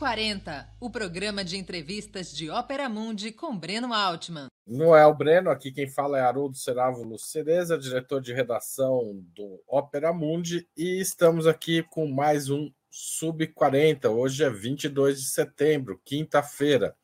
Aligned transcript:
agora 0.00 0.20
Sub40, 0.20 0.66
o 0.80 0.90
programa 0.90 1.44
de 1.44 1.58
entrevistas 1.58 2.32
de 2.32 2.48
Ópera 2.48 2.88
Mundi 2.88 3.32
com 3.32 3.56
Breno 3.56 3.92
Altman. 3.92 4.46
Noel 4.66 5.14
Breno, 5.14 5.50
aqui 5.50 5.70
quem 5.70 5.86
fala 5.86 6.18
é 6.18 6.22
Haroldo 6.22 6.56
Cerávulo 6.56 7.18
Cereza, 7.18 7.78
diretor 7.78 8.20
de 8.20 8.32
redação 8.32 9.22
do 9.34 9.62
Ópera 9.68 10.12
Mundi, 10.12 10.66
e 10.76 11.00
estamos 11.00 11.46
aqui 11.46 11.82
com 11.82 12.06
mais 12.08 12.48
um 12.48 12.70
Sub40. 12.90 14.10
Hoje 14.10 14.42
é 14.42 14.50
22 14.50 15.20
de 15.20 15.26
setembro, 15.28 16.00
quinta-feira. 16.04 16.96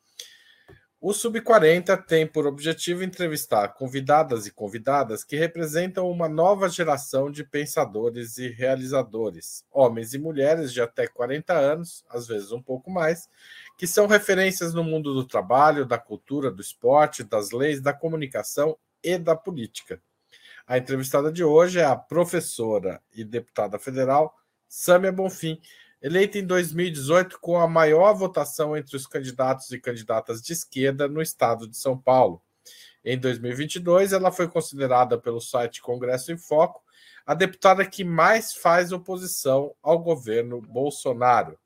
O 1.07 1.11
Sub40 1.11 2.03
tem 2.05 2.27
por 2.27 2.45
objetivo 2.45 3.01
entrevistar 3.01 3.69
convidadas 3.69 4.45
e 4.45 4.51
convidadas 4.51 5.23
que 5.23 5.37
representam 5.37 6.11
uma 6.11 6.27
nova 6.27 6.67
geração 6.67 7.31
de 7.31 7.45
pensadores 7.45 8.37
e 8.37 8.49
realizadores, 8.49 9.63
homens 9.71 10.13
e 10.13 10.19
mulheres 10.19 10.73
de 10.73 10.81
até 10.81 11.07
40 11.07 11.53
anos, 11.53 12.03
às 12.09 12.27
vezes 12.27 12.51
um 12.51 12.61
pouco 12.61 12.91
mais, 12.91 13.29
que 13.77 13.87
são 13.87 14.05
referências 14.05 14.73
no 14.73 14.83
mundo 14.83 15.13
do 15.13 15.25
trabalho, 15.25 15.85
da 15.85 15.97
cultura, 15.97 16.51
do 16.51 16.61
esporte, 16.61 17.23
das 17.23 17.51
leis, 17.51 17.79
da 17.79 17.93
comunicação 17.93 18.77
e 19.01 19.17
da 19.17 19.33
política. 19.33 20.01
A 20.67 20.77
entrevistada 20.77 21.31
de 21.31 21.41
hoje 21.41 21.79
é 21.79 21.85
a 21.85 21.95
professora 21.95 23.01
e 23.15 23.23
deputada 23.23 23.79
federal 23.79 24.35
Sâmia 24.67 25.13
Bonfim 25.13 25.57
eleita 26.01 26.37
em 26.37 26.45
2018 26.45 27.39
com 27.39 27.57
a 27.59 27.67
maior 27.67 28.13
votação 28.13 28.77
entre 28.77 28.95
os 28.95 29.07
candidatos 29.07 29.71
e 29.71 29.79
candidatas 29.79 30.41
de 30.41 30.53
esquerda 30.53 31.07
no 31.07 31.21
estado 31.21 31.67
de 31.67 31.77
São 31.77 31.97
Paulo. 31.97 32.41
Em 33.03 33.17
2022, 33.17 34.13
ela 34.13 34.31
foi 34.31 34.47
considerada 34.47 35.17
pelo 35.17 35.39
site 35.39 35.81
Congresso 35.81 36.31
em 36.31 36.37
Foco 36.37 36.83
a 37.25 37.33
deputada 37.33 37.85
que 37.85 38.03
mais 38.03 38.53
faz 38.53 38.91
oposição 38.91 39.75
ao 39.81 39.99
governo 39.99 40.61
Bolsonaro. 40.61 41.59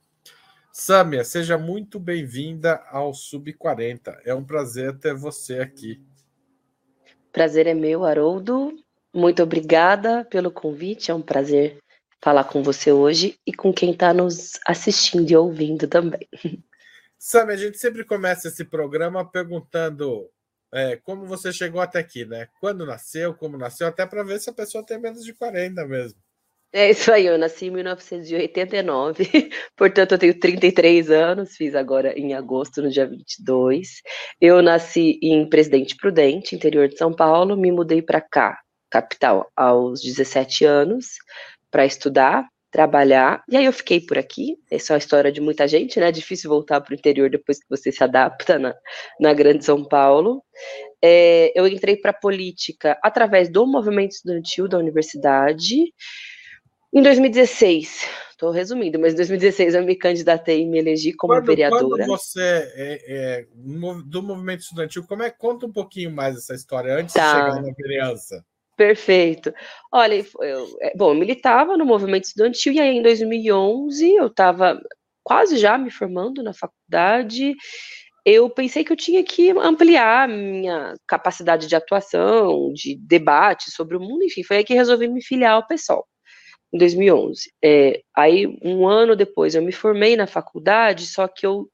Sâmia, 0.72 1.26
seja 1.26 1.58
muito 1.58 2.00
bem-vinda 2.00 2.82
ao 2.90 3.14
Sub 3.14 3.52
40. 3.52 4.22
É 4.24 4.34
um 4.34 4.46
prazer 4.46 4.98
ter 5.00 5.14
você 5.14 5.60
aqui. 5.60 6.02
Prazer 7.32 7.68
é 7.68 7.74
meu, 7.74 8.04
Haroldo. 8.04 8.78
Muito 9.14 9.42
obrigada 9.42 10.26
pelo 10.26 10.52
convite. 10.52 11.12
É 11.12 11.14
um 11.14 11.22
prazer 11.22 11.78
falar 12.22 12.44
com 12.44 12.62
você 12.62 12.92
hoje 12.92 13.40
e 13.46 13.54
com 13.54 13.74
quem 13.74 13.92
está 13.92 14.14
nos 14.14 14.60
assistindo 14.68 15.30
e 15.30 15.36
ouvindo 15.36 15.88
também. 15.88 16.28
Sam, 17.18 17.48
a 17.48 17.56
gente 17.56 17.78
sempre 17.78 18.04
começa 18.06 18.48
esse 18.48 18.64
programa 18.64 19.30
perguntando 19.30 20.30
é, 20.72 20.96
como 20.98 21.26
você 21.26 21.52
chegou 21.52 21.82
até 21.82 22.00
aqui, 22.00 22.26
né? 22.26 22.48
Quando 22.60 22.86
nasceu, 22.86 23.34
como 23.34 23.58
nasceu, 23.58 23.88
até 23.88 24.06
para 24.06 24.24
ver 24.24 24.40
se 24.40 24.50
a 24.50 24.54
pessoa 24.54 24.86
tem 24.86 25.00
menos 25.00 25.24
de 25.24 25.34
40 25.34 25.86
mesmo. 25.86 26.20
É 26.72 26.92
isso 26.92 27.12
aí, 27.12 27.26
eu 27.26 27.36
nasci 27.38 27.66
em 27.66 27.72
1989, 27.72 29.24
portanto 29.76 30.12
eu 30.12 30.20
tenho 30.20 30.40
33 30.40 31.10
anos, 31.10 31.56
fiz 31.56 31.74
agora 31.74 32.14
em 32.18 32.36
agosto, 32.36 32.80
no 32.80 32.92
dia 32.92 33.08
22. 33.08 34.02
Eu 34.40 34.62
nasci 34.62 35.18
em 35.24 35.50
Presidente 35.50 35.96
Prudente, 35.96 36.56
interior 36.56 36.88
de 36.88 36.96
São 36.96 37.12
Paulo, 37.12 37.58
me 37.58 37.72
mudei 37.72 38.04
para 38.04 38.22
cá, 38.22 38.60
capital, 38.88 39.52
aos 39.56 40.00
17 40.02 40.64
anos, 40.64 41.08
para 41.72 41.88
estudar, 41.88 42.46
trabalhar, 42.72 43.44
e 43.50 43.58
aí 43.58 43.66
eu 43.66 43.74
fiquei 43.74 44.00
por 44.00 44.20
aqui. 44.20 44.56
Essa 44.70 44.94
é 44.94 44.96
a 44.96 45.00
história 45.00 45.32
de 45.32 45.42
muita 45.42 45.68
gente, 45.68 46.00
né? 46.00 46.10
É 46.10 46.12
difícil 46.12 46.52
voltar 46.52 46.82
para 46.82 46.92
o 46.92 46.96
interior 46.96 47.32
depois 47.32 47.58
que 47.58 47.66
você 47.68 47.92
se 47.92 48.04
adapta 48.04 48.60
na, 48.60 48.76
na 49.20 49.34
Grande 49.34 49.66
São 49.66 49.84
Paulo. 49.84 50.44
É, 51.04 51.52
eu 51.60 51.66
entrei 51.68 51.98
para 51.98 52.12
a 52.12 52.14
política 52.14 52.96
através 53.04 53.50
do 53.50 53.66
movimento 53.66 54.12
estudantil 54.12 54.68
da 54.68 54.78
universidade. 54.78 55.92
Em 56.92 57.04
2016, 57.04 58.08
estou 58.32 58.50
resumindo, 58.50 58.98
mas 58.98 59.14
em 59.14 59.18
2016 59.18 59.76
eu 59.76 59.84
me 59.84 59.96
candidatei 59.96 60.62
e 60.62 60.66
me 60.66 60.80
elegi 60.80 61.14
como 61.14 61.34
quando, 61.34 61.46
vereadora. 61.46 61.88
Quando 61.88 62.08
você 62.08 62.42
é, 62.74 63.02
é, 63.08 63.48
do 64.06 64.24
movimento 64.24 64.62
estudantil, 64.62 65.06
como 65.06 65.22
é 65.22 65.30
conta 65.30 65.68
um 65.68 65.72
pouquinho 65.72 66.10
mais 66.12 66.36
essa 66.36 66.56
história 66.56 66.96
antes 66.96 67.14
tá. 67.14 67.22
de 67.22 67.40
chegar 67.40 67.62
na 67.62 67.74
vereança? 67.78 68.44
Perfeito. 68.76 69.54
Olha, 69.92 70.26
eu, 70.42 70.78
é, 70.82 70.98
bom, 70.98 71.12
eu 71.12 71.16
militava 71.16 71.78
no 71.78 71.86
movimento 71.86 72.24
estudantil 72.24 72.74
e 72.74 72.80
aí 72.80 72.98
em 72.98 73.04
2011 73.04 74.16
eu 74.16 74.26
estava 74.28 74.82
quase 75.22 75.58
já 75.58 75.78
me 75.78 75.92
formando 75.92 76.42
na 76.42 76.54
faculdade. 76.54 77.54
Eu 78.26 78.50
pensei 78.50 78.84
que 78.84 78.92
eu 78.92 78.98
tinha 78.98 79.24
que 79.24 79.52
ampliar 79.52 80.28
minha 80.28 80.96
capacidade 81.06 81.68
de 81.68 81.76
atuação, 81.76 82.74
de 82.74 82.96
debate 82.96 83.70
sobre 83.70 83.96
o 83.96 84.00
mundo, 84.00 84.24
enfim, 84.24 84.44
foi 84.44 84.58
aí 84.58 84.64
que 84.64 84.74
resolvi 84.74 85.08
me 85.08 85.24
filiar 85.24 85.54
ao 85.54 85.68
PSOL 85.68 86.08
em 86.74 86.78
2011. 86.78 87.52
É, 87.64 88.02
aí, 88.16 88.46
um 88.64 88.88
ano 88.88 89.16
depois, 89.16 89.56
eu 89.56 89.62
me 89.62 89.72
formei 89.72 90.16
na 90.16 90.28
faculdade, 90.28 91.06
só 91.08 91.28
que 91.28 91.46
eu 91.46 91.70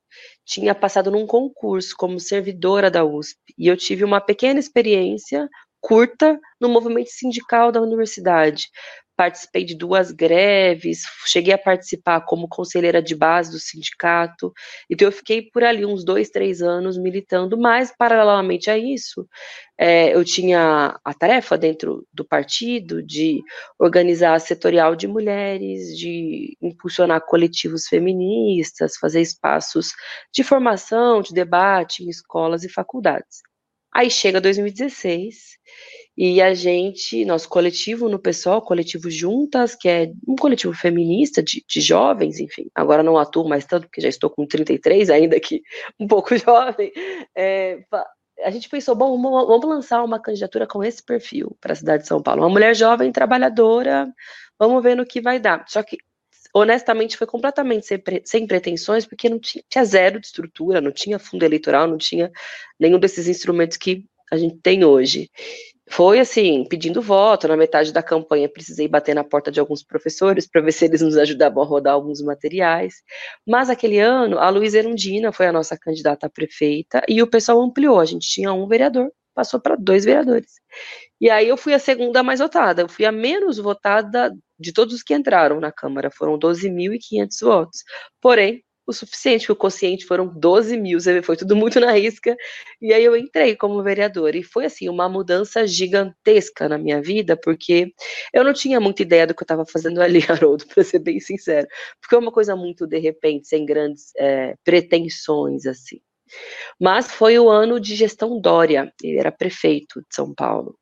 tinha 0.45 0.74
passado 0.75 1.12
num 1.12 1.25
concurso 1.25 1.95
como 1.97 2.19
servidora 2.19 2.89
da 2.89 3.03
USP, 3.03 3.38
e 3.57 3.68
eu 3.68 3.75
tive 3.75 4.03
uma 4.03 4.21
pequena 4.21 4.59
experiência 4.59 5.50
curta 5.81 6.39
no 6.59 6.69
movimento 6.69 7.09
sindical 7.09 7.71
da 7.71 7.81
universidade, 7.81 8.69
participei 9.15 9.63
de 9.63 9.75
duas 9.75 10.12
greves, 10.12 11.03
cheguei 11.25 11.53
a 11.53 11.57
participar 11.57 12.21
como 12.21 12.47
conselheira 12.47 13.01
de 13.01 13.15
base 13.15 13.51
do 13.51 13.59
sindicato, 13.59 14.53
então 14.89 15.07
eu 15.07 15.12
fiquei 15.12 15.41
por 15.41 15.63
ali 15.63 15.85
uns 15.85 16.03
dois, 16.03 16.29
três 16.29 16.62
anos 16.62 16.97
militando, 16.97 17.57
mas 17.57 17.94
paralelamente 17.97 18.69
a 18.69 18.77
isso, 18.77 19.27
é, 19.77 20.15
eu 20.15 20.23
tinha 20.23 21.00
a 21.03 21.13
tarefa 21.13 21.57
dentro 21.57 22.07
do 22.13 22.23
partido 22.25 23.03
de 23.03 23.41
organizar 23.79 24.35
a 24.35 24.39
setorial 24.39 24.95
de 24.95 25.07
mulheres, 25.07 25.97
de 25.97 26.57
impulsionar 26.62 27.21
coletivos 27.25 27.88
feministas, 27.88 28.97
fazer 28.97 29.21
espaços 29.21 29.91
de 30.33 30.44
formação, 30.44 31.21
de 31.21 31.33
debate 31.33 32.03
em 32.03 32.09
escolas 32.09 32.63
e 32.63 32.69
faculdades. 32.69 33.41
Aí 33.95 34.09
chega 34.09 34.42
2016 34.42 35.56
e 36.18 36.42
a 36.42 36.53
gente, 36.53 37.24
nosso 37.24 37.47
coletivo 37.47 38.09
no 38.09 38.19
pessoal, 38.19 38.62
coletivo 38.62 39.09
Juntas, 39.09 39.74
que 39.74 39.88
é 39.88 40.12
um 40.27 40.36
coletivo 40.36 40.74
feminista 40.74 41.42
de, 41.42 41.63
de, 41.65 41.80
jovens, 41.80 42.38
enfim, 42.38 42.69
agora 42.75 43.01
não 43.01 43.18
atuo 43.18 43.47
mais 43.47 43.65
tanto, 43.65 43.88
porque 43.88 44.01
já 44.01 44.09
estou 44.09 44.30
com 44.30 44.45
33, 44.45 45.09
ainda 45.09 45.39
que 45.39 45.62
um 45.97 46.07
pouco 46.07 46.38
jovem, 46.38 46.92
é, 47.33 47.80
a 48.44 48.51
gente 48.51 48.68
pensou, 48.68 48.95
bom, 48.95 49.21
vamos 49.21 49.65
lançar 49.65 50.03
uma 50.03 50.19
candidatura 50.19 50.68
com 50.68 50.83
esse 50.83 51.01
perfil 51.01 51.56
para 51.62 51.71
a 51.71 51.75
cidade 51.77 52.03
de 52.03 52.09
São 52.09 52.21
Paulo. 52.21 52.41
Uma 52.41 52.50
mulher 52.50 52.75
jovem, 52.75 53.13
trabalhadora, 53.13 54.13
vamos 54.59 54.83
ver 54.83 54.95
no 54.95 55.06
que 55.06 55.21
vai 55.21 55.39
dar. 55.39 55.63
Só 55.69 55.81
que, 55.81 55.98
honestamente, 56.55 57.17
foi 57.17 57.27
completamente 57.27 57.85
sem, 57.85 58.01
sem 58.23 58.47
pretensões, 58.47 59.05
porque 59.05 59.29
não 59.29 59.39
tinha, 59.39 59.63
tinha 59.69 59.85
zero 59.85 60.19
de 60.19 60.27
estrutura, 60.27 60.79
não 60.81 60.91
tinha 60.91 61.19
fundo 61.19 61.43
eleitoral, 61.43 61.87
não 61.87 61.97
tinha 61.97 62.31
nenhum 62.79 62.99
desses 62.99 63.27
instrumentos 63.27 63.77
que 63.77 64.05
a 64.31 64.37
gente 64.37 64.57
tem 64.57 64.83
hoje 64.83 65.29
foi 65.89 66.19
assim, 66.19 66.65
pedindo 66.67 67.01
voto. 67.01 67.47
Na 67.47 67.55
metade 67.55 67.93
da 67.93 68.01
campanha, 68.01 68.49
precisei 68.49 68.87
bater 68.87 69.13
na 69.13 69.23
porta 69.23 69.51
de 69.51 69.59
alguns 69.59 69.83
professores 69.83 70.47
para 70.47 70.61
ver 70.61 70.71
se 70.71 70.85
eles 70.85 71.01
nos 71.01 71.17
ajudavam 71.17 71.61
a 71.63 71.65
rodar 71.65 71.93
alguns 71.93 72.21
materiais. 72.21 72.95
Mas 73.45 73.69
aquele 73.69 73.99
ano, 73.99 74.39
a 74.39 74.49
Luísa 74.49 74.79
Erundina 74.79 75.31
foi 75.31 75.47
a 75.47 75.51
nossa 75.51 75.77
candidata 75.77 76.27
a 76.27 76.29
prefeita 76.29 77.03
e 77.07 77.21
o 77.21 77.27
pessoal 77.27 77.61
ampliou. 77.61 77.99
A 77.99 78.05
gente 78.05 78.27
tinha 78.27 78.51
um 78.53 78.67
vereador, 78.67 79.11
passou 79.33 79.59
para 79.59 79.75
dois 79.75 80.05
vereadores. 80.05 80.53
E 81.21 81.29
aí 81.29 81.47
eu 81.47 81.57
fui 81.57 81.73
a 81.73 81.79
segunda 81.79 82.23
mais 82.23 82.39
votada, 82.39 82.81
eu 82.81 82.89
fui 82.89 83.05
a 83.05 83.11
menos 83.11 83.57
votada 83.57 84.35
de 84.59 84.73
todos 84.73 84.93
os 84.93 85.03
que 85.03 85.13
entraram 85.13 85.59
na 85.59 85.71
Câmara, 85.71 86.11
foram 86.11 86.37
12.500 86.37 87.27
votos. 87.41 87.83
Porém, 88.21 88.63
o 88.87 88.93
suficiente, 88.93 89.47
porque 89.47 89.53
o 89.53 89.55
quociente 89.55 90.05
foram 90.05 90.27
12 90.27 90.77
mil, 90.77 90.99
foi 91.23 91.35
tudo 91.35 91.55
muito 91.55 91.79
na 91.79 91.91
risca, 91.91 92.35
e 92.81 92.93
aí 92.93 93.03
eu 93.03 93.15
entrei 93.15 93.55
como 93.55 93.81
vereadora, 93.81 94.37
e 94.37 94.43
foi 94.43 94.65
assim, 94.65 94.87
uma 94.87 95.09
mudança 95.09 95.65
gigantesca 95.65 96.69
na 96.69 96.77
minha 96.77 97.01
vida, 97.01 97.35
porque 97.35 97.91
eu 98.33 98.43
não 98.43 98.53
tinha 98.53 98.79
muita 98.79 99.01
ideia 99.01 99.25
do 99.25 99.33
que 99.33 99.41
eu 99.41 99.45
estava 99.45 99.65
fazendo 99.65 100.01
ali, 100.01 100.19
Haroldo, 100.29 100.65
para 100.67 100.83
ser 100.83 100.99
bem 100.99 101.19
sincero, 101.19 101.67
porque 101.99 102.15
é 102.15 102.19
uma 102.19 102.31
coisa 102.31 102.55
muito 102.55 102.85
de 102.85 102.99
repente, 102.99 103.47
sem 103.47 103.65
grandes 103.65 104.11
é, 104.17 104.55
pretensões, 104.63 105.65
assim. 105.65 105.99
Mas 106.79 107.11
foi 107.11 107.37
o 107.39 107.49
ano 107.49 107.79
de 107.79 107.95
gestão 107.95 108.39
Dória, 108.39 108.91
ele 109.03 109.17
era 109.17 109.31
prefeito 109.31 110.01
de 110.01 110.15
São 110.15 110.33
Paulo, 110.33 110.77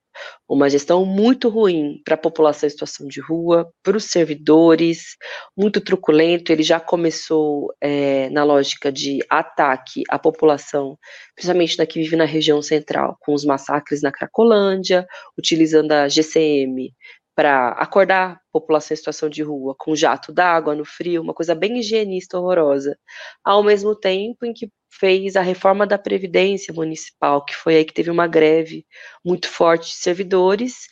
uma 0.47 0.69
gestão 0.69 1.05
muito 1.05 1.49
ruim 1.49 2.01
para 2.03 2.15
a 2.15 2.17
população 2.17 2.67
em 2.67 2.69
situação 2.69 3.07
de 3.07 3.19
rua, 3.21 3.71
para 3.81 3.97
os 3.97 4.05
servidores, 4.05 5.15
muito 5.57 5.81
truculento. 5.81 6.51
Ele 6.51 6.63
já 6.63 6.79
começou 6.79 7.73
é, 7.81 8.29
na 8.29 8.43
lógica 8.43 8.91
de 8.91 9.19
ataque 9.29 10.03
à 10.09 10.19
população, 10.19 10.97
principalmente 11.35 11.77
da 11.77 11.85
que 11.85 12.01
vive 12.01 12.15
na 12.15 12.25
região 12.25 12.61
central, 12.61 13.17
com 13.19 13.33
os 13.33 13.45
massacres 13.45 14.01
na 14.01 14.11
Cracolândia, 14.11 15.05
utilizando 15.37 15.91
a 15.91 16.07
GCM 16.07 16.93
para 17.35 17.69
acordar 17.69 18.33
a 18.33 18.39
população 18.51 18.93
em 18.93 18.97
situação 18.97 19.29
de 19.29 19.41
rua 19.41 19.75
com 19.77 19.95
jato 19.95 20.31
d'água 20.31 20.75
no 20.75 20.85
frio, 20.85 21.21
uma 21.21 21.33
coisa 21.33 21.55
bem 21.55 21.79
higienista 21.79 22.37
horrorosa, 22.37 22.97
ao 23.43 23.63
mesmo 23.63 23.95
tempo 23.95 24.45
em 24.45 24.53
que 24.53 24.69
fez 24.91 25.35
a 25.35 25.41
reforma 25.41 25.87
da 25.87 25.97
Previdência 25.97 26.73
Municipal, 26.73 27.43
que 27.43 27.55
foi 27.55 27.75
aí 27.77 27.85
que 27.85 27.93
teve 27.93 28.11
uma 28.11 28.27
greve 28.27 28.85
muito 29.25 29.47
forte 29.47 29.87
de 29.87 29.95
servidores, 29.95 30.87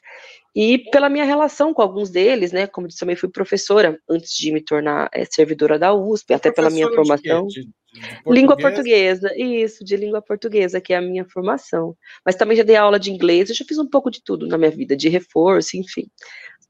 e 0.55 0.79
pela 0.91 1.09
minha 1.09 1.23
relação 1.23 1.73
com 1.73 1.81
alguns 1.81 2.09
deles, 2.09 2.51
né, 2.51 2.67
como 2.67 2.87
eu 2.87 2.91
também 2.97 3.15
fui 3.15 3.29
professora 3.29 3.97
antes 4.09 4.35
de 4.35 4.51
me 4.51 4.61
tornar 4.61 5.09
é, 5.13 5.23
servidora 5.23 5.79
da 5.79 5.93
USP, 5.93 6.33
até 6.33 6.51
pela 6.51 6.69
minha 6.69 6.89
formação. 6.89 7.47
De, 7.47 7.61
de, 7.61 7.69
de 7.91 8.33
língua 8.33 8.55
portuguesa, 8.55 9.33
isso, 9.35 9.83
de 9.83 9.97
língua 9.97 10.21
portuguesa, 10.21 10.79
que 10.79 10.93
é 10.93 10.97
a 10.97 11.01
minha 11.01 11.25
formação. 11.25 11.95
Mas 12.25 12.35
também 12.35 12.55
já 12.55 12.63
dei 12.63 12.75
aula 12.75 12.99
de 12.99 13.11
inglês, 13.11 13.49
eu 13.49 13.55
já 13.55 13.65
fiz 13.65 13.77
um 13.77 13.89
pouco 13.89 14.09
de 14.09 14.23
tudo 14.23 14.47
na 14.47 14.57
minha 14.57 14.71
vida, 14.71 14.95
de 14.95 15.09
reforço, 15.09 15.77
enfim. 15.77 16.09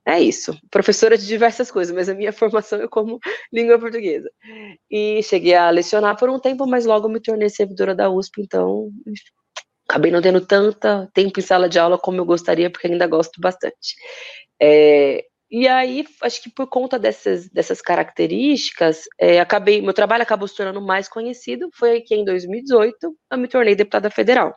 É 0.03 0.19
isso, 0.19 0.57
professora 0.71 1.15
de 1.15 1.27
diversas 1.27 1.69
coisas, 1.69 1.95
mas 1.95 2.09
a 2.09 2.15
minha 2.15 2.33
formação 2.33 2.81
é 2.81 2.87
como 2.87 3.19
língua 3.53 3.77
portuguesa. 3.77 4.29
E 4.89 5.21
cheguei 5.23 5.53
a 5.53 5.69
lecionar 5.69 6.17
por 6.17 6.29
um 6.29 6.39
tempo, 6.39 6.65
mas 6.65 6.85
logo 6.85 7.07
me 7.07 7.21
tornei 7.21 7.49
servidora 7.49 7.93
da 7.93 8.09
USP, 8.09 8.41
então 8.41 8.89
acabei 9.87 10.11
não 10.11 10.21
tendo 10.21 10.41
tanta 10.41 11.07
tempo 11.13 11.39
em 11.39 11.43
sala 11.43 11.69
de 11.69 11.77
aula 11.77 11.97
como 11.99 12.17
eu 12.19 12.25
gostaria, 12.25 12.69
porque 12.69 12.87
ainda 12.87 13.05
gosto 13.05 13.39
bastante. 13.39 13.95
É, 14.59 15.25
e 15.51 15.67
aí, 15.67 16.05
acho 16.21 16.41
que 16.41 16.49
por 16.49 16.65
conta 16.67 16.97
dessas, 16.97 17.49
dessas 17.49 17.81
características, 17.81 19.03
é, 19.19 19.41
acabei, 19.41 19.81
meu 19.81 19.93
trabalho 19.93 20.23
acabou 20.23 20.47
se 20.47 20.55
tornando 20.55 20.81
mais 20.81 21.09
conhecido. 21.09 21.69
Foi 21.73 21.99
que 21.99 22.15
em 22.15 22.23
2018 22.23 22.97
eu 23.31 23.37
me 23.37 23.49
tornei 23.49 23.75
deputada 23.75 24.09
federal. 24.09 24.55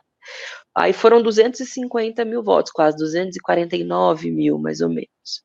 Aí 0.73 0.93
foram 0.93 1.21
250 1.21 2.23
mil 2.23 2.41
votos, 2.41 2.71
quase 2.71 2.97
249 2.97 4.31
mil, 4.31 4.57
mais 4.57 4.79
ou 4.79 4.87
menos. 4.87 5.43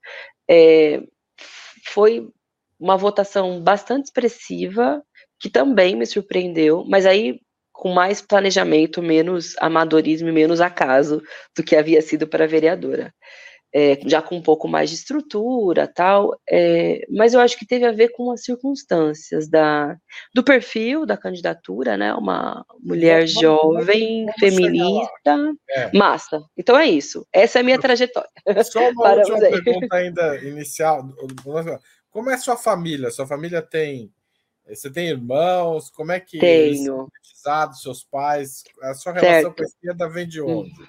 É, 0.49 1.03
foi 1.87 2.29
uma 2.79 2.97
votação 2.97 3.61
bastante 3.61 4.07
expressiva, 4.07 5.03
que 5.41 5.51
também 5.51 5.97
me 5.97 6.07
surpreendeu, 6.07 6.85
mas 6.89 7.07
aí 7.07 7.41
com 7.73 7.93
mais 7.93 8.21
planejamento, 8.21 9.03
menos 9.03 9.57
amadorismo 9.59 10.29
e 10.29 10.33
menos 10.33 10.61
acaso 10.61 11.23
do 11.57 11.65
que 11.65 11.75
havia 11.75 12.03
sido 12.03 12.29
para 12.29 12.47
vereadora 12.47 13.13
é, 13.73 13.99
já 14.07 14.21
com 14.21 14.37
um 14.37 14.43
pouco 14.43 14.67
mais 14.67 14.91
de 14.91 14.97
estrutura, 14.97 15.87
tal, 15.87 16.39
é, 16.49 17.07
mas 17.09 17.35
eu 17.35 17.41
acho 17.41 17.59
que 17.59 17.67
teve 17.67 17.87
a 17.87 17.93
ver 17.93 18.09
com 18.09 18.31
as 18.33 18.43
circunstâncias 18.43 19.49
da, 19.49 19.97
do 20.35 20.43
perfil 20.43 21.07
da 21.07 21.17
candidatura, 21.17 21.97
né, 21.97 22.13
uma 22.15 22.65
mulher 22.81 23.27
vamos, 23.27 23.33
jovem, 23.33 24.27
vamos 24.27 24.41
feminista, 24.41 25.55
é. 25.71 25.97
massa. 25.97 26.43
Então 26.57 26.77
é 26.77 26.87
isso, 26.87 27.27
essa 27.33 27.59
é 27.59 27.61
a 27.61 27.65
minha 27.65 27.79
trajetória. 27.79 28.29
Só 28.65 28.91
uma 28.91 29.13
última 29.15 29.39
aí. 29.39 29.63
pergunta 29.63 29.97
ainda 29.97 30.37
inicial, 30.39 31.09
como 32.11 32.31
é 32.31 32.37
sua 32.37 32.57
família? 32.57 33.11
Sua 33.11 33.27
família 33.27 33.63
tem, 33.63 34.13
você 34.69 34.91
tem 34.91 35.09
irmãos? 35.09 35.91
Como 35.91 36.13
é 36.13 36.19
que 36.19 36.39
Tenho. 36.39 37.09
Eles 37.09 37.83
seus 37.83 38.03
pais? 38.03 38.65
A 38.83 38.95
sua 38.95 39.13
relação 39.13 39.43
certo. 39.43 39.57
com 39.57 39.63
a 39.63 39.67
esquerda 39.67 40.09
vem 40.09 40.27
de 40.27 40.41
onde? 40.41 40.83
Hum. 40.83 40.87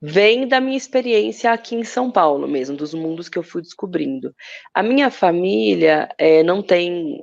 Vem 0.00 0.46
da 0.46 0.60
minha 0.60 0.76
experiência 0.76 1.52
aqui 1.52 1.74
em 1.74 1.84
São 1.84 2.10
Paulo 2.10 2.46
mesmo, 2.46 2.76
dos 2.76 2.92
mundos 2.92 3.28
que 3.28 3.38
eu 3.38 3.42
fui 3.42 3.62
descobrindo. 3.62 4.34
A 4.72 4.82
minha 4.82 5.10
família 5.10 6.08
é, 6.18 6.42
não 6.42 6.62
tem 6.62 7.20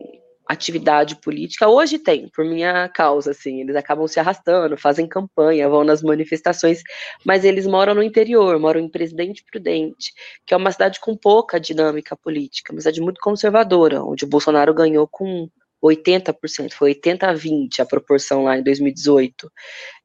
atividade 0.48 1.16
política, 1.16 1.70
hoje 1.70 1.98
tem, 1.98 2.28
por 2.30 2.44
minha 2.44 2.90
causa, 2.90 3.32
assim, 3.32 3.62
eles 3.62 3.76
acabam 3.76 4.06
se 4.08 4.20
arrastando, 4.20 4.76
fazem 4.78 5.08
campanha, 5.08 5.70
vão 5.70 5.84
nas 5.84 6.04
manifestações, 6.04 6.82
mas 7.26 7.46
eles 7.46 7.66
moram 7.66 7.96
no 7.96 8.04
interior, 8.04 8.60
moram 8.60 8.82
em 8.82 8.90
Presidente 8.90 9.46
Prudente, 9.50 10.12
que 10.46 10.54
é 10.54 10.58
uma 10.58 10.72
cidade 10.72 11.00
com 11.00 11.16
pouca 11.16 11.60
dinâmica 11.60 12.18
política, 12.18 12.74
uma 12.74 12.82
cidade 12.82 13.00
muito 13.00 13.22
conservadora, 13.22 14.04
onde 14.04 14.26
o 14.26 14.28
Bolsonaro 14.28 14.74
ganhou 14.74 15.08
com 15.08 15.48
80%, 15.82 16.74
foi 16.74 16.90
80 16.90 17.28
a 17.28 17.34
20 17.34 17.82
a 17.82 17.86
proporção 17.86 18.44
lá 18.44 18.58
em 18.58 18.64
2018. 18.64 19.52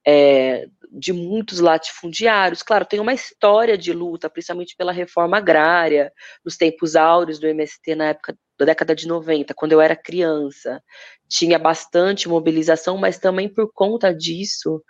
É, 0.07 0.67
de 0.91 1.13
muitos 1.13 1.61
latifundiários. 1.61 2.63
Claro, 2.63 2.85
tem 2.87 3.01
uma 3.01 3.13
história 3.13 3.77
de 3.77 3.93
luta, 3.93 4.31
principalmente 4.31 4.75
pela 4.77 4.93
reforma 4.93 5.37
agrária, 5.37 6.13
nos 6.45 6.57
tempos 6.57 6.97
áureos 6.97 7.39
do 7.39 7.47
MST 7.47 7.95
na 7.95 8.07
época 8.09 8.37
da 8.59 8.65
década 8.65 8.95
de 8.95 9.07
90, 9.07 9.53
quando 9.55 9.73
eu 9.73 9.81
era 9.81 9.95
criança. 9.95 10.83
Tinha 11.29 11.59
bastante 11.59 12.29
mobilização, 12.29 12.97
mas 12.97 13.19
também 13.19 13.49
por 13.53 13.71
conta 13.75 14.15
disso, 14.15 14.83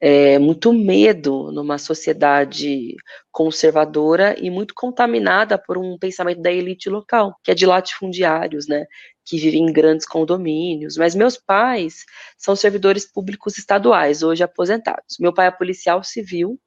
é, 0.00 0.38
muito 0.38 0.72
medo 0.72 1.50
numa 1.52 1.78
sociedade 1.78 2.94
conservadora 3.32 4.36
e 4.38 4.50
muito 4.50 4.74
contaminada 4.74 5.56
por 5.56 5.78
um 5.78 5.96
pensamento 5.98 6.42
da 6.42 6.52
elite 6.52 6.90
local, 6.90 7.34
que 7.42 7.50
é 7.50 7.54
de 7.54 7.64
latifundiários, 7.64 8.68
né? 8.68 8.84
Que 9.24 9.38
vivem 9.38 9.62
em 9.62 9.72
grandes 9.72 10.06
condomínios, 10.06 10.96
mas 10.96 11.14
meus 11.14 11.36
pais 11.36 12.04
são 12.36 12.54
servidores 12.54 13.10
públicos 13.10 13.56
estaduais, 13.58 14.22
hoje 14.22 14.42
aposentados. 14.42 15.16
Meu 15.18 15.32
pai 15.32 15.46
é 15.46 15.50
policial 15.50 16.04
civil 16.04 16.60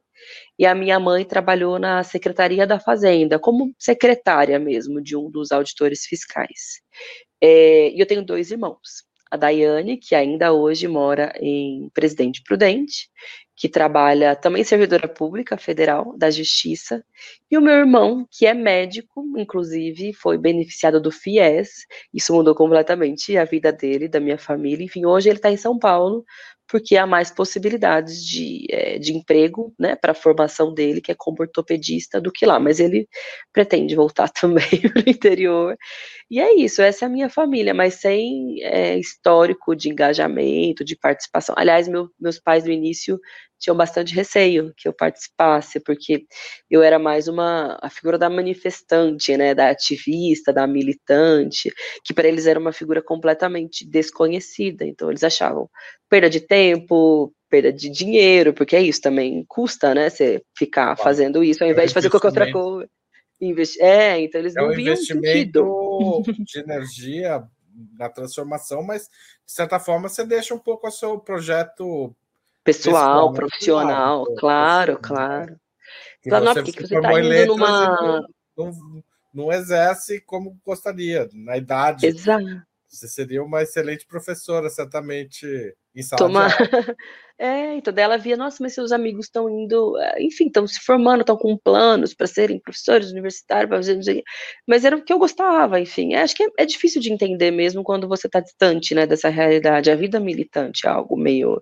e 0.57 0.65
a 0.65 0.73
minha 0.73 0.99
mãe 0.99 1.23
trabalhou 1.23 1.77
na 1.77 2.03
Secretaria 2.03 2.65
da 2.65 2.79
Fazenda, 2.79 3.37
como 3.39 3.73
secretária 3.77 4.57
mesmo 4.59 5.01
de 5.01 5.15
um 5.15 5.29
dos 5.29 5.51
auditores 5.51 6.05
fiscais. 6.05 6.81
É, 7.41 7.91
e 7.91 7.99
eu 7.99 8.05
tenho 8.05 8.25
dois 8.25 8.51
irmãos. 8.51 9.05
A 9.29 9.35
Daiane, 9.35 9.97
que 9.97 10.15
ainda 10.15 10.53
hoje 10.53 10.87
mora 10.87 11.33
em 11.39 11.89
Presidente 11.93 12.41
Prudente, 12.43 13.09
que 13.57 13.67
trabalha 13.67 14.35
também 14.35 14.63
servidora 14.63 15.07
pública 15.07 15.57
federal 15.57 16.15
da 16.15 16.29
Justiça, 16.29 17.03
e 17.49 17.57
o 17.57 17.61
meu 17.61 17.73
irmão, 17.73 18.25
que 18.31 18.45
é 18.45 18.53
médico, 18.53 19.25
inclusive 19.35 20.13
foi 20.13 20.37
beneficiado 20.37 21.01
do 21.01 21.11
FIES, 21.11 21.69
isso 22.13 22.33
mudou 22.33 22.53
completamente 22.53 23.35
a 23.35 23.45
vida 23.45 23.71
dele, 23.73 24.07
da 24.07 24.19
minha 24.19 24.37
família. 24.37 24.85
Enfim, 24.85 25.05
hoje 25.05 25.29
ele 25.29 25.39
está 25.39 25.49
em 25.49 25.57
São 25.57 25.79
Paulo 25.79 26.23
porque 26.67 26.97
há 26.97 27.07
mais 27.07 27.31
possibilidades 27.31 28.23
de, 28.23 28.65
é, 28.69 28.99
de 28.99 29.13
emprego, 29.13 29.73
né, 29.79 29.95
para 29.95 30.11
a 30.11 30.15
formação 30.15 30.73
dele, 30.73 31.01
que 31.01 31.11
é 31.11 31.15
como 31.17 31.37
ortopedista, 31.39 32.19
do 32.19 32.31
que 32.31 32.45
lá, 32.45 32.59
mas 32.59 32.79
ele 32.79 33.07
pretende 33.53 33.95
voltar 33.95 34.29
também 34.31 34.81
para 34.81 35.01
o 35.01 35.09
interior, 35.09 35.77
e 36.29 36.39
é 36.39 36.53
isso, 36.55 36.81
essa 36.81 37.05
é 37.05 37.07
a 37.07 37.09
minha 37.09 37.29
família, 37.29 37.73
mas 37.73 37.95
sem 37.95 38.61
é, 38.61 38.97
histórico 38.97 39.75
de 39.75 39.89
engajamento, 39.89 40.83
de 40.83 40.95
participação, 40.95 41.55
aliás, 41.57 41.87
meu, 41.87 42.09
meus 42.19 42.39
pais 42.39 42.65
no 42.65 42.71
início 42.71 43.19
tinham 43.59 43.75
bastante 43.75 44.13
receio 44.13 44.73
que 44.75 44.87
eu 44.87 44.93
participasse, 44.93 45.79
porque 45.79 46.25
eu 46.69 46.83
era 46.83 46.99
mais 46.99 47.27
uma 47.27 47.77
a 47.81 47.89
figura 47.89 48.17
da 48.17 48.29
manifestante, 48.29 49.35
né, 49.35 49.53
da 49.53 49.69
ativista, 49.69 50.53
da 50.53 50.67
militante, 50.67 51.71
que 52.03 52.13
para 52.13 52.27
eles 52.27 52.45
era 52.45 52.59
uma 52.59 52.71
figura 52.71 53.01
completamente 53.01 53.85
desconhecida. 53.85 54.85
Então 54.85 55.09
eles 55.09 55.23
achavam 55.23 55.69
perda 56.09 56.29
de 56.29 56.39
tempo, 56.39 57.33
perda 57.49 57.71
de 57.73 57.89
dinheiro, 57.89 58.53
porque 58.53 58.75
é 58.75 58.81
isso 58.81 59.01
também 59.01 59.43
custa, 59.47 59.93
né, 59.95 60.09
você 60.09 60.41
ficar 60.57 60.95
claro. 60.95 61.03
fazendo 61.03 61.43
isso 61.43 61.63
ao 61.63 61.69
é 61.69 61.73
invés 61.73 61.85
é 61.85 61.87
de 61.87 61.93
fazer 61.93 62.09
qualquer 62.09 62.27
outra 62.27 62.51
coisa. 62.51 62.89
Investi 63.39 63.81
é, 63.81 64.19
então 64.19 64.41
eles 64.41 64.55
é 64.55 64.61
não 64.61 64.69
um 64.69 64.71
viam 64.71 64.93
investimento 64.93 66.23
de 66.39 66.59
energia 66.59 67.43
na 67.97 68.09
transformação, 68.09 68.81
mas 68.83 69.03
de 69.03 69.51
certa 69.51 69.79
forma 69.79 70.09
você 70.09 70.25
deixa 70.25 70.55
um 70.55 70.59
pouco 70.59 70.87
o 70.87 70.91
seu 70.91 71.19
projeto 71.19 72.15
pessoal, 72.73 73.33
profissional, 73.33 74.25
claro, 74.35 74.99
claro. 75.01 75.59
Claro, 76.23 76.45
não, 76.45 76.53
porque 76.53 76.71
você 76.71 76.95
está 76.95 77.19
indo 77.19 77.45
numa. 77.47 78.27
Não, 78.57 78.71
não 79.33 79.51
exerce 79.51 80.19
como 80.21 80.59
gostaria, 80.65 81.29
na 81.33 81.57
idade. 81.57 82.05
Exato. 82.05 82.61
Você 82.87 83.07
seria 83.07 83.43
uma 83.43 83.61
excelente 83.61 84.05
professora, 84.05 84.69
certamente, 84.69 85.75
em 85.97 86.03
sala 86.03 86.19
Toma... 86.19 86.47
É, 87.39 87.75
então 87.75 87.93
dela 87.93 88.17
via, 88.17 88.35
nossa, 88.35 88.57
mas 88.61 88.73
seus 88.73 88.91
amigos 88.91 89.27
estão 89.27 89.47
indo, 89.47 89.95
eh, 89.99 90.23
enfim, 90.23 90.47
estão 90.47 90.65
se 90.65 90.79
formando, 90.79 91.21
estão 91.21 91.37
com 91.37 91.55
planos 91.55 92.11
para 92.11 92.25
serem 92.25 92.59
professores 92.59 93.11
universitários, 93.11 93.69
para 93.69 93.77
fazer, 93.77 94.23
mas 94.67 94.83
era 94.83 94.95
o 94.97 95.03
que 95.03 95.13
eu 95.13 95.19
gostava, 95.19 95.79
enfim. 95.79 96.15
É, 96.15 96.23
acho 96.23 96.35
que 96.35 96.41
é, 96.41 96.47
é, 96.57 96.65
difícil 96.65 96.99
de 96.99 97.13
entender 97.13 97.51
mesmo 97.51 97.83
quando 97.83 98.07
você 98.07 98.25
está 98.25 98.39
distante, 98.39 98.95
né, 98.95 99.05
dessa 99.05 99.29
realidade. 99.29 99.91
A 99.91 99.95
vida 99.95 100.19
militante 100.19 100.87
é 100.87 100.89
algo 100.89 101.15
meio 101.15 101.61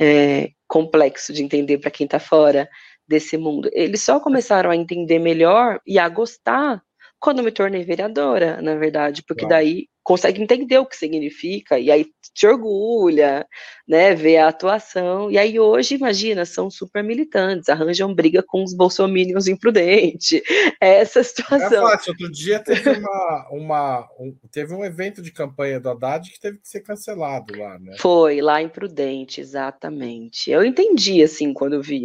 é, 0.00 0.50
complexo 0.66 1.32
de 1.32 1.44
entender 1.44 1.78
para 1.78 1.92
quem 1.92 2.04
está 2.04 2.18
fora 2.18 2.68
desse 3.06 3.36
mundo. 3.36 3.70
Eles 3.72 4.02
só 4.02 4.18
começaram 4.18 4.70
a 4.72 4.76
entender 4.76 5.20
melhor 5.20 5.78
e 5.86 6.00
a 6.00 6.08
gostar 6.08 6.82
quando 7.20 7.44
me 7.44 7.52
tornei 7.52 7.84
vereadora, 7.84 8.60
na 8.60 8.74
verdade, 8.74 9.22
porque 9.22 9.46
claro. 9.46 9.64
daí 9.64 9.86
consegue 10.02 10.42
entender 10.42 10.78
o 10.78 10.86
que 10.86 10.96
significa, 10.96 11.78
e 11.78 11.90
aí 11.90 12.06
te 12.34 12.46
orgulha, 12.46 13.46
né, 13.86 14.14
ver 14.14 14.38
a 14.38 14.48
atuação, 14.48 15.30
e 15.30 15.36
aí 15.36 15.60
hoje, 15.60 15.94
imagina, 15.94 16.44
são 16.44 16.70
super 16.70 17.04
militantes, 17.04 17.68
arranjam 17.68 18.14
briga 18.14 18.42
com 18.46 18.64
os 18.64 18.74
bolsominions 18.74 19.46
imprudentes, 19.46 20.40
é 20.80 21.00
essa 21.00 21.22
situação. 21.22 21.88
É 21.88 21.90
fácil, 21.92 22.12
outro 22.12 22.30
dia 22.30 22.58
teve, 22.60 22.90
uma, 22.90 23.48
uma 23.50 24.08
um, 24.18 24.34
teve 24.50 24.74
um 24.74 24.84
evento 24.84 25.20
de 25.20 25.30
campanha 25.30 25.78
do 25.78 25.90
Haddad 25.90 26.30
que 26.30 26.40
teve 26.40 26.58
que 26.58 26.68
ser 26.68 26.80
cancelado 26.80 27.56
lá, 27.56 27.78
né? 27.78 27.96
Foi, 27.98 28.40
lá 28.40 28.62
imprudente, 28.62 29.40
exatamente. 29.40 30.50
Eu 30.50 30.64
entendi, 30.64 31.22
assim, 31.22 31.52
quando 31.52 31.74
eu 31.74 31.82
vi, 31.82 32.04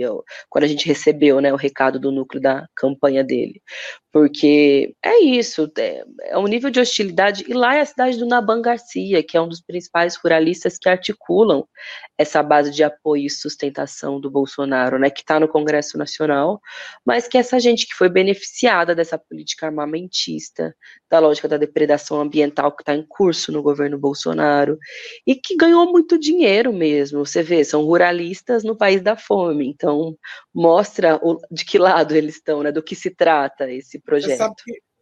quando 0.49 0.65
a 0.65 0.67
gente 0.67 0.87
recebeu, 0.87 1.39
né, 1.39 1.53
o 1.53 1.57
recado 1.57 1.99
do 1.99 2.11
núcleo 2.11 2.41
da 2.41 2.67
campanha 2.75 3.23
dele, 3.23 3.61
porque 4.11 4.93
é 5.03 5.23
isso, 5.23 5.71
é, 5.77 6.03
é 6.25 6.37
um 6.37 6.47
nível 6.47 6.69
de 6.69 6.79
hostilidade, 6.79 7.45
e 7.47 7.53
lá 7.53 7.75
é 7.75 7.86
cidade 7.87 8.17
do 8.17 8.27
Naban 8.27 8.61
Garcia, 8.61 9.23
que 9.23 9.35
é 9.35 9.41
um 9.41 9.47
dos 9.47 9.61
principais 9.61 10.15
ruralistas 10.15 10.77
que 10.77 10.87
articulam 10.87 11.67
essa 12.17 12.43
base 12.43 12.71
de 12.71 12.83
apoio 12.83 13.25
e 13.25 13.29
sustentação 13.29 14.19
do 14.19 14.29
Bolsonaro, 14.29 14.99
né, 14.99 15.09
que 15.09 15.21
está 15.21 15.39
no 15.39 15.47
Congresso 15.47 15.97
Nacional, 15.97 16.61
mas 17.05 17.27
que 17.27 17.37
essa 17.37 17.59
gente 17.59 17.87
que 17.87 17.95
foi 17.95 18.09
beneficiada 18.09 18.93
dessa 18.93 19.17
política 19.17 19.65
armamentista, 19.67 20.75
da 21.09 21.19
lógica 21.19 21.47
da 21.47 21.57
depredação 21.57 22.21
ambiental 22.21 22.75
que 22.75 22.83
está 22.83 22.93
em 22.93 23.05
curso 23.07 23.51
no 23.51 23.63
governo 23.63 23.97
Bolsonaro, 23.97 24.77
e 25.25 25.35
que 25.35 25.55
ganhou 25.55 25.91
muito 25.91 26.19
dinheiro 26.19 26.71
mesmo, 26.73 27.25
você 27.25 27.41
vê, 27.41 27.63
são 27.63 27.83
ruralistas 27.83 28.63
no 28.63 28.75
país 28.75 29.01
da 29.01 29.15
fome, 29.15 29.67
então 29.67 30.15
mostra 30.53 31.19
o, 31.23 31.39
de 31.49 31.65
que 31.65 31.77
lado 31.77 32.15
eles 32.15 32.35
estão, 32.35 32.61
né, 32.61 32.71
do 32.71 32.83
que 32.83 32.95
se 32.95 33.09
trata 33.09 33.71
esse 33.71 33.99
projeto 33.99 34.53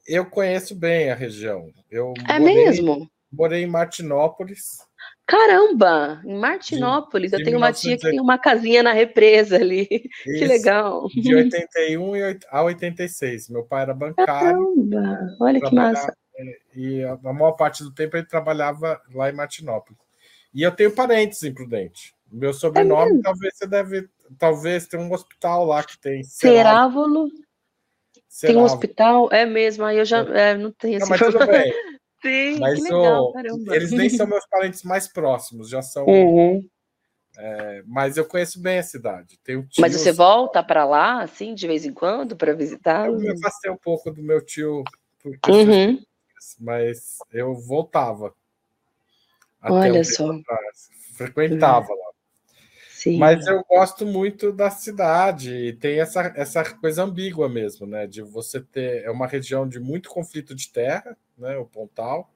eu 0.07 0.25
conheço 0.25 0.75
bem 0.75 1.09
a 1.09 1.15
região. 1.15 1.71
Eu 1.89 2.13
é 2.29 2.39
morei, 2.39 2.55
mesmo? 2.55 3.09
Morei 3.31 3.63
em 3.63 3.67
Martinópolis. 3.67 4.85
Caramba, 5.27 6.21
em 6.23 6.37
Martinópolis, 6.37 7.31
de, 7.31 7.37
eu 7.37 7.43
tenho 7.43 7.57
1900... 7.57 7.57
uma 7.57 7.73
tia 7.73 7.97
que 7.97 8.11
tem 8.11 8.21
uma 8.21 8.37
casinha 8.37 8.83
na 8.83 8.93
represa 8.93 9.55
ali. 9.55 9.87
Isso, 10.25 10.39
que 10.39 10.45
legal. 10.45 11.07
De 11.07 11.35
81 11.35 12.11
a 12.49 12.63
86. 12.63 13.49
Meu 13.49 13.63
pai 13.63 13.83
era 13.83 13.93
bancário. 13.93 14.27
Caramba, 14.27 15.35
olha 15.39 15.59
que 15.59 15.73
massa. 15.73 16.15
E 16.75 17.03
a 17.03 17.33
maior 17.33 17.53
parte 17.53 17.83
do 17.83 17.93
tempo 17.93 18.17
ele 18.17 18.27
trabalhava 18.27 19.01
lá 19.13 19.29
em 19.29 19.33
Martinópolis. 19.33 19.99
E 20.53 20.61
eu 20.61 20.71
tenho 20.71 20.91
parentes 20.91 21.41
em 21.43 21.53
Prudente. 21.53 22.13
Meu 22.31 22.53
sobrenome, 22.53 23.19
é 23.19 23.21
talvez 23.21 23.57
você 23.57 23.67
deve. 23.67 24.07
Talvez 24.37 24.87
tenha 24.87 25.01
um 25.01 25.11
hospital 25.11 25.65
lá 25.65 25.83
que 25.83 25.97
tem. 25.99 26.23
Cerávulo. 26.23 27.29
Tem 28.41 28.57
um 28.57 28.63
hospital? 28.63 29.29
É 29.31 29.45
mesmo, 29.45 29.85
aí 29.85 29.97
eu 29.97 30.05
já 30.05 30.19
é. 30.23 30.51
É, 30.51 30.57
não 30.57 30.71
tenho 30.71 30.97
essa 30.97 31.15
informação. 31.15 31.47
Sim, 32.21 32.59
mas 32.59 32.81
legal, 32.81 33.31
o, 33.31 33.73
eles 33.73 33.91
nem 33.91 34.09
são 34.09 34.25
meus 34.25 34.47
parentes 34.47 34.81
mais 34.81 35.07
próximos, 35.07 35.69
já 35.69 35.83
são. 35.83 36.05
Uhum. 36.07 36.67
É, 37.37 37.83
mas 37.85 38.17
eu 38.17 38.25
conheço 38.25 38.59
bem 38.59 38.79
a 38.79 38.83
cidade. 38.83 39.37
Tenho 39.43 39.67
mas 39.77 39.93
você 39.93 40.11
volta 40.11 40.63
para 40.63 40.85
lá, 40.85 41.21
assim, 41.21 41.53
de 41.53 41.67
vez 41.67 41.85
em 41.85 41.93
quando, 41.93 42.35
para 42.35 42.53
visitar? 42.53 43.07
Eu 43.07 43.19
me 43.19 43.29
afastei 43.29 43.69
um 43.69 43.77
pouco 43.77 44.09
do 44.09 44.23
meu 44.23 44.43
tio, 44.43 44.83
uhum. 45.47 46.01
mas 46.59 47.17
eu 47.31 47.53
voltava. 47.53 48.33
Olha 49.61 50.03
só. 50.03 50.31
Atrás. 50.31 50.89
Frequentava 51.15 51.93
lá. 51.93 52.04
Sim. 53.05 53.19
Mas 53.19 53.45
eu 53.45 53.63
gosto 53.69 54.03
muito 54.03 54.51
da 54.51 54.71
cidade 54.71 55.53
e 55.53 55.73
tem 55.73 55.99
essa, 55.99 56.33
essa 56.35 56.63
coisa 56.63 57.03
ambígua 57.03 57.47
mesmo, 57.47 57.85
né? 57.85 58.07
De 58.07 58.23
você 58.23 58.59
ter 58.59 59.03
é 59.03 59.11
uma 59.11 59.27
região 59.27 59.69
de 59.69 59.79
muito 59.79 60.09
conflito 60.09 60.55
de 60.55 60.67
terra, 60.69 61.15
né? 61.37 61.55
O 61.55 61.65
Pontal. 61.67 62.27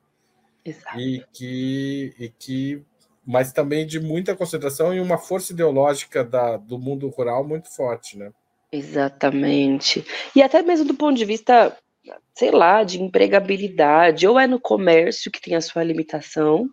Exato. 0.63 0.99
E 0.99 1.25
que, 1.33 2.13
e 2.19 2.29
que 2.29 2.85
mas 3.25 3.51
também 3.51 3.83
de 3.83 3.99
muita 3.99 4.35
concentração 4.35 4.93
e 4.93 4.99
uma 4.99 5.17
força 5.17 5.53
ideológica 5.53 6.23
da, 6.23 6.55
do 6.57 6.77
mundo 6.77 7.09
rural 7.09 7.43
muito 7.43 7.67
forte, 7.75 8.15
né? 8.15 8.31
Exatamente. 8.71 10.05
E 10.35 10.43
até 10.43 10.61
mesmo 10.61 10.85
do 10.85 10.93
ponto 10.93 11.17
de 11.17 11.25
vista, 11.25 11.75
sei 12.35 12.51
lá, 12.51 12.83
de 12.83 13.01
empregabilidade, 13.01 14.27
ou 14.27 14.39
é 14.39 14.45
no 14.45 14.59
comércio 14.59 15.31
que 15.31 15.41
tem 15.41 15.55
a 15.55 15.61
sua 15.61 15.83
limitação, 15.83 16.69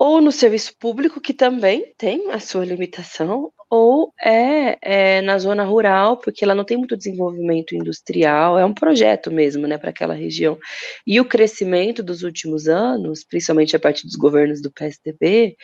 ou 0.00 0.18
no 0.18 0.32
serviço 0.32 0.74
público, 0.78 1.20
que 1.20 1.34
também 1.34 1.92
tem 1.98 2.30
a 2.30 2.40
sua 2.40 2.64
limitação, 2.64 3.52
ou 3.68 4.14
é, 4.18 4.78
é, 4.80 5.20
na 5.20 5.38
zona 5.38 5.62
rural, 5.62 6.16
porque 6.16 6.42
ela 6.42 6.54
não 6.54 6.64
tem 6.64 6.78
muito 6.78 6.96
desenvolvimento 6.96 7.74
industrial, 7.74 8.58
é 8.58 8.64
um 8.64 8.72
projeto 8.72 9.30
mesmo, 9.30 9.66
né, 9.66 9.76
para 9.76 9.90
aquela 9.90 10.14
região. 10.14 10.58
E 11.06 11.20
o 11.20 11.24
crescimento 11.26 12.02
dos 12.02 12.22
últimos 12.22 12.66
anos, 12.66 13.22
principalmente 13.22 13.76
a 13.76 13.78
partir 13.78 14.06
dos 14.06 14.16
governos 14.16 14.62
do 14.62 14.72
PSDB, 14.72 15.54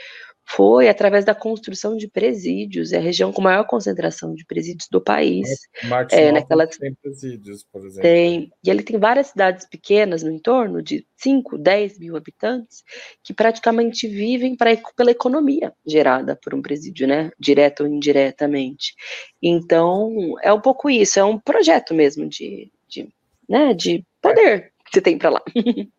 foi 0.49 0.89
através 0.89 1.25
da 1.25 1.35
construção 1.35 1.97
de 1.97 2.07
presídios, 2.09 2.93
é 2.93 2.99
a 2.99 3.01
região 3.01 3.33
com 3.33 3.43
maior 3.43 3.67
concentração 3.67 4.33
de 4.33 4.45
presídios 4.45 4.89
do 4.89 5.01
país. 5.01 5.49
Marte 5.85 6.15
é, 6.15 6.31
naquela... 6.31 6.69
tem 6.69 6.95
presídios, 6.95 7.65
por 7.65 7.85
exemplo. 7.85 8.03
Tem, 8.03 8.53
e 8.63 8.71
ele 8.71 8.85
tem 8.85 8.97
várias 8.97 9.29
cidades 9.29 9.67
pequenas 9.69 10.23
no 10.23 10.31
entorno, 10.31 10.81
de 10.81 11.05
5, 11.17 11.59
10 11.59 11.99
mil 11.99 12.17
habitantes, 12.17 12.85
que 13.25 13.35
praticamente 13.35 14.07
vivem 14.07 14.57
pra, 14.57 14.71
pela 14.97 15.11
economia 15.11 15.73
gerada 15.85 16.39
por 16.41 16.55
um 16.55 16.63
presídio, 16.63 17.09
né, 17.09 17.33
direto 17.39 17.83
ou 17.83 17.89
indiretamente. 17.89 18.95
Então, 19.43 20.37
é 20.43 20.53
um 20.53 20.61
pouco 20.61 20.89
isso, 20.89 21.19
é 21.19 21.25
um 21.25 21.41
projeto 21.41 21.93
mesmo 21.93 22.29
de, 22.29 22.71
de, 22.89 23.09
né, 23.49 23.75
de 23.75 24.05
poder 24.23 24.73
que 24.85 24.93
você 24.93 25.01
tem 25.01 25.19
para 25.19 25.31
lá. 25.31 25.43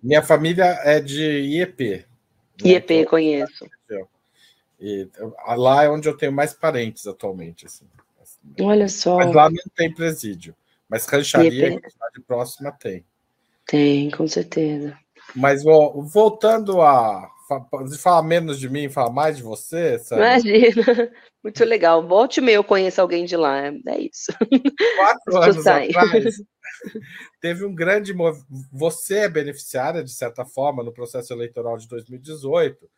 Minha 0.00 0.22
família 0.22 0.78
é 0.84 1.00
de 1.00 1.22
IEP, 1.22 2.04
IEP, 2.62 2.94
então, 2.94 3.10
conheço. 3.10 3.66
E 4.80 5.08
lá 5.56 5.84
é 5.84 5.88
onde 5.88 6.08
eu 6.08 6.16
tenho 6.16 6.32
mais 6.32 6.52
parentes 6.52 7.06
atualmente. 7.06 7.66
Assim. 7.66 7.86
Olha 8.60 8.88
só. 8.88 9.16
Mas 9.16 9.34
lá 9.34 9.48
não 9.48 9.62
tem 9.74 9.92
presídio. 9.92 10.54
Mas 10.88 11.06
rancharia, 11.06 11.68
IEP. 11.70 11.90
cidade 11.90 12.20
próxima, 12.26 12.70
tem. 12.72 13.04
Tem, 13.66 14.10
com 14.10 14.28
certeza. 14.28 14.96
Mas 15.34 15.62
voltando 15.64 16.82
a 16.82 17.30
falar 17.98 18.22
menos 18.22 18.58
de 18.58 18.68
mim, 18.68 18.88
falar 18.88 19.10
mais 19.10 19.36
de 19.36 19.42
você, 19.42 19.98
sabe? 19.98 20.22
Imagina, 20.22 21.10
muito 21.42 21.64
legal. 21.64 22.06
Volte 22.06 22.40
e 22.40 22.52
eu 22.52 22.64
conheço 22.64 23.00
alguém 23.00 23.24
de 23.24 23.36
lá, 23.36 23.66
é 23.66 23.98
isso. 23.98 24.32
Quatro 24.96 25.36
anos 25.36 25.66
atrás, 25.66 26.36
teve 27.40 27.64
um 27.64 27.74
grande 27.74 28.12
movimento. 28.14 28.46
Você 28.72 29.18
é 29.18 29.28
beneficiária, 29.28 30.02
de 30.02 30.12
certa 30.12 30.44
forma, 30.44 30.82
no 30.82 30.92
processo 30.92 31.32
eleitoral 31.32 31.76
de 31.76 31.88
2018. 31.88 32.88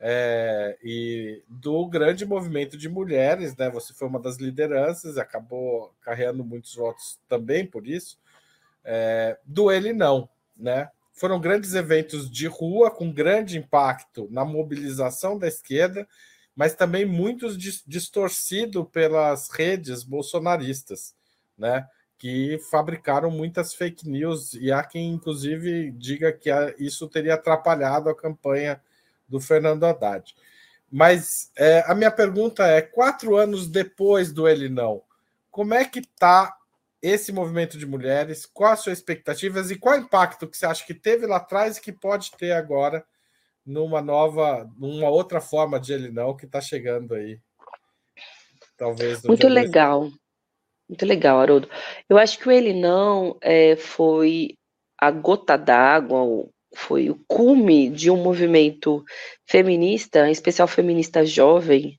é, 0.00 0.76
e 0.82 1.42
do 1.48 1.86
grande 1.86 2.26
movimento 2.26 2.76
de 2.76 2.88
mulheres, 2.88 3.56
né? 3.56 3.70
Você 3.70 3.94
foi 3.94 4.06
uma 4.08 4.20
das 4.20 4.36
lideranças, 4.36 5.16
acabou 5.16 5.94
carregando 6.02 6.44
muitos 6.44 6.74
votos 6.74 7.18
também 7.28 7.66
por 7.66 7.86
isso. 7.86 8.18
É, 8.84 9.38
do 9.44 9.72
ele 9.72 9.92
não, 9.92 10.28
né? 10.58 10.90
Foram 11.14 11.40
grandes 11.40 11.74
eventos 11.74 12.28
de 12.28 12.48
rua 12.48 12.90
com 12.90 13.12
grande 13.12 13.56
impacto 13.56 14.26
na 14.32 14.44
mobilização 14.44 15.38
da 15.38 15.46
esquerda, 15.46 16.08
mas 16.56 16.74
também 16.74 17.06
muitos 17.06 17.56
distorcidos 17.56 18.84
pelas 18.92 19.48
redes 19.48 20.02
bolsonaristas, 20.02 21.14
né? 21.56 21.88
Que 22.18 22.58
fabricaram 22.70 23.30
muitas 23.30 23.72
fake 23.72 24.08
news 24.08 24.54
e 24.54 24.72
há 24.72 24.82
quem 24.82 25.10
inclusive 25.10 25.92
diga 25.92 26.32
que 26.32 26.50
isso 26.78 27.08
teria 27.08 27.34
atrapalhado 27.34 28.08
a 28.08 28.16
campanha 28.16 28.80
do 29.28 29.40
Fernando 29.40 29.84
Haddad. 29.84 30.34
Mas 30.90 31.50
é, 31.56 31.84
a 31.86 31.94
minha 31.94 32.10
pergunta 32.10 32.66
é: 32.66 32.82
quatro 32.82 33.36
anos 33.36 33.68
depois 33.68 34.32
do 34.32 34.48
Ele 34.48 34.68
Não, 34.68 35.02
como 35.48 35.74
é 35.74 35.84
que 35.84 36.00
está 36.00 36.56
esse 37.04 37.30
movimento 37.30 37.76
de 37.76 37.84
mulheres? 37.84 38.46
Quais 38.46 38.78
as 38.78 38.84
suas 38.84 38.98
expectativas 38.98 39.70
e 39.70 39.78
qual 39.78 39.94
o 39.94 40.00
impacto 40.00 40.48
que 40.48 40.56
você 40.56 40.64
acha 40.64 40.86
que 40.86 40.94
teve 40.94 41.26
lá 41.26 41.36
atrás 41.36 41.76
e 41.76 41.80
que 41.80 41.92
pode 41.92 42.30
ter 42.32 42.52
agora 42.52 43.04
numa 43.64 44.00
nova, 44.00 44.66
numa 44.78 45.10
outra 45.10 45.40
forma 45.40 45.78
de 45.78 45.92
Ele 45.92 46.10
Não 46.10 46.34
que 46.34 46.46
está 46.46 46.62
chegando 46.62 47.14
aí? 47.14 47.38
Talvez. 48.76 49.22
Muito 49.22 49.46
legal. 49.48 50.10
Muito 50.88 51.04
legal, 51.04 51.40
Haroldo. 51.40 51.68
Eu 52.08 52.16
acho 52.16 52.38
que 52.38 52.48
o 52.48 52.52
Ele 52.52 52.72
Não 52.72 53.36
é, 53.42 53.76
foi 53.76 54.54
a 54.98 55.10
gota 55.10 55.58
d'água, 55.58 56.48
foi 56.74 57.10
o 57.10 57.20
cume 57.28 57.90
de 57.90 58.10
um 58.10 58.16
movimento 58.16 59.04
feminista, 59.46 60.26
em 60.26 60.32
especial 60.32 60.66
feminista 60.66 61.24
jovem, 61.24 61.98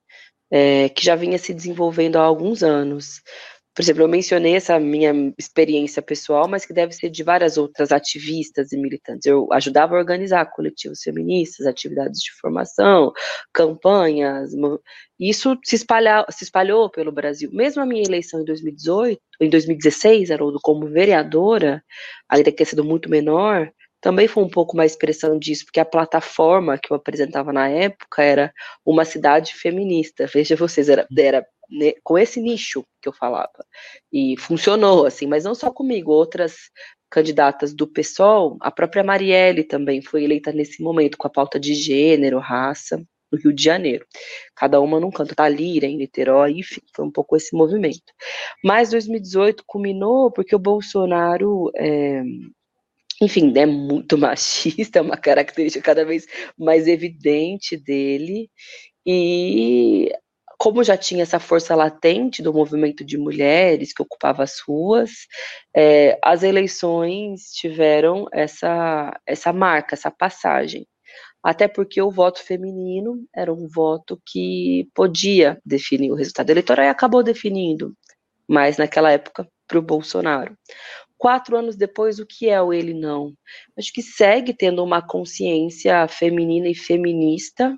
é, 0.52 0.90
que 0.90 1.04
já 1.04 1.16
vinha 1.16 1.38
se 1.38 1.54
desenvolvendo 1.54 2.18
há 2.18 2.24
alguns 2.24 2.64
anos. 2.64 3.22
Por 3.76 3.82
exemplo, 3.82 4.04
eu 4.04 4.08
mencionei 4.08 4.56
essa 4.56 4.80
minha 4.80 5.12
experiência 5.38 6.02
pessoal, 6.02 6.48
mas 6.48 6.66
que 6.66 6.74
deve 6.74 6.94
ser 6.94 7.10
de 7.10 7.24
várias 7.24 7.58
outras 7.58 7.92
ativistas 7.92 8.72
e 8.72 8.78
militantes. 8.78 9.26
Eu 9.26 9.50
ajudava 9.52 9.96
a 9.96 10.00
organizar 10.00 10.46
coletivos 10.46 11.02
feministas, 11.02 11.68
atividades 11.68 12.22
de 12.22 12.32
formação, 12.40 13.12
campanhas. 13.54 14.52
Isso 15.20 15.58
se, 15.64 15.76
espalha, 15.76 16.26
se 16.30 16.46
espalhou 16.46 16.90
pelo 16.90 17.12
Brasil. 17.12 17.50
Mesmo 17.52 17.82
a 17.82 17.86
minha 17.86 18.04
eleição 18.04 18.40
em 18.40 18.46
2018, 18.46 19.20
em 19.42 19.50
2016, 19.50 20.32
Haroldo, 20.32 20.60
como 20.62 20.88
vereadora, 20.88 21.84
ainda 22.30 22.54
que 22.54 22.64
sido 22.64 22.84
muito 22.84 23.10
menor, 23.10 23.70
também 24.06 24.28
foi 24.28 24.44
um 24.44 24.50
pouco 24.50 24.76
uma 24.76 24.86
expressão 24.86 25.40
disso, 25.40 25.66
porque 25.66 25.80
a 25.80 25.86
plataforma 25.86 26.78
que 26.78 26.94
eu 26.94 26.96
apresentava 26.96 27.52
na 27.52 27.68
época 27.68 28.22
era 28.24 28.54
uma 28.86 29.04
cidade 29.04 29.56
feminista. 29.56 30.28
Veja 30.32 30.56
vocês, 30.56 30.90
era, 30.90 31.08
era 31.18 31.44
com 32.04 32.18
esse 32.18 32.42
nicho 32.42 32.86
que 33.02 33.10
eu 33.10 33.14
falava. 33.14 33.66
E 34.12 34.36
funcionou, 34.38 35.06
assim, 35.06 35.28
mas 35.28 35.44
não 35.44 35.56
só 35.56 35.72
comigo, 35.72 36.12
outras 36.12 36.56
candidatas 37.10 37.74
do 37.74 37.88
PSOL, 37.88 38.58
a 38.60 38.72
própria 38.72 39.04
Marielle 39.04 39.64
também 39.64 40.02
foi 40.02 40.24
eleita 40.24 40.52
nesse 40.52 40.82
momento, 40.82 41.18
com 41.18 41.28
a 41.28 41.32
pauta 41.32 41.60
de 41.60 41.74
gênero, 41.74 42.40
raça, 42.40 43.02
no 43.32 43.38
Rio 43.38 43.54
de 43.54 43.64
Janeiro. 43.64 44.06
Cada 44.56 44.80
uma 44.82 45.00
num 45.00 45.12
canto, 45.12 45.36
Talira, 45.36 45.86
em 45.86 45.98
Niterói, 45.98 46.60
enfim, 46.60 46.82
foi 46.94 47.06
um 47.06 47.12
pouco 47.12 47.36
esse 47.36 47.56
movimento. 47.56 48.14
Mas 48.64 48.90
2018 48.92 49.64
culminou 49.66 50.32
porque 50.32 50.56
o 50.56 50.60
Bolsonaro 50.60 51.72
é, 51.76 52.24
enfim, 53.22 53.54
é 53.56 53.66
muito 53.66 54.18
machista, 54.18 55.00
é 55.00 55.02
uma 55.02 55.18
característica 55.18 55.84
cada 55.84 56.06
vez 56.06 56.28
mais 56.58 56.88
evidente 56.88 57.78
dele. 57.78 58.50
E 59.06 60.12
como 60.58 60.84
já 60.84 60.98
tinha 60.98 61.24
essa 61.24 61.40
força 61.40 61.76
latente 61.76 62.42
do 62.42 62.54
movimento 62.54 63.04
de 63.04 63.18
mulheres 63.18 63.94
que 63.94 64.02
ocupava 64.02 64.44
as 64.44 64.60
ruas, 64.60 65.12
é, 65.76 66.18
as 66.24 66.44
eleições 66.44 67.52
tiveram 67.52 68.26
essa, 68.34 69.20
essa 69.26 69.54
marca, 69.54 69.96
essa 69.96 70.12
passagem. 70.12 70.88
Até 71.44 71.68
porque 71.68 72.02
o 72.02 72.12
voto 72.12 72.42
feminino 72.42 73.24
era 73.36 73.54
um 73.54 73.68
voto 73.68 74.20
que 74.26 74.90
podia 74.96 75.60
definir 75.66 76.12
o 76.12 76.16
resultado 76.16 76.50
eleitoral 76.50 76.86
e 76.86 76.90
acabou 76.90 77.22
definindo, 77.22 77.94
mas 78.48 78.78
naquela 78.78 79.12
época 79.12 79.48
para 79.68 79.80
o 79.80 79.82
Bolsonaro 79.82 80.56
quatro 81.18 81.58
anos 81.58 81.76
depois, 81.76 82.20
o 82.20 82.26
que 82.26 82.50
é 82.50 82.62
o 82.62 82.74
ele 82.74 82.94
não? 82.94 83.34
Acho 83.78 83.92
que 83.92 84.02
segue 84.02 84.54
tendo 84.54 84.84
uma 84.84 85.02
consciência 85.02 86.08
feminina 86.08 86.68
e 86.68 86.76
feminista. 86.76 87.76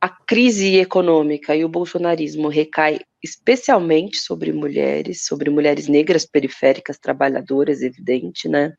A 0.00 0.08
crise 0.08 0.76
econômica 0.76 1.56
e 1.56 1.64
o 1.64 1.68
bolsonarismo 1.68 2.48
recai 2.48 3.00
especialmente 3.22 4.18
sobre 4.18 4.52
mulheres, 4.52 5.24
sobre 5.26 5.50
mulheres 5.50 5.88
negras 5.88 6.24
periféricas, 6.24 6.98
trabalhadoras, 6.98 7.82
evidente, 7.82 8.48
né? 8.48 8.74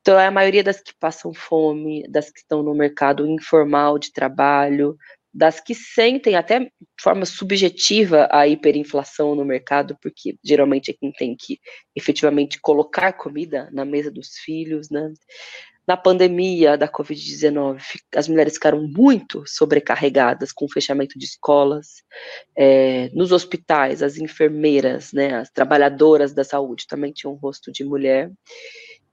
Então, 0.00 0.18
é 0.18 0.26
a 0.26 0.30
maioria 0.30 0.64
das 0.64 0.80
que 0.80 0.92
passam 0.98 1.34
fome, 1.34 2.04
das 2.08 2.30
que 2.30 2.38
estão 2.40 2.62
no 2.62 2.74
mercado 2.74 3.26
informal 3.26 3.98
de 3.98 4.12
trabalho, 4.12 4.96
das 5.34 5.60
que 5.60 5.74
sentem 5.74 6.36
até 6.36 6.60
de 6.60 6.70
forma 7.02 7.26
subjetiva 7.26 8.26
a 8.32 8.48
hiperinflação 8.48 9.34
no 9.34 9.44
mercado, 9.44 9.94
porque 10.00 10.38
geralmente 10.42 10.90
é 10.90 10.94
quem 10.94 11.12
tem 11.12 11.36
que 11.38 11.58
efetivamente 11.94 12.58
colocar 12.60 13.12
comida 13.12 13.68
na 13.72 13.84
mesa 13.84 14.10
dos 14.10 14.38
filhos, 14.38 14.88
né? 14.90 15.12
Na 15.86 15.96
pandemia 15.96 16.76
da 16.76 16.88
Covid-19, 16.88 17.80
as 18.16 18.28
mulheres 18.28 18.54
ficaram 18.54 18.82
muito 18.82 19.44
sobrecarregadas 19.46 20.50
com 20.52 20.64
o 20.64 20.72
fechamento 20.72 21.16
de 21.16 21.24
escolas. 21.24 22.02
É, 22.56 23.08
nos 23.14 23.30
hospitais, 23.30 24.02
as 24.02 24.16
enfermeiras, 24.16 25.12
né, 25.12 25.36
as 25.36 25.50
trabalhadoras 25.50 26.34
da 26.34 26.42
saúde 26.42 26.88
também 26.88 27.12
tinham 27.12 27.34
um 27.34 27.36
rosto 27.36 27.70
de 27.70 27.84
mulher. 27.84 28.32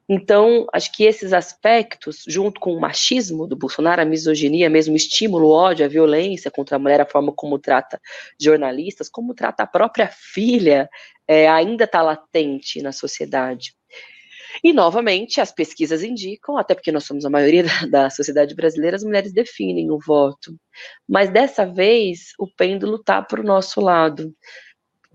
Então, 0.10 0.68
acho 0.74 0.92
que 0.92 1.06
esses 1.06 1.32
aspectos, 1.32 2.24
junto 2.28 2.60
com 2.60 2.74
o 2.74 2.80
machismo 2.80 3.48
do 3.48 3.56
Bolsonaro, 3.56 4.02
a 4.02 4.06
misoginia, 4.06 4.70
mesmo 4.70 4.94
o 4.94 4.98
estímulo, 4.98 5.48
o 5.48 5.52
ódio, 5.52 5.86
a 5.86 5.90
violência 5.90 6.52
contra 6.52 6.76
a 6.76 6.80
mulher, 6.80 7.00
a 7.00 7.06
forma 7.06 7.32
como 7.32 7.58
trata 7.58 8.02
jornalistas, 8.40 9.10
como 9.10 9.34
trata 9.34 9.64
a 9.64 9.68
própria 9.68 10.10
filha, 10.12 10.90
é, 11.28 11.48
ainda 11.48 11.86
está 11.86 12.02
latente 12.02 12.82
na 12.82 12.92
sociedade. 12.92 13.74
E, 14.64 14.74
novamente, 14.74 15.40
as 15.40 15.52
pesquisas 15.52 16.04
indicam, 16.04 16.58
até 16.58 16.76
porque 16.76 16.92
nós 16.92 17.06
somos 17.06 17.24
a 17.26 17.30
maioria 17.30 17.64
da, 17.64 17.86
da 17.88 18.10
sociedade 18.10 18.54
brasileira, 18.54 18.96
as 18.96 19.04
mulheres 19.04 19.32
definem 19.32 19.90
o 19.92 20.00
voto. 20.00 20.56
Mas 21.08 21.30
dessa 21.30 21.66
vez, 21.66 22.34
o 22.38 22.48
pêndulo 22.48 22.98
está 22.98 23.22
para 23.22 23.40
o 23.40 23.46
nosso 23.46 23.80
lado. 23.80 24.34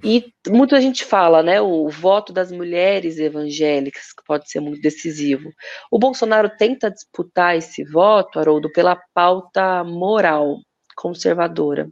E 0.03 0.33
muita 0.48 0.81
gente 0.81 1.05
fala, 1.05 1.42
né, 1.42 1.61
o 1.61 1.88
voto 1.88 2.33
das 2.33 2.53
mulheres 2.53 3.18
evangélicas, 3.18 4.12
que 4.16 4.22
pode 4.24 4.48
ser 4.48 4.61
muito 4.61 4.81
decisivo. 4.81 5.51
O 5.90 5.98
Bolsonaro 5.98 6.48
tenta 6.57 6.90
disputar 6.90 7.57
esse 7.57 7.85
voto, 7.85 8.38
Haroldo, 8.38 8.70
pela 8.72 8.96
pauta 9.12 9.83
moral 9.83 10.59
conservadora. 10.96 11.88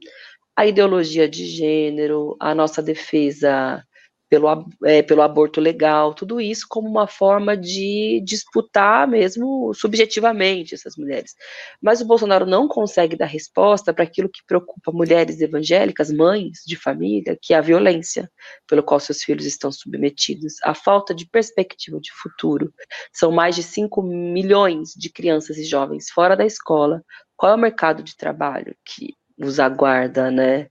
A 0.56 0.66
ideologia 0.66 1.28
de 1.28 1.46
gênero, 1.46 2.36
a 2.40 2.54
nossa 2.54 2.80
defesa 2.82 3.84
pelo, 4.28 4.68
é, 4.84 5.02
pelo 5.02 5.22
aborto 5.22 5.60
legal, 5.60 6.12
tudo 6.12 6.40
isso 6.40 6.66
como 6.68 6.88
uma 6.88 7.06
forma 7.06 7.56
de 7.56 8.20
disputar 8.24 9.06
mesmo 9.06 9.72
subjetivamente 9.72 10.74
essas 10.74 10.96
mulheres. 10.96 11.34
Mas 11.80 12.00
o 12.00 12.06
Bolsonaro 12.06 12.44
não 12.44 12.66
consegue 12.66 13.16
dar 13.16 13.26
resposta 13.26 13.94
para 13.94 14.04
aquilo 14.04 14.28
que 14.28 14.44
preocupa 14.46 14.90
mulheres 14.92 15.40
evangélicas, 15.40 16.10
mães 16.10 16.62
de 16.66 16.76
família, 16.76 17.38
que 17.40 17.54
é 17.54 17.58
a 17.58 17.60
violência 17.60 18.30
pelo 18.66 18.82
qual 18.82 18.98
seus 18.98 19.22
filhos 19.22 19.46
estão 19.46 19.70
submetidos, 19.70 20.54
a 20.64 20.74
falta 20.74 21.14
de 21.14 21.26
perspectiva 21.26 22.00
de 22.00 22.10
futuro. 22.12 22.72
São 23.12 23.30
mais 23.30 23.54
de 23.54 23.62
5 23.62 24.02
milhões 24.02 24.90
de 24.96 25.10
crianças 25.10 25.56
e 25.56 25.64
jovens 25.64 26.10
fora 26.10 26.36
da 26.36 26.44
escola. 26.44 27.02
Qual 27.36 27.52
é 27.52 27.54
o 27.54 27.58
mercado 27.58 28.02
de 28.02 28.16
trabalho 28.16 28.74
que 28.84 29.14
os 29.38 29.60
aguarda, 29.60 30.30
né? 30.30 30.68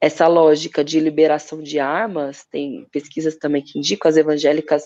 Essa 0.00 0.26
lógica 0.26 0.84
de 0.84 1.00
liberação 1.00 1.62
de 1.62 1.78
armas, 1.78 2.44
tem 2.50 2.86
pesquisas 2.92 3.36
também 3.36 3.62
que 3.62 3.78
indicam 3.78 4.08
as 4.08 4.16
evangélicas 4.16 4.84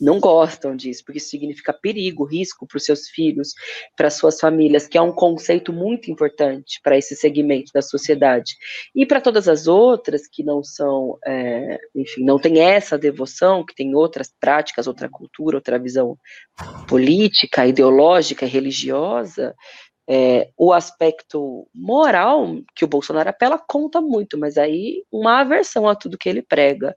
não 0.00 0.20
gostam 0.20 0.76
disso, 0.76 1.02
porque 1.04 1.18
isso 1.18 1.30
significa 1.30 1.72
perigo, 1.72 2.24
risco 2.24 2.66
para 2.66 2.76
os 2.76 2.84
seus 2.84 3.08
filhos, 3.08 3.52
para 3.96 4.10
suas 4.10 4.38
famílias, 4.38 4.86
que 4.86 4.96
é 4.96 5.02
um 5.02 5.12
conceito 5.12 5.72
muito 5.72 6.10
importante 6.10 6.80
para 6.82 6.96
esse 6.96 7.16
segmento 7.16 7.72
da 7.74 7.82
sociedade. 7.82 8.56
E 8.94 9.04
para 9.04 9.20
todas 9.20 9.48
as 9.48 9.66
outras 9.66 10.28
que 10.28 10.44
não 10.44 10.62
são, 10.62 11.18
é, 11.26 11.78
enfim, 11.94 12.24
não 12.24 12.38
tem 12.38 12.60
essa 12.60 12.96
devoção, 12.96 13.64
que 13.64 13.74
tem 13.74 13.94
outras 13.94 14.32
práticas, 14.38 14.86
outra 14.86 15.08
cultura, 15.08 15.56
outra 15.56 15.78
visão 15.78 16.16
política, 16.86 17.66
ideológica, 17.66 18.46
religiosa, 18.46 19.54
é, 20.08 20.50
o 20.56 20.72
aspecto 20.72 21.68
moral 21.74 22.56
que 22.74 22.84
o 22.84 22.88
Bolsonaro 22.88 23.28
apela 23.28 23.58
conta 23.58 24.00
muito, 24.00 24.38
mas 24.38 24.56
aí 24.56 25.04
uma 25.12 25.40
aversão 25.40 25.86
a 25.86 25.94
tudo 25.94 26.16
que 26.16 26.28
ele 26.28 26.40
prega. 26.40 26.96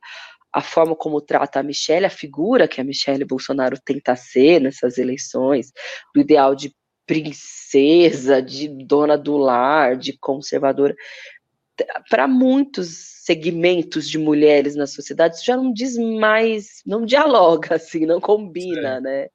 A 0.54 0.62
forma 0.62 0.96
como 0.96 1.20
trata 1.22 1.60
a 1.60 1.64
Michelle, 1.64 2.06
a 2.06 2.10
figura 2.10 2.68
que 2.68 2.80
a 2.80 2.84
Michelle 2.84 3.26
Bolsonaro 3.26 3.78
tenta 3.84 4.16
ser 4.16 4.62
nessas 4.62 4.98
eleições, 4.98 5.72
do 6.16 6.22
ideal 6.22 6.56
de 6.56 6.74
princesa, 7.06 8.42
de 8.42 8.68
dona 8.68 9.18
do 9.18 9.36
lar, 9.36 9.98
de 9.98 10.18
conservadora. 10.18 10.96
Para 12.10 12.28
muitos 12.28 12.90
segmentos 13.26 14.10
de 14.10 14.18
mulheres 14.18 14.76
na 14.76 14.88
sociedade, 14.88 15.36
isso 15.36 15.46
já 15.46 15.58
não 15.58 15.74
diz 15.74 15.98
mais, 15.98 16.82
não 16.86 17.06
dialoga, 17.06 17.76
assim, 17.76 18.06
não 18.06 18.22
combina, 18.22 18.98
Sim. 18.98 19.04
né? 19.04 19.28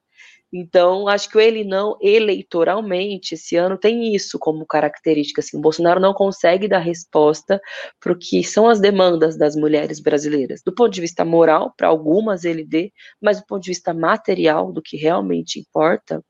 Então, 0.51 1.07
acho 1.09 1.29
que 1.29 1.37
o 1.37 1.41
ele 1.41 1.65
não, 1.65 1.97
eleitoralmente, 2.01 3.35
esse 3.35 3.57
ano 3.57 3.77
tem 3.77 4.15
isso 4.15 4.39
como 4.39 4.65
característica. 4.65 5.41
Assim, 5.41 5.57
o 5.57 5.61
Bolsonaro 5.61 5.99
não 5.99 6.13
consegue 6.13 6.67
dar 6.67 6.79
resposta 6.79 7.59
para 7.99 8.13
o 8.13 8.17
que 8.17 8.43
são 8.43 8.69
as 8.69 8.79
demandas 8.79 9.37
das 9.37 9.55
mulheres 9.55 9.99
brasileiras. 9.99 10.61
Do 10.65 10.73
ponto 10.73 10.93
de 10.93 11.01
vista 11.01 11.25
moral, 11.25 11.73
para 11.75 11.89
algumas 11.89 12.45
ele 12.45 12.63
dê, 12.63 12.93
mas 13.21 13.41
do 13.41 13.45
ponto 13.45 13.63
de 13.63 13.71
vista 13.71 13.93
material, 13.93 14.71
do 14.71 14.81
que 14.81 14.95
realmente 14.95 15.59
importa, 15.59 16.23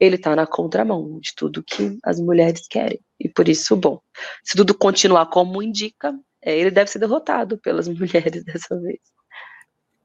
ele 0.00 0.16
está 0.16 0.34
na 0.34 0.46
contramão 0.46 1.20
de 1.20 1.32
tudo 1.36 1.62
que 1.62 1.96
as 2.04 2.18
mulheres 2.18 2.66
querem. 2.68 3.00
E 3.20 3.28
por 3.28 3.48
isso, 3.48 3.76
bom, 3.76 4.00
se 4.42 4.56
tudo 4.56 4.74
continuar 4.74 5.26
como 5.26 5.62
indica, 5.62 6.12
é, 6.42 6.58
ele 6.58 6.70
deve 6.70 6.90
ser 6.90 6.98
derrotado 6.98 7.58
pelas 7.58 7.86
mulheres 7.88 8.44
dessa 8.44 8.80
vez. 8.80 8.98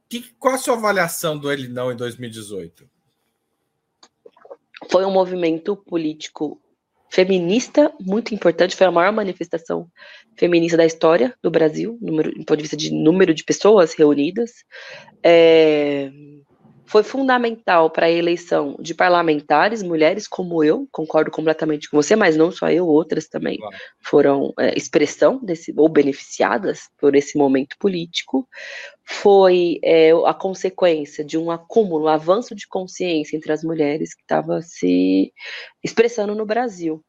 Que, 0.08 0.20
qual 0.38 0.54
a 0.54 0.58
sua 0.58 0.74
avaliação 0.74 1.36
do 1.36 1.50
ele 1.50 1.66
não 1.66 1.90
em 1.90 1.96
2018? 1.96 2.88
Foi 4.90 5.04
um 5.04 5.12
movimento 5.12 5.76
político 5.76 6.60
feminista 7.10 7.92
muito 8.00 8.34
importante, 8.34 8.76
foi 8.76 8.86
a 8.86 8.90
maior 8.90 9.12
manifestação 9.12 9.88
feminista 10.36 10.76
da 10.76 10.84
história 10.84 11.34
do 11.42 11.50
Brasil, 11.50 11.98
número, 12.00 12.30
do 12.30 12.44
ponto 12.44 12.56
de 12.56 12.62
vista 12.62 12.76
de 12.76 12.92
número 12.92 13.32
de 13.32 13.44
pessoas 13.44 13.94
reunidas. 13.94 14.50
É, 15.22 16.10
foi 16.86 17.02
fundamental 17.02 17.90
para 17.90 18.06
a 18.06 18.10
eleição 18.10 18.76
de 18.78 18.94
parlamentares, 18.94 19.82
mulheres 19.82 20.28
como 20.28 20.62
eu, 20.62 20.88
concordo 20.90 21.30
completamente 21.30 21.90
com 21.90 21.96
você, 21.96 22.14
mas 22.14 22.36
não 22.36 22.50
só 22.50 22.70
eu, 22.70 22.86
outras 22.86 23.26
também 23.26 23.58
claro. 23.58 23.76
foram 24.00 24.54
é, 24.58 24.76
expressão 24.76 25.38
desse, 25.42 25.72
ou 25.76 25.88
beneficiadas 25.88 26.88
por 26.98 27.14
esse 27.16 27.36
momento 27.36 27.76
político. 27.78 28.48
Foi 29.04 29.78
é, 29.82 30.10
a 30.24 30.34
consequência 30.34 31.24
de 31.24 31.36
um 31.36 31.50
acúmulo, 31.50 32.04
um 32.04 32.08
avanço 32.08 32.54
de 32.54 32.66
consciência 32.66 33.36
entre 33.36 33.52
as 33.52 33.62
mulheres 33.62 34.14
que 34.14 34.22
estava 34.22 34.62
se 34.62 35.32
expressando 35.82 36.34
no 36.34 36.46
Brasil. 36.46 37.04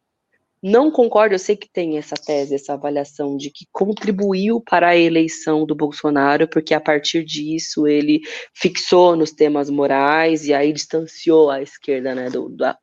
Não 0.62 0.89
concordo, 0.89 1.36
eu 1.36 1.39
sei 1.39 1.56
que 1.56 1.70
tem 1.72 1.98
essa 1.98 2.15
tese, 2.15 2.56
essa 2.56 2.74
avaliação 2.74 3.38
de 3.38 3.52
que 3.52 3.65
contribuiu 3.72 4.60
para 4.60 4.89
a 4.89 4.98
eleição 4.98 5.65
do 5.65 5.76
Bolsonaro, 5.76 6.48
porque 6.48 6.74
a 6.74 6.82
partir 6.82 7.24
disso 7.24 7.88
ele 7.88 8.22
fixou 8.56 9.15
nos 9.15 9.32
temas 9.32 9.70
morais 9.70 10.48
e 10.48 10.54
aí 10.54 10.74
distanciou 10.74 11.52
a 11.52 11.62
esquerda 11.62 12.15
né, 12.15 12.30
do, 12.30 12.50
da, 12.50 12.78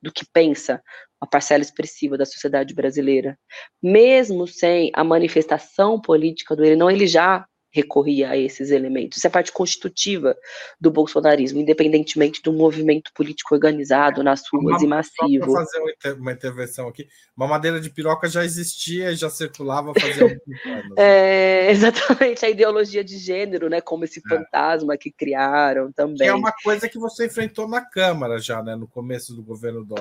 do 0.00 0.12
que 0.12 0.24
pensa 0.32 0.82
a 1.20 1.26
parcela 1.26 1.62
expressiva 1.62 2.16
da 2.16 2.24
sociedade 2.24 2.74
brasileira. 2.74 3.38
Mesmo 3.82 4.46
sem 4.46 4.90
a 4.94 5.04
manifestação 5.04 6.00
política 6.00 6.56
do 6.56 6.64
ele, 6.64 6.76
não, 6.76 6.90
ele 6.90 7.06
já 7.06 7.44
recorria 7.78 8.30
a 8.30 8.36
esses 8.36 8.70
elementos. 8.70 9.18
Isso 9.18 9.26
é 9.26 9.30
parte 9.30 9.52
constitutiva 9.52 10.36
do 10.80 10.90
bolsonarismo, 10.90 11.60
independentemente 11.60 12.42
do 12.42 12.52
movimento 12.52 13.12
político 13.14 13.54
organizado 13.54 14.22
nas 14.22 14.42
ruas 14.52 14.82
uma, 14.82 14.84
e 14.84 14.86
massivo. 14.86 15.52
Para 15.52 15.64
fazer 15.64 16.14
uma 16.14 16.32
intervenção 16.32 16.88
aqui, 16.88 17.06
mamadeira 17.36 17.80
de 17.80 17.90
piroca 17.90 18.28
já 18.28 18.44
existia, 18.44 19.14
já 19.14 19.30
circulava 19.30 19.92
fazia 19.94 20.24
anos. 20.66 20.96
É, 20.96 21.70
exatamente, 21.70 22.44
a 22.44 22.50
ideologia 22.50 23.04
de 23.04 23.16
gênero, 23.16 23.68
né, 23.68 23.80
como 23.80 24.04
esse 24.04 24.20
é. 24.24 24.28
fantasma 24.28 24.96
que 24.96 25.10
criaram 25.10 25.92
também. 25.92 26.18
Que 26.18 26.24
é 26.24 26.34
uma 26.34 26.52
coisa 26.64 26.88
que 26.88 26.98
você 26.98 27.26
enfrentou 27.26 27.68
na 27.68 27.80
Câmara 27.80 28.38
já, 28.38 28.62
né, 28.62 28.74
no 28.74 28.88
começo 28.88 29.34
do 29.34 29.42
governo 29.42 29.84
do 29.84 29.94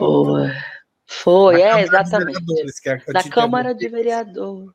Foi, 1.06 1.62
é, 1.62 1.82
exatamente. 1.82 2.40
É 2.86 3.14
na 3.14 3.24
Câmara 3.24 3.74
de 3.74 3.88
Vereador. 3.88 4.74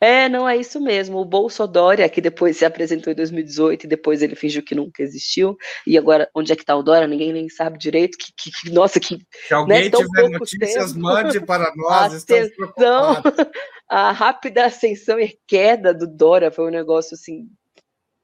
É, 0.00 0.28
não 0.28 0.46
é 0.46 0.56
isso 0.56 0.78
mesmo. 0.80 1.18
O 1.18 1.24
Bolsodória, 1.24 2.08
que 2.08 2.20
depois 2.20 2.56
se 2.56 2.64
apresentou 2.64 3.12
em 3.12 3.16
2018 3.16 3.84
e 3.84 3.88
depois 3.88 4.22
ele 4.22 4.36
fingiu 4.36 4.62
que 4.62 4.74
nunca 4.74 5.02
existiu. 5.02 5.56
E 5.86 5.96
agora, 5.96 6.28
onde 6.34 6.52
é 6.52 6.56
que 6.56 6.62
está 6.62 6.76
o 6.76 6.82
Dória? 6.82 7.08
Ninguém 7.08 7.32
nem 7.32 7.48
sabe 7.48 7.78
direito. 7.78 8.18
Que, 8.18 8.32
que, 8.36 8.50
que 8.50 8.70
nossa, 8.70 9.00
que. 9.00 9.18
Se 9.48 9.54
alguém 9.54 9.84
né, 9.84 9.90
tiver 9.90 10.28
notícias, 10.28 10.92
tempo. 10.92 11.00
mande 11.00 11.40
para 11.40 11.72
nós. 11.76 12.12
Estamos 12.12 12.50
preocupados. 12.50 13.46
A 13.88 14.12
rápida 14.12 14.66
ascensão 14.66 15.18
e 15.18 15.38
queda 15.46 15.94
do 15.94 16.06
Dória 16.06 16.50
foi 16.50 16.66
um 16.66 16.72
negócio 16.72 17.14
assim. 17.14 17.48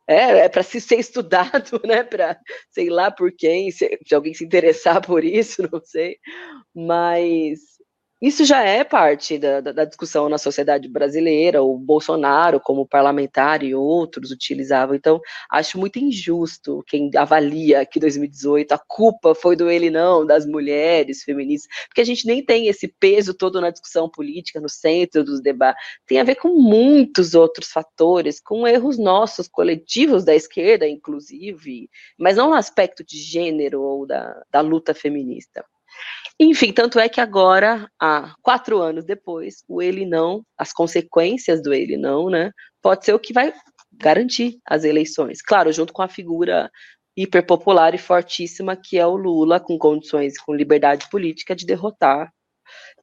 É, 0.06 0.40
é 0.40 0.48
para 0.48 0.62
se 0.62 0.80
ser 0.80 0.98
estudado, 0.98 1.80
né? 1.86 2.02
Para 2.02 2.38
sei 2.70 2.90
lá 2.90 3.10
por 3.10 3.32
quem, 3.32 3.70
se, 3.70 3.98
se 4.06 4.14
alguém 4.14 4.34
se 4.34 4.44
interessar 4.44 5.00
por 5.00 5.24
isso, 5.24 5.62
não 5.72 5.80
sei. 5.82 6.18
Mas 6.74 7.71
isso 8.22 8.44
já 8.44 8.62
é 8.62 8.84
parte 8.84 9.36
da, 9.36 9.60
da, 9.60 9.72
da, 9.72 9.84
discussão 9.84 10.28
na 10.28 10.38
sociedade 10.38 10.88
brasileira. 10.88 11.60
O 11.60 11.76
Bolsonaro, 11.76 12.60
como 12.60 12.86
parlamentar 12.86 13.64
e 13.64 13.74
outros 13.74 14.30
utilizavam. 14.30 14.94
Então, 14.94 15.20
acho 15.50 15.76
muito 15.76 15.98
injusto 15.98 16.84
quem 16.86 17.10
avalia 17.16 17.84
que 17.84 17.98
2018 17.98 18.70
a 18.70 18.78
culpa 18.78 19.34
foi 19.34 19.56
do 19.56 19.68
ele 19.68 19.90
não, 19.90 20.24
das 20.24 20.46
mulheres 20.46 21.24
feministas, 21.24 21.68
porque 21.88 22.00
a 22.00 22.04
gente 22.04 22.24
nem 22.24 22.44
tem 22.44 22.68
esse 22.68 22.86
peso 22.86 23.34
todo 23.34 23.60
na 23.60 23.70
discussão 23.70 24.08
política, 24.08 24.60
no 24.60 24.68
centro 24.68 25.24
dos 25.24 25.42
debates. 25.42 25.82
Tem 26.06 26.20
a 26.20 26.24
ver 26.24 26.36
com 26.36 26.50
muitos 26.60 27.34
outros 27.34 27.72
fatores, 27.72 28.40
com 28.40 28.68
erros 28.68 28.98
nossos, 28.98 29.48
coletivos 29.48 30.24
da 30.24 30.32
esquerda, 30.32 30.86
inclusive, 30.86 31.90
mas 32.16 32.36
não 32.36 32.50
no 32.50 32.54
aspecto 32.54 33.04
de 33.04 33.18
gênero 33.18 33.82
ou 33.82 34.06
da, 34.06 34.44
da 34.48 34.60
luta 34.60 34.94
feminista. 34.94 35.64
Enfim, 36.44 36.72
tanto 36.72 36.98
é 36.98 37.08
que 37.08 37.20
agora, 37.20 37.88
há 38.00 38.34
quatro 38.42 38.80
anos 38.80 39.04
depois, 39.04 39.62
o 39.68 39.80
ele 39.80 40.04
não, 40.04 40.44
as 40.58 40.72
consequências 40.72 41.62
do 41.62 41.72
ele 41.72 41.96
não, 41.96 42.28
né, 42.28 42.50
pode 42.82 43.04
ser 43.04 43.14
o 43.14 43.18
que 43.18 43.32
vai 43.32 43.54
garantir 43.92 44.58
as 44.66 44.82
eleições. 44.82 45.40
Claro, 45.40 45.72
junto 45.72 45.92
com 45.92 46.02
a 46.02 46.08
figura 46.08 46.68
hiperpopular 47.16 47.94
e 47.94 47.98
fortíssima 47.98 48.74
que 48.74 48.98
é 48.98 49.06
o 49.06 49.14
Lula, 49.14 49.60
com 49.60 49.78
condições, 49.78 50.36
com 50.36 50.52
liberdade 50.52 51.08
política 51.10 51.54
de 51.54 51.64
derrotar 51.64 52.32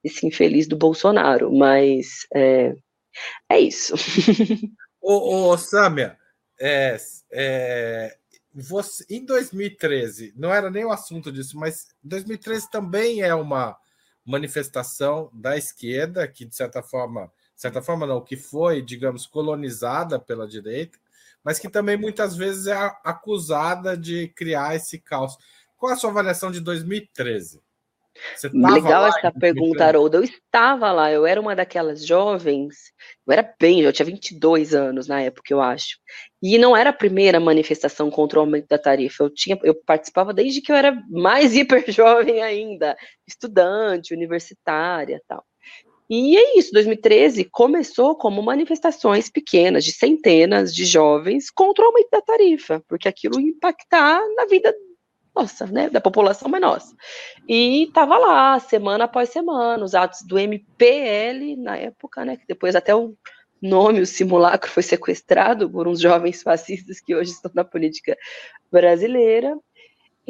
esse 0.03 0.27
infeliz 0.27 0.67
do 0.67 0.75
Bolsonaro. 0.75 1.49
Mas 1.49 2.27
é, 2.35 2.73
é 3.49 3.57
isso. 3.57 3.95
ô, 5.01 5.47
ô 5.47 5.57
Samia, 5.57 6.17
é, 6.59 6.97
é, 7.31 8.17
você, 8.53 9.05
em 9.09 9.25
2013, 9.25 10.33
não 10.35 10.53
era 10.53 10.69
nem 10.69 10.85
o 10.85 10.91
assunto 10.91 11.31
disso, 11.31 11.57
mas 11.57 11.87
2013 12.03 12.69
também 12.69 13.21
é 13.21 13.33
uma 13.33 13.77
manifestação 14.25 15.29
da 15.33 15.57
esquerda 15.57 16.27
que, 16.27 16.45
de 16.45 16.55
certa 16.55 16.81
forma, 16.81 17.31
de 17.55 17.61
certa 17.61 17.81
forma 17.81 18.05
não, 18.05 18.21
que 18.21 18.35
foi, 18.35 18.81
digamos, 18.81 19.25
colonizada 19.25 20.19
pela 20.19 20.47
direita, 20.47 20.97
mas 21.43 21.59
que 21.59 21.69
também 21.69 21.97
muitas 21.97 22.35
vezes 22.35 22.67
é 22.67 22.75
acusada 23.03 23.95
de 23.97 24.27
criar 24.29 24.75
esse 24.75 24.99
caos. 24.99 25.37
Qual 25.77 25.91
a 25.91 25.95
sua 25.95 26.09
avaliação 26.09 26.51
de 26.51 26.59
2013? 26.59 27.61
Legal 28.53 29.07
essa 29.07 29.31
pergunta, 29.31 29.85
Haroldo. 29.85 30.17
Eu 30.17 30.23
estava 30.23 30.91
lá, 30.91 31.11
eu 31.11 31.25
era 31.25 31.39
uma 31.39 31.55
daquelas 31.55 32.05
jovens, 32.05 32.93
eu 33.25 33.33
era 33.33 33.55
bem, 33.59 33.81
eu 33.81 33.93
tinha 33.93 34.05
22 34.05 34.73
anos 34.73 35.07
na 35.07 35.21
época, 35.21 35.53
eu 35.53 35.61
acho. 35.61 35.97
E 36.41 36.57
não 36.57 36.75
era 36.75 36.91
a 36.91 36.93
primeira 36.93 37.39
manifestação 37.39 38.09
contra 38.09 38.39
o 38.39 38.41
aumento 38.41 38.67
da 38.67 38.77
tarifa. 38.77 39.23
Eu 39.23 39.29
tinha, 39.29 39.59
eu 39.63 39.75
participava 39.75 40.33
desde 40.33 40.61
que 40.61 40.71
eu 40.71 40.75
era 40.75 40.91
mais 41.09 41.55
hiper 41.57 41.83
jovem 41.91 42.41
ainda, 42.41 42.95
estudante, 43.27 44.13
universitária, 44.13 45.21
tal. 45.27 45.43
E 46.09 46.35
é 46.35 46.57
isso, 46.57 46.71
2013 46.71 47.43
começou 47.45 48.15
como 48.15 48.41
manifestações 48.41 49.29
pequenas 49.29 49.85
de 49.85 49.91
centenas 49.91 50.73
de 50.73 50.83
jovens 50.83 51.51
contra 51.51 51.85
o 51.85 51.87
aumento 51.89 52.09
da 52.11 52.19
tarifa, 52.19 52.83
porque 52.87 53.07
aquilo 53.07 53.39
ia 53.39 53.49
impactar 53.49 54.19
na 54.35 54.45
vida 54.45 54.73
nossa, 55.35 55.67
né, 55.67 55.89
da 55.89 56.01
população, 56.01 56.49
mas 56.49 56.61
nossa. 56.61 56.95
E 57.47 57.83
estava 57.83 58.17
lá, 58.17 58.59
semana 58.59 59.05
após 59.05 59.29
semana, 59.29 59.83
os 59.83 59.93
atos 59.93 60.21
do 60.25 60.37
MPL 60.37 61.55
na 61.57 61.77
época, 61.77 62.25
né, 62.25 62.37
que 62.37 62.47
depois 62.47 62.75
até 62.75 62.95
o 62.95 63.15
nome, 63.61 64.01
o 64.01 64.05
simulacro, 64.05 64.69
foi 64.69 64.83
sequestrado 64.83 65.69
por 65.69 65.87
uns 65.87 65.99
jovens 65.99 66.41
fascistas 66.41 66.99
que 66.99 67.15
hoje 67.15 67.31
estão 67.31 67.51
na 67.53 67.63
política 67.63 68.17
brasileira. 68.71 69.57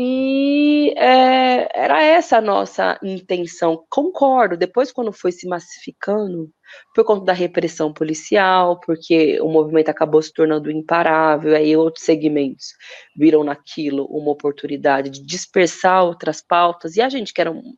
E 0.02 0.94
é, 0.98 1.68
era 1.78 2.02
essa 2.02 2.38
a 2.38 2.42
nossa 2.42 2.98
intenção. 3.04 3.84
Concordo, 3.90 4.56
depois, 4.56 4.94
quando 4.94 5.12
foi 5.12 5.30
se 5.30 5.46
massificando, 5.46 6.50
por 6.96 7.04
conta 7.04 7.26
da 7.26 7.34
repressão 7.34 7.92
policial, 7.92 8.80
porque 8.80 9.42
o 9.42 9.50
movimento 9.50 9.90
acabou 9.90 10.22
se 10.22 10.32
tornando 10.32 10.72
imparável, 10.72 11.54
aí 11.54 11.76
outros 11.76 12.06
segmentos 12.06 12.68
viram 13.14 13.44
naquilo 13.44 14.06
uma 14.06 14.32
oportunidade 14.32 15.10
de 15.10 15.22
dispersar 15.22 16.06
outras 16.06 16.42
pautas, 16.42 16.96
e 16.96 17.02
a 17.02 17.10
gente 17.10 17.34
que 17.34 17.42
era 17.42 17.52
um, 17.52 17.74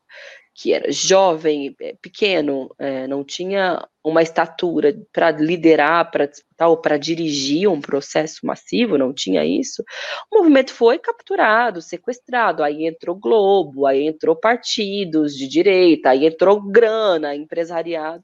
que 0.54 0.74
era 0.74 0.92
jovem, 0.92 1.76
é, 1.80 1.96
pequeno, 2.02 2.74
é, 2.78 3.08
não 3.08 3.24
tinha 3.24 3.88
uma 4.04 4.22
estatura 4.22 4.96
para 5.14 5.32
liderar, 5.32 6.12
para 6.12 6.30
ou 6.68 6.78
para 6.78 6.98
dirigir 6.98 7.70
um 7.70 7.82
processo 7.82 8.46
massivo, 8.46 8.98
não 8.98 9.14
tinha 9.14 9.46
isso. 9.46 9.84
O 10.32 10.38
movimento 10.40 10.74
foi 10.74 11.00
capturado, 11.00 11.82
sequestrado. 11.82 12.64
Aí 12.64 12.86
entrou 12.86 13.16
Globo, 13.16 13.86
aí 13.86 14.06
entrou 14.06 14.36
partidos 14.36 15.36
de 15.36 15.48
direita, 15.48 16.10
aí 16.12 16.26
entrou 16.26 16.62
grana, 16.62 17.36
empresariado. 17.36 18.24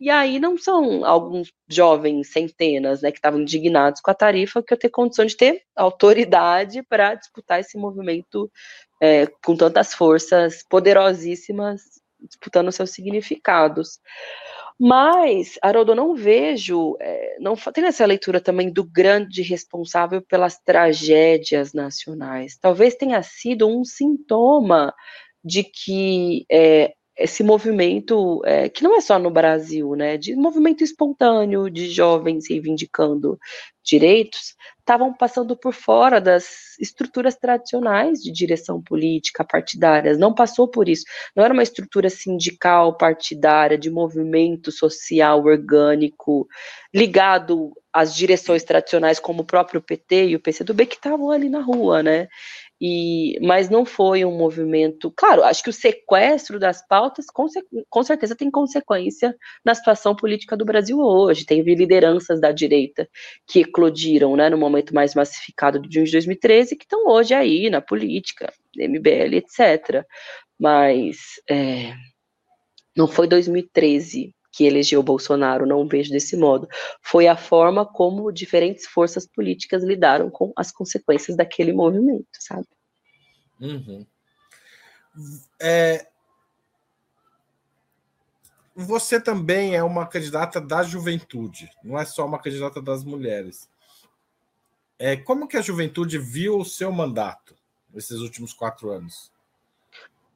E 0.00 0.10
aí 0.10 0.38
não 0.38 0.56
são 0.56 1.04
alguns 1.04 1.52
jovens, 1.68 2.30
centenas, 2.32 3.02
né, 3.02 3.10
que 3.10 3.18
estavam 3.18 3.40
indignados 3.40 4.00
com 4.00 4.10
a 4.10 4.14
tarifa, 4.14 4.62
que 4.62 4.72
eu 4.72 4.78
ter 4.78 4.90
condição 4.90 5.26
de 5.26 5.36
ter 5.36 5.62
autoridade 5.74 6.82
para 6.84 7.14
disputar 7.16 7.58
esse 7.58 7.76
movimento 7.76 8.50
é, 9.00 9.26
com 9.44 9.56
tantas 9.56 9.94
forças 9.94 10.64
poderosíssimas 10.68 11.82
disputando 12.20 12.72
seus 12.72 12.90
significados. 12.90 14.00
Mas, 14.80 15.58
Haroldo, 15.60 15.94
não 15.94 16.14
vejo, 16.14 16.96
é, 17.00 17.36
não 17.40 17.56
tem 17.56 17.84
essa 17.84 18.06
leitura 18.06 18.40
também 18.40 18.72
do 18.72 18.84
grande 18.84 19.42
responsável 19.42 20.22
pelas 20.22 20.58
tragédias 20.60 21.72
nacionais. 21.72 22.56
Talvez 22.60 22.94
tenha 22.94 23.20
sido 23.22 23.68
um 23.68 23.84
sintoma 23.84 24.94
de 25.44 25.64
que 25.64 26.44
é, 26.50 26.94
esse 27.18 27.42
movimento, 27.42 28.40
é, 28.44 28.68
que 28.68 28.82
não 28.84 28.96
é 28.96 29.00
só 29.00 29.18
no 29.18 29.30
Brasil, 29.30 29.94
né, 29.96 30.16
de 30.16 30.36
movimento 30.36 30.84
espontâneo 30.84 31.68
de 31.68 31.90
jovens 31.90 32.48
reivindicando 32.48 33.36
direitos, 33.82 34.54
estavam 34.78 35.12
passando 35.12 35.56
por 35.56 35.74
fora 35.74 36.20
das 36.20 36.78
estruturas 36.78 37.34
tradicionais 37.34 38.20
de 38.22 38.30
direção 38.30 38.80
política 38.80 39.44
partidárias, 39.44 40.18
não 40.18 40.32
passou 40.32 40.68
por 40.68 40.88
isso, 40.88 41.04
não 41.34 41.44
era 41.44 41.52
uma 41.52 41.62
estrutura 41.62 42.08
sindical 42.08 42.96
partidária, 42.96 43.76
de 43.76 43.90
movimento 43.90 44.70
social 44.70 45.44
orgânico, 45.44 46.46
ligado 46.94 47.72
às 47.92 48.14
direções 48.14 48.62
tradicionais, 48.62 49.18
como 49.18 49.42
o 49.42 49.46
próprio 49.46 49.82
PT 49.82 50.28
e 50.28 50.36
o 50.36 50.40
PCdoB, 50.40 50.86
que 50.86 50.96
estavam 50.96 51.30
ali 51.30 51.48
na 51.48 51.60
rua, 51.60 52.02
né, 52.02 52.28
e, 52.80 53.38
mas 53.42 53.68
não 53.68 53.84
foi 53.84 54.24
um 54.24 54.36
movimento. 54.36 55.12
Claro, 55.16 55.42
acho 55.42 55.62
que 55.62 55.70
o 55.70 55.72
sequestro 55.72 56.58
das 56.58 56.86
pautas 56.86 57.26
com, 57.26 57.46
com 57.90 58.02
certeza 58.02 58.36
tem 58.36 58.50
consequência 58.50 59.34
na 59.64 59.74
situação 59.74 60.14
política 60.14 60.56
do 60.56 60.64
Brasil 60.64 60.98
hoje. 60.98 61.44
Teve 61.44 61.74
lideranças 61.74 62.40
da 62.40 62.52
direita 62.52 63.08
que 63.46 63.60
eclodiram 63.60 64.36
né, 64.36 64.48
no 64.48 64.58
momento 64.58 64.94
mais 64.94 65.14
massificado 65.14 65.80
de 65.80 65.92
junho 65.92 66.06
de 66.06 66.12
2013 66.12 66.76
que 66.76 66.84
estão 66.84 67.06
hoje 67.08 67.34
aí 67.34 67.68
na 67.68 67.80
política, 67.80 68.52
MBL, 68.76 69.34
etc. 69.34 70.04
Mas 70.58 71.16
é, 71.50 71.94
não 72.96 73.08
foi 73.08 73.26
2013 73.26 74.32
que 74.50 74.64
elegeu 74.64 75.02
Bolsonaro, 75.02 75.66
não 75.66 75.86
vejo 75.86 76.10
desse 76.10 76.36
modo. 76.36 76.68
Foi 77.02 77.26
a 77.26 77.36
forma 77.36 77.84
como 77.84 78.32
diferentes 78.32 78.86
forças 78.86 79.26
políticas 79.26 79.82
lidaram 79.84 80.30
com 80.30 80.52
as 80.56 80.72
consequências 80.72 81.36
daquele 81.36 81.72
movimento, 81.72 82.26
sabe? 82.32 82.66
Uhum. 83.60 84.06
É... 85.60 86.06
Você 88.74 89.20
também 89.20 89.74
é 89.74 89.82
uma 89.82 90.06
candidata 90.06 90.60
da 90.60 90.84
juventude, 90.84 91.68
não 91.82 91.98
é 91.98 92.04
só 92.04 92.24
uma 92.24 92.38
candidata 92.38 92.80
das 92.80 93.02
mulheres. 93.02 93.68
É, 94.98 95.16
como 95.16 95.48
que 95.48 95.56
a 95.56 95.62
juventude 95.62 96.16
viu 96.18 96.58
o 96.58 96.64
seu 96.64 96.90
mandato 96.92 97.56
nesses 97.92 98.18
últimos 98.20 98.52
quatro 98.52 98.90
anos? 98.90 99.32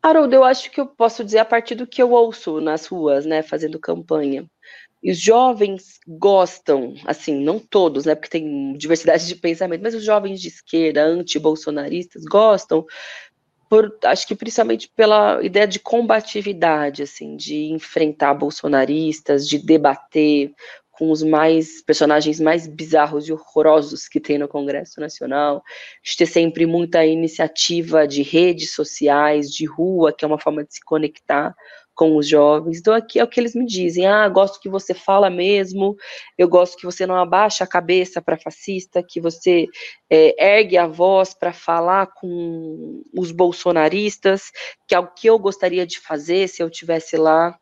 Haroldo, 0.02 0.34
eu 0.34 0.42
acho 0.44 0.70
que 0.70 0.80
eu 0.80 0.86
posso 0.86 1.24
dizer 1.24 1.38
a 1.38 1.44
partir 1.44 1.76
do 1.76 1.86
que 1.86 2.02
eu 2.02 2.10
ouço 2.10 2.60
nas 2.60 2.86
ruas, 2.86 3.24
né, 3.24 3.42
fazendo 3.42 3.78
campanha. 3.78 4.44
E 5.02 5.12
os 5.12 5.18
jovens 5.18 5.98
gostam, 6.06 6.94
assim, 7.06 7.34
não 7.42 7.58
todos, 7.58 8.04
né, 8.04 8.14
porque 8.14 8.30
tem 8.30 8.76
diversidade 8.76 9.26
de 9.28 9.36
pensamento, 9.36 9.82
mas 9.82 9.94
os 9.94 10.04
jovens 10.04 10.40
de 10.40 10.48
esquerda, 10.48 11.04
anti-bolsonaristas, 11.04 12.24
gostam, 12.24 12.84
por, 13.70 13.96
acho 14.04 14.26
que 14.26 14.34
principalmente 14.34 14.90
pela 14.94 15.42
ideia 15.42 15.66
de 15.66 15.78
combatividade, 15.78 17.02
assim, 17.02 17.36
de 17.36 17.70
enfrentar 17.72 18.34
bolsonaristas, 18.34 19.48
de 19.48 19.58
debater 19.58 20.52
com 21.02 21.10
os 21.10 21.20
mais 21.20 21.82
personagens 21.82 22.38
mais 22.38 22.68
bizarros 22.68 23.26
e 23.26 23.32
horrorosos 23.32 24.06
que 24.06 24.20
tem 24.20 24.38
no 24.38 24.46
Congresso 24.46 25.00
Nacional, 25.00 25.60
de 26.00 26.16
ter 26.16 26.26
sempre 26.26 26.64
muita 26.64 27.04
iniciativa 27.04 28.06
de 28.06 28.22
redes 28.22 28.72
sociais, 28.72 29.50
de 29.50 29.66
rua, 29.66 30.12
que 30.12 30.24
é 30.24 30.28
uma 30.28 30.38
forma 30.38 30.62
de 30.62 30.74
se 30.74 30.84
conectar 30.84 31.56
com 31.92 32.16
os 32.16 32.28
jovens. 32.28 32.78
Então, 32.78 32.94
aqui 32.94 33.18
é 33.18 33.24
o 33.24 33.26
que 33.26 33.40
eles 33.40 33.52
me 33.52 33.66
dizem: 33.66 34.06
ah, 34.06 34.28
gosto 34.28 34.60
que 34.60 34.68
você 34.68 34.94
fala 34.94 35.28
mesmo, 35.28 35.96
eu 36.38 36.48
gosto 36.48 36.76
que 36.76 36.84
você 36.84 37.04
não 37.04 37.16
abaixa 37.16 37.64
a 37.64 37.66
cabeça 37.66 38.22
para 38.22 38.38
fascista, 38.38 39.02
que 39.02 39.20
você 39.20 39.66
é, 40.08 40.60
ergue 40.60 40.78
a 40.78 40.86
voz 40.86 41.34
para 41.34 41.52
falar 41.52 42.06
com 42.14 43.02
os 43.12 43.32
bolsonaristas, 43.32 44.52
que 44.86 44.94
é 44.94 45.00
o 45.00 45.08
que 45.08 45.26
eu 45.26 45.36
gostaria 45.36 45.84
de 45.84 45.98
fazer 45.98 46.48
se 46.48 46.62
eu 46.62 46.70
tivesse 46.70 47.16
lá. 47.16 47.58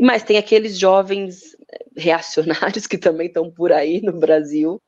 Mas 0.00 0.22
tem 0.22 0.38
aqueles 0.38 0.78
jovens 0.78 1.56
reacionários 1.96 2.86
que 2.86 2.96
também 2.96 3.26
estão 3.26 3.50
por 3.50 3.72
aí 3.72 4.00
no 4.00 4.12
Brasil, 4.12 4.80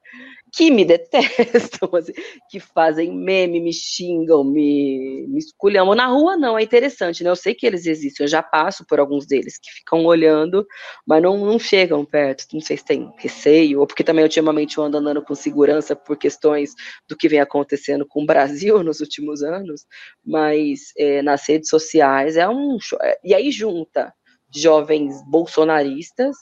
que 0.53 0.71
me 0.71 0.85
detestam, 0.85 1.89
assim, 1.95 2.13
que 2.51 2.59
fazem 2.59 3.13
meme, 3.13 3.61
me 3.61 3.73
xingam, 3.73 4.45
me, 4.45 5.27
me 5.29 5.39
esculham. 5.39 5.95
Na 5.95 6.07
rua 6.07 6.37
não, 6.37 6.59
é 6.59 6.63
interessante, 6.63 7.23
né? 7.23 7.31
Eu 7.31 7.37
sei 7.37 7.55
que 7.55 7.67
eles 7.67 7.87
existem, 7.87 8.25
eu 8.25 8.29
já 8.29 8.43
passo 8.43 8.85
por 8.87 8.99
alguns 8.99 9.27
deles 9.27 9.59
que 9.59 9.71
ficam 9.71 10.05
olhando, 10.05 10.67
mas 11.07 11.23
não, 11.23 11.39
não 11.39 11.59
chegam 11.59 12.05
perto. 12.05 12.47
Não 12.53 12.61
sei 12.61 12.77
se 12.77 12.85
tem 12.85 13.13
receio, 13.19 13.81
ou 13.81 13.87
porque 13.87 14.05
também 14.05 14.25
ultimamente 14.25 14.79
eu 14.79 14.85
ando 14.85 14.99
andando 14.99 15.23
com 15.23 15.35
segurança 15.35 15.95
por 15.95 16.17
questões 16.17 16.75
do 17.09 17.17
que 17.17 17.29
vem 17.29 17.41
acontecendo 17.41 18.07
com 18.07 18.23
o 18.23 18.27
Brasil 18.27 18.83
nos 18.85 19.01
últimos 19.01 19.43
anos, 19.43 19.85
mas 20.25 20.93
é, 20.97 21.23
nas 21.23 21.47
redes 21.49 21.69
sociais 21.69 22.37
é 22.37 22.49
um. 22.49 22.79
É, 23.03 23.19
e 23.25 23.35
aí 23.35 23.51
junta 23.51 24.13
jovens 24.55 25.23
bolsonaristas, 25.29 26.37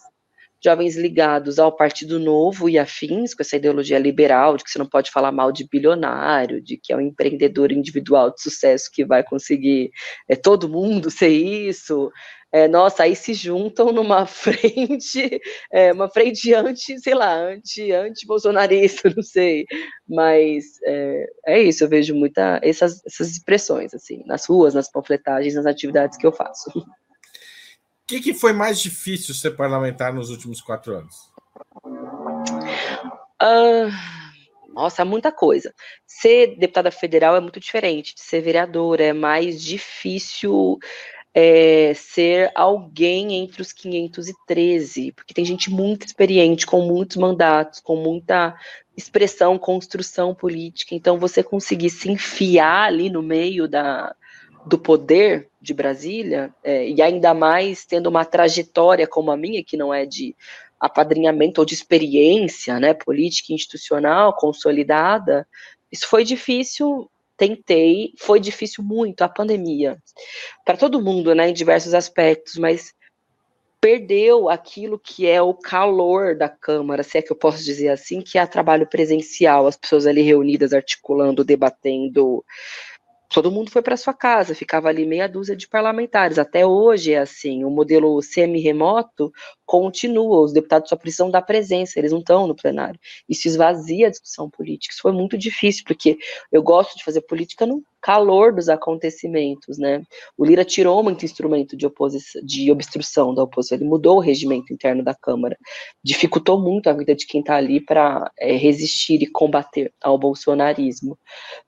jovens 0.63 0.97
ligados 0.97 1.59
ao 1.59 1.75
Partido 1.75 2.19
Novo 2.19 2.69
e 2.69 2.79
afins, 2.79 3.33
com 3.35 3.43
essa 3.43 3.57
ideologia 3.57 3.99
liberal, 3.99 4.57
de 4.57 4.65
que 4.65 4.71
você 4.71 4.79
não 4.79 4.89
pode 4.89 5.11
falar 5.11 5.31
mal 5.31 5.53
de 5.53 5.67
bilionário, 5.69 6.61
de 6.61 6.77
que 6.77 6.93
é 6.93 6.97
um 6.97 7.01
empreendedor 7.01 7.71
individual 7.71 8.31
de 8.31 8.43
sucesso 8.43 8.91
que 8.93 9.05
vai 9.05 9.23
conseguir 9.23 9.91
é, 10.29 10.35
todo 10.35 10.69
mundo 10.69 11.11
ser 11.11 11.29
isso. 11.29 12.11
É, 12.51 12.67
nossa, 12.67 13.03
aí 13.03 13.15
se 13.15 13.35
juntam 13.35 13.93
numa 13.93 14.25
frente, 14.27 15.41
é, 15.71 15.93
uma 15.93 16.09
frente 16.09 16.53
anti, 16.55 16.99
sei 16.99 17.15
lá, 17.15 17.35
anti, 17.35 17.93
anti-bolsonarista, 17.93 19.11
não 19.15 19.23
sei. 19.23 19.65
Mas 20.09 20.65
é, 20.85 21.27
é, 21.47 21.63
isso, 21.63 21.85
eu 21.85 21.89
vejo 21.89 22.15
muita 22.15 22.59
essas, 22.63 23.05
essas 23.07 23.31
expressões, 23.31 23.95
assim, 23.95 24.25
nas 24.27 24.47
ruas, 24.47 24.75
nas 24.75 24.91
panfletagens, 24.91 25.55
nas 25.55 25.67
atividades 25.67 26.19
que 26.19 26.27
eu 26.27 26.33
faço 26.33 26.71
que, 28.09 28.21
que 28.21 28.35
foi 28.35 28.55
mais 28.55 28.81
difícil 28.81 29.35
ser 29.35 29.51
parlamentar 29.51 30.15
nos 30.15 30.31
últimos 30.31 30.63
quatro 30.63 30.97
anos? 30.97 31.31
Uh, 33.41 33.93
nossa, 34.73 35.05
muita 35.05 35.31
coisa. 35.31 35.75
Ser 36.07 36.57
deputada 36.57 36.91
federal 36.91 37.37
é 37.37 37.41
muito 37.41 37.61
diferente 37.61 38.15
de 38.15 38.23
ser 38.23 38.41
vereadora, 38.41 39.05
é 39.05 39.13
mais 39.13 39.63
difícil 39.63 40.79
é, 41.35 41.93
ser 41.95 42.51
alguém 42.55 43.35
entre 43.35 43.61
os 43.61 43.73
513, 43.73 45.13
porque 45.13 45.35
tem 45.35 45.45
gente 45.45 45.71
muito 45.71 46.07
experiente, 46.07 46.67
com 46.67 46.81
muitos 46.81 47.19
mandatos, 47.19 47.79
com 47.79 47.97
muita 47.97 48.59
expressão, 48.97 49.59
construção 49.59 50.35
política. 50.35 50.95
Então, 50.95 51.19
você 51.19 51.43
conseguir 51.43 51.91
se 51.91 52.11
enfiar 52.11 52.87
ali 52.87 53.11
no 53.11 53.23
meio 53.23 53.69
da, 53.69 54.17
do 54.69 54.79
poder 54.79 55.49
de 55.61 55.73
Brasília, 55.73 56.55
é, 56.63 56.89
e 56.89 57.01
ainda 57.01 57.33
mais 57.35 57.85
tendo 57.85 58.09
uma 58.09 58.25
trajetória 58.25 59.07
como 59.07 59.31
a 59.31 59.37
minha, 59.37 59.65
que 59.65 59.77
não 59.77 59.93
é 59.93 60.05
de 60.05 60.37
apadrinhamento 60.79 61.61
ou 61.61 61.65
de 61.65 61.75
experiência 61.75 62.79
né, 62.79 62.95
política 62.95 63.53
institucional 63.53 64.37
consolidada, 64.37 65.47
isso 65.91 66.07
foi 66.07 66.25
difícil. 66.25 67.11
Tentei, 67.37 68.15
foi 68.19 68.41
difícil 68.41 68.83
muito 68.83 69.23
a 69.23 69.29
pandemia 69.29 69.97
para 70.65 70.77
todo 70.77 71.01
mundo, 71.01 71.33
né, 71.37 71.49
em 71.51 71.53
diversos 71.53 71.95
aspectos, 71.95 72.57
mas 72.57 72.93
perdeu 73.81 74.49
aquilo 74.49 74.99
que 74.99 75.27
é 75.27 75.41
o 75.41 75.55
calor 75.55 76.37
da 76.37 76.49
Câmara, 76.49 77.05
se 77.05 77.19
é 77.19 77.23
que 77.23 77.31
eu 77.31 77.37
posso 77.37 77.63
dizer 77.63 77.91
assim, 77.91 78.21
que 78.21 78.39
é 78.39 78.45
trabalho 78.45 78.89
presencial, 78.89 79.69
as 79.69 79.77
pessoas 79.77 80.05
ali 80.05 80.21
reunidas, 80.21 80.73
articulando, 80.73 81.45
debatendo, 81.45 82.45
todo 83.29 83.51
mundo 83.51 83.71
foi 83.71 83.83
para 83.83 83.97
sua 83.97 84.15
casa, 84.15 84.55
ficava 84.55 84.89
ali 84.89 85.07
meia 85.07 85.29
dúzia 85.29 85.55
de 85.55 85.69
parlamentares. 85.69 86.39
Até 86.39 86.67
hoje 86.67 87.13
é 87.13 87.19
assim, 87.19 87.65
o 87.65 87.71
modelo 87.71 88.21
semi-remoto 88.23 89.33
continua, 89.67 90.41
os 90.41 90.53
deputados 90.53 90.89
só 90.89 90.97
precisam 90.97 91.31
da 91.31 91.43
presença, 91.43 91.99
eles 91.99 92.13
não 92.13 92.21
estão 92.21 92.47
no 92.47 92.57
plenário. 92.57 92.99
Isso 93.29 93.47
esvazia 93.47 94.07
a 94.07 94.11
discussão 94.11 94.49
política. 94.49 94.93
Isso 94.93 95.03
foi 95.03 95.13
muito 95.13 95.37
difícil, 95.37 95.85
porque 95.87 96.19
eu 96.51 96.63
gosto 96.63 96.97
de 96.97 97.05
fazer 97.05 97.21
política 97.23 97.67
no 97.67 97.83
calor 98.01 98.53
dos 98.53 98.69
acontecimentos, 98.69 99.79
né? 99.79 100.03
O 100.37 100.45
Lira 100.45 100.65
tirou 100.65 101.03
muito 101.03 101.25
instrumento 101.25 101.77
de 101.77 101.87
oposição, 101.87 102.41
de 102.45 102.71
obstrução 102.71 103.35
da 103.35 103.43
oposição, 103.43 103.77
ele 103.77 103.85
mudou 103.85 104.17
o 104.17 104.21
regimento 104.21 104.73
interno 104.73 105.03
da 105.03 105.15
Câmara, 105.15 105.57
dificultou 106.03 106.61
muito 106.61 106.89
a 106.89 106.93
vida 106.93 107.15
de 107.15 107.27
quem 107.27 107.41
está 107.41 107.57
ali 107.57 107.81
para 107.81 108.31
é, 108.39 108.57
resistir 108.57 109.23
e 109.23 109.27
combater 109.27 109.93
ao 110.03 110.19
bolsonarismo. 110.19 111.19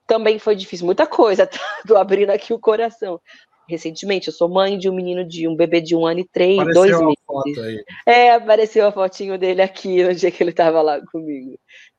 Também 0.07 0.39
foi 0.39 0.55
difícil, 0.55 0.87
muita 0.87 1.07
coisa, 1.07 1.49
tô 1.87 1.97
abrindo 1.97 2.31
aqui 2.31 2.53
o 2.53 2.59
coração 2.59 3.21
recentemente. 3.69 4.29
Eu 4.29 4.35
sou 4.35 4.49
mãe 4.49 4.77
de 4.77 4.91
um 4.91 4.95
menino 4.95 5.25
de 5.25 5.47
um 5.47 5.55
bebê 5.55 5.81
de 5.81 5.95
um 5.95 6.05
ano 6.05 6.21
e 6.21 6.29
três, 6.29 6.59
apareceu 6.59 6.83
dois 6.83 7.17
meses. 7.45 7.85
É, 8.05 8.33
apareceu 8.33 8.87
a 8.87 8.93
fotinho 8.93 9.39
dele 9.39 9.63
aqui 9.63 10.03
no 10.03 10.15
dia 10.15 10.31
que 10.31 10.43
ele 10.43 10.51
estava 10.51 10.83
lá 10.83 11.01
comigo, 11.07 11.57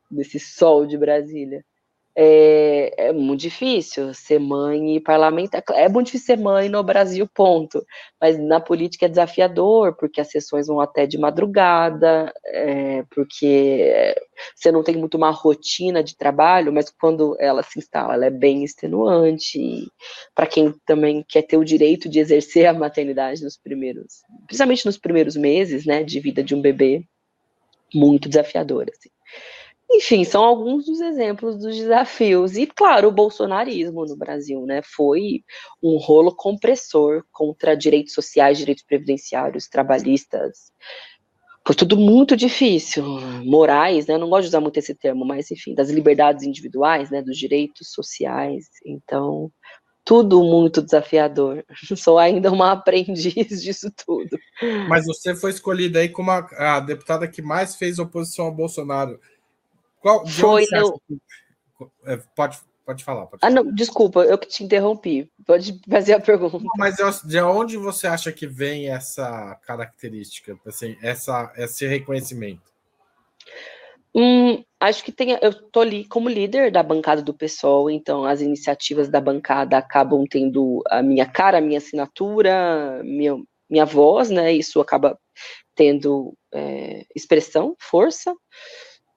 nesse 0.09 0.37
sol 0.39 0.85
de 0.85 0.97
Brasília 0.97 1.63
é, 2.15 3.07
é, 3.07 3.13
muito 3.13 3.41
difícil 3.41 4.13
ser 4.13 4.39
mãe 4.39 4.95
e 4.95 4.99
parlamentar. 4.99 5.63
É 5.71 5.87
muito 5.87 6.07
difícil 6.07 6.35
ser 6.35 6.37
mãe 6.37 6.67
no 6.67 6.83
Brasil, 6.83 7.27
ponto. 7.33 7.85
Mas 8.19 8.37
na 8.37 8.59
política 8.59 9.05
é 9.05 9.09
desafiador, 9.09 9.95
porque 9.95 10.19
as 10.19 10.29
sessões 10.29 10.67
vão 10.67 10.81
até 10.81 11.05
de 11.05 11.17
madrugada, 11.17 12.31
é, 12.45 13.03
porque 13.09 14.15
você 14.55 14.71
não 14.71 14.83
tem 14.83 14.95
muito 14.97 15.15
uma 15.15 15.31
rotina 15.31 16.03
de 16.03 16.15
trabalho, 16.17 16.73
mas 16.73 16.89
quando 16.89 17.35
ela 17.39 17.63
se 17.63 17.79
instala, 17.79 18.13
ela 18.13 18.25
é 18.25 18.29
bem 18.29 18.63
extenuante. 18.63 19.87
Para 20.35 20.47
quem 20.47 20.73
também 20.85 21.23
quer 21.27 21.43
ter 21.43 21.57
o 21.57 21.65
direito 21.65 22.09
de 22.09 22.19
exercer 22.19 22.65
a 22.65 22.73
maternidade 22.73 23.43
nos 23.43 23.57
primeiros, 23.57 24.21
principalmente 24.45 24.85
nos 24.85 24.97
primeiros 24.97 25.35
meses, 25.37 25.85
né, 25.85 26.03
de 26.03 26.19
vida 26.19 26.43
de 26.43 26.53
um 26.55 26.61
bebê, 26.61 27.03
muito 27.93 28.29
desafiador. 28.29 28.87
Assim. 28.89 29.09
Enfim, 29.93 30.23
são 30.23 30.43
alguns 30.43 30.85
dos 30.85 31.01
exemplos 31.01 31.57
dos 31.57 31.75
desafios. 31.75 32.55
E, 32.55 32.65
claro, 32.65 33.09
o 33.09 33.11
bolsonarismo 33.11 34.05
no 34.05 34.15
Brasil, 34.15 34.65
né? 34.65 34.81
Foi 34.83 35.43
um 35.83 35.97
rolo 35.97 36.33
compressor 36.33 37.23
contra 37.31 37.75
direitos 37.75 38.13
sociais, 38.13 38.57
direitos 38.57 38.83
previdenciários, 38.83 39.67
trabalhistas. 39.67 40.71
Foi 41.65 41.75
tudo 41.75 41.97
muito 41.97 42.37
difícil. 42.37 43.03
Morais, 43.43 44.07
né? 44.07 44.17
Não 44.17 44.29
gosto 44.29 44.43
de 44.43 44.47
usar 44.47 44.61
muito 44.61 44.77
esse 44.77 44.95
termo, 44.95 45.25
mas, 45.25 45.51
enfim, 45.51 45.75
das 45.75 45.89
liberdades 45.89 46.45
individuais, 46.45 47.09
né? 47.09 47.21
Dos 47.21 47.37
direitos 47.37 47.91
sociais. 47.91 48.67
Então, 48.85 49.51
tudo 50.05 50.41
muito 50.43 50.81
desafiador. 50.81 51.63
Sou 51.97 52.17
ainda 52.17 52.51
uma 52.51 52.71
aprendiz 52.71 53.33
disso 53.61 53.91
tudo. 54.05 54.37
Mas 54.87 55.05
você 55.05 55.35
foi 55.35 55.51
escolhida 55.51 55.99
aí 55.99 56.09
como 56.09 56.31
a, 56.31 56.47
a 56.57 56.79
deputada 56.79 57.27
que 57.27 57.41
mais 57.41 57.75
fez 57.75 57.99
oposição 57.99 58.45
ao 58.45 58.55
Bolsonaro. 58.55 59.19
Qual, 60.01 60.27
Foi 60.27 60.65
no... 60.71 60.99
É, 62.05 62.17
pode, 62.35 62.59
pode 62.83 63.03
falar. 63.03 63.27
Pode 63.27 63.39
ah, 63.45 63.49
não, 63.49 63.71
desculpa, 63.71 64.21
eu 64.23 64.37
que 64.37 64.47
te 64.47 64.63
interrompi. 64.63 65.31
Pode 65.45 65.79
fazer 65.89 66.13
a 66.13 66.19
pergunta. 66.19 66.59
Mas 66.75 66.97
de 67.23 67.39
onde 67.41 67.77
você 67.77 68.07
acha 68.07 68.31
que 68.31 68.47
vem 68.47 68.89
essa 68.89 69.55
característica, 69.63 70.59
assim, 70.65 70.97
essa, 71.01 71.53
esse 71.55 71.87
reconhecimento? 71.87 72.71
Hum, 74.13 74.63
acho 74.79 75.03
que 75.03 75.11
tem. 75.11 75.37
Eu 75.41 75.51
estou 75.51 75.83
ali 75.83 76.05
como 76.05 76.27
líder 76.27 76.71
da 76.71 76.83
bancada 76.83 77.21
do 77.21 77.33
PSOL, 77.33 77.89
então 77.89 78.25
as 78.25 78.41
iniciativas 78.41 79.07
da 79.07 79.21
bancada 79.21 79.77
acabam 79.77 80.25
tendo 80.29 80.81
a 80.89 81.01
minha 81.01 81.25
cara, 81.25 81.59
a 81.59 81.61
minha 81.61 81.77
assinatura, 81.77 83.01
minha, 83.03 83.37
minha 83.69 83.85
voz, 83.85 84.29
né? 84.29 84.51
Isso 84.51 84.81
acaba 84.81 85.17
tendo 85.75 86.33
é, 86.53 87.05
expressão, 87.15 87.75
força. 87.79 88.35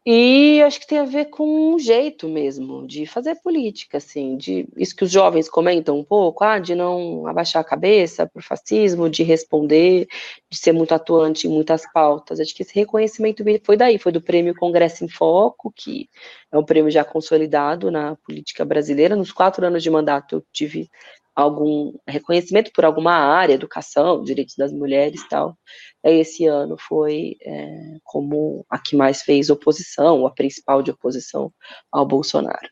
E 0.06 0.60
acho 0.62 0.80
que 0.80 0.86
tem 0.86 0.98
a 0.98 1.04
ver 1.06 1.26
com 1.30 1.74
um 1.74 1.78
jeito 1.78 2.28
mesmo 2.28 2.86
de 2.86 3.06
fazer 3.06 3.36
política, 3.36 3.96
assim, 3.96 4.36
de 4.36 4.68
isso 4.76 4.94
que 4.94 5.04
os 5.04 5.10
jovens 5.10 5.48
comentam 5.48 5.98
um 5.98 6.04
pouco, 6.04 6.44
ah, 6.44 6.58
de 6.58 6.74
não 6.74 7.26
abaixar 7.26 7.62
a 7.62 7.64
cabeça 7.64 8.26
para 8.26 8.38
o 8.38 8.42
fascismo, 8.42 9.08
de 9.08 9.22
responder, 9.22 10.06
de 10.50 10.58
ser 10.58 10.72
muito 10.72 10.92
atuante 10.92 11.46
em 11.46 11.50
muitas 11.50 11.90
pautas. 11.90 12.38
Acho 12.38 12.54
que 12.54 12.62
esse 12.62 12.74
reconhecimento 12.74 13.42
foi 13.64 13.78
daí, 13.78 13.98
foi 13.98 14.12
do 14.12 14.20
Prêmio 14.20 14.54
Congresso 14.54 15.04
em 15.06 15.08
Foco, 15.08 15.72
que 15.74 16.10
é 16.52 16.58
um 16.58 16.64
prêmio 16.64 16.90
já 16.90 17.02
consolidado 17.02 17.90
na 17.90 18.14
política 18.16 18.62
brasileira. 18.62 19.16
Nos 19.16 19.32
quatro 19.32 19.64
anos 19.66 19.82
de 19.82 19.88
mandato 19.88 20.36
eu 20.36 20.44
tive 20.52 20.90
algum 21.34 21.92
reconhecimento 22.06 22.70
por 22.72 22.84
alguma 22.84 23.12
área, 23.12 23.54
educação, 23.54 24.22
direitos 24.22 24.54
das 24.56 24.72
mulheres 24.72 25.26
tal. 25.28 25.58
Esse 26.02 26.46
ano 26.46 26.76
foi 26.78 27.36
é, 27.42 27.96
como 28.04 28.64
a 28.68 28.78
que 28.78 28.96
mais 28.96 29.22
fez 29.22 29.50
oposição, 29.50 30.26
a 30.26 30.30
principal 30.30 30.82
de 30.82 30.90
oposição 30.90 31.52
ao 31.90 32.06
Bolsonaro. 32.06 32.68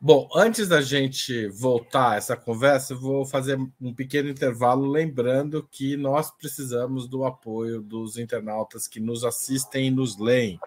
Bom, 0.00 0.28
antes 0.34 0.68
da 0.68 0.82
gente 0.82 1.48
voltar 1.48 2.10
a 2.10 2.16
essa 2.16 2.36
conversa, 2.36 2.94
vou 2.94 3.24
fazer 3.24 3.58
um 3.80 3.94
pequeno 3.94 4.28
intervalo, 4.28 4.86
lembrando 4.86 5.66
que 5.70 5.96
nós 5.96 6.30
precisamos 6.30 7.08
do 7.08 7.24
apoio 7.24 7.80
dos 7.80 8.18
internautas 8.18 8.86
que 8.86 9.00
nos 9.00 9.24
assistem 9.24 9.86
e 9.86 9.90
nos 9.90 10.18
leem. 10.18 10.60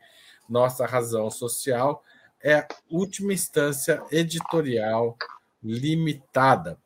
Nossa 0.49 0.85
razão 0.85 1.31
social 1.31 2.03
é 2.43 2.67
última 2.89 3.33
instância 3.33 4.03
editorial 4.11 5.17
limitada. 5.63 6.77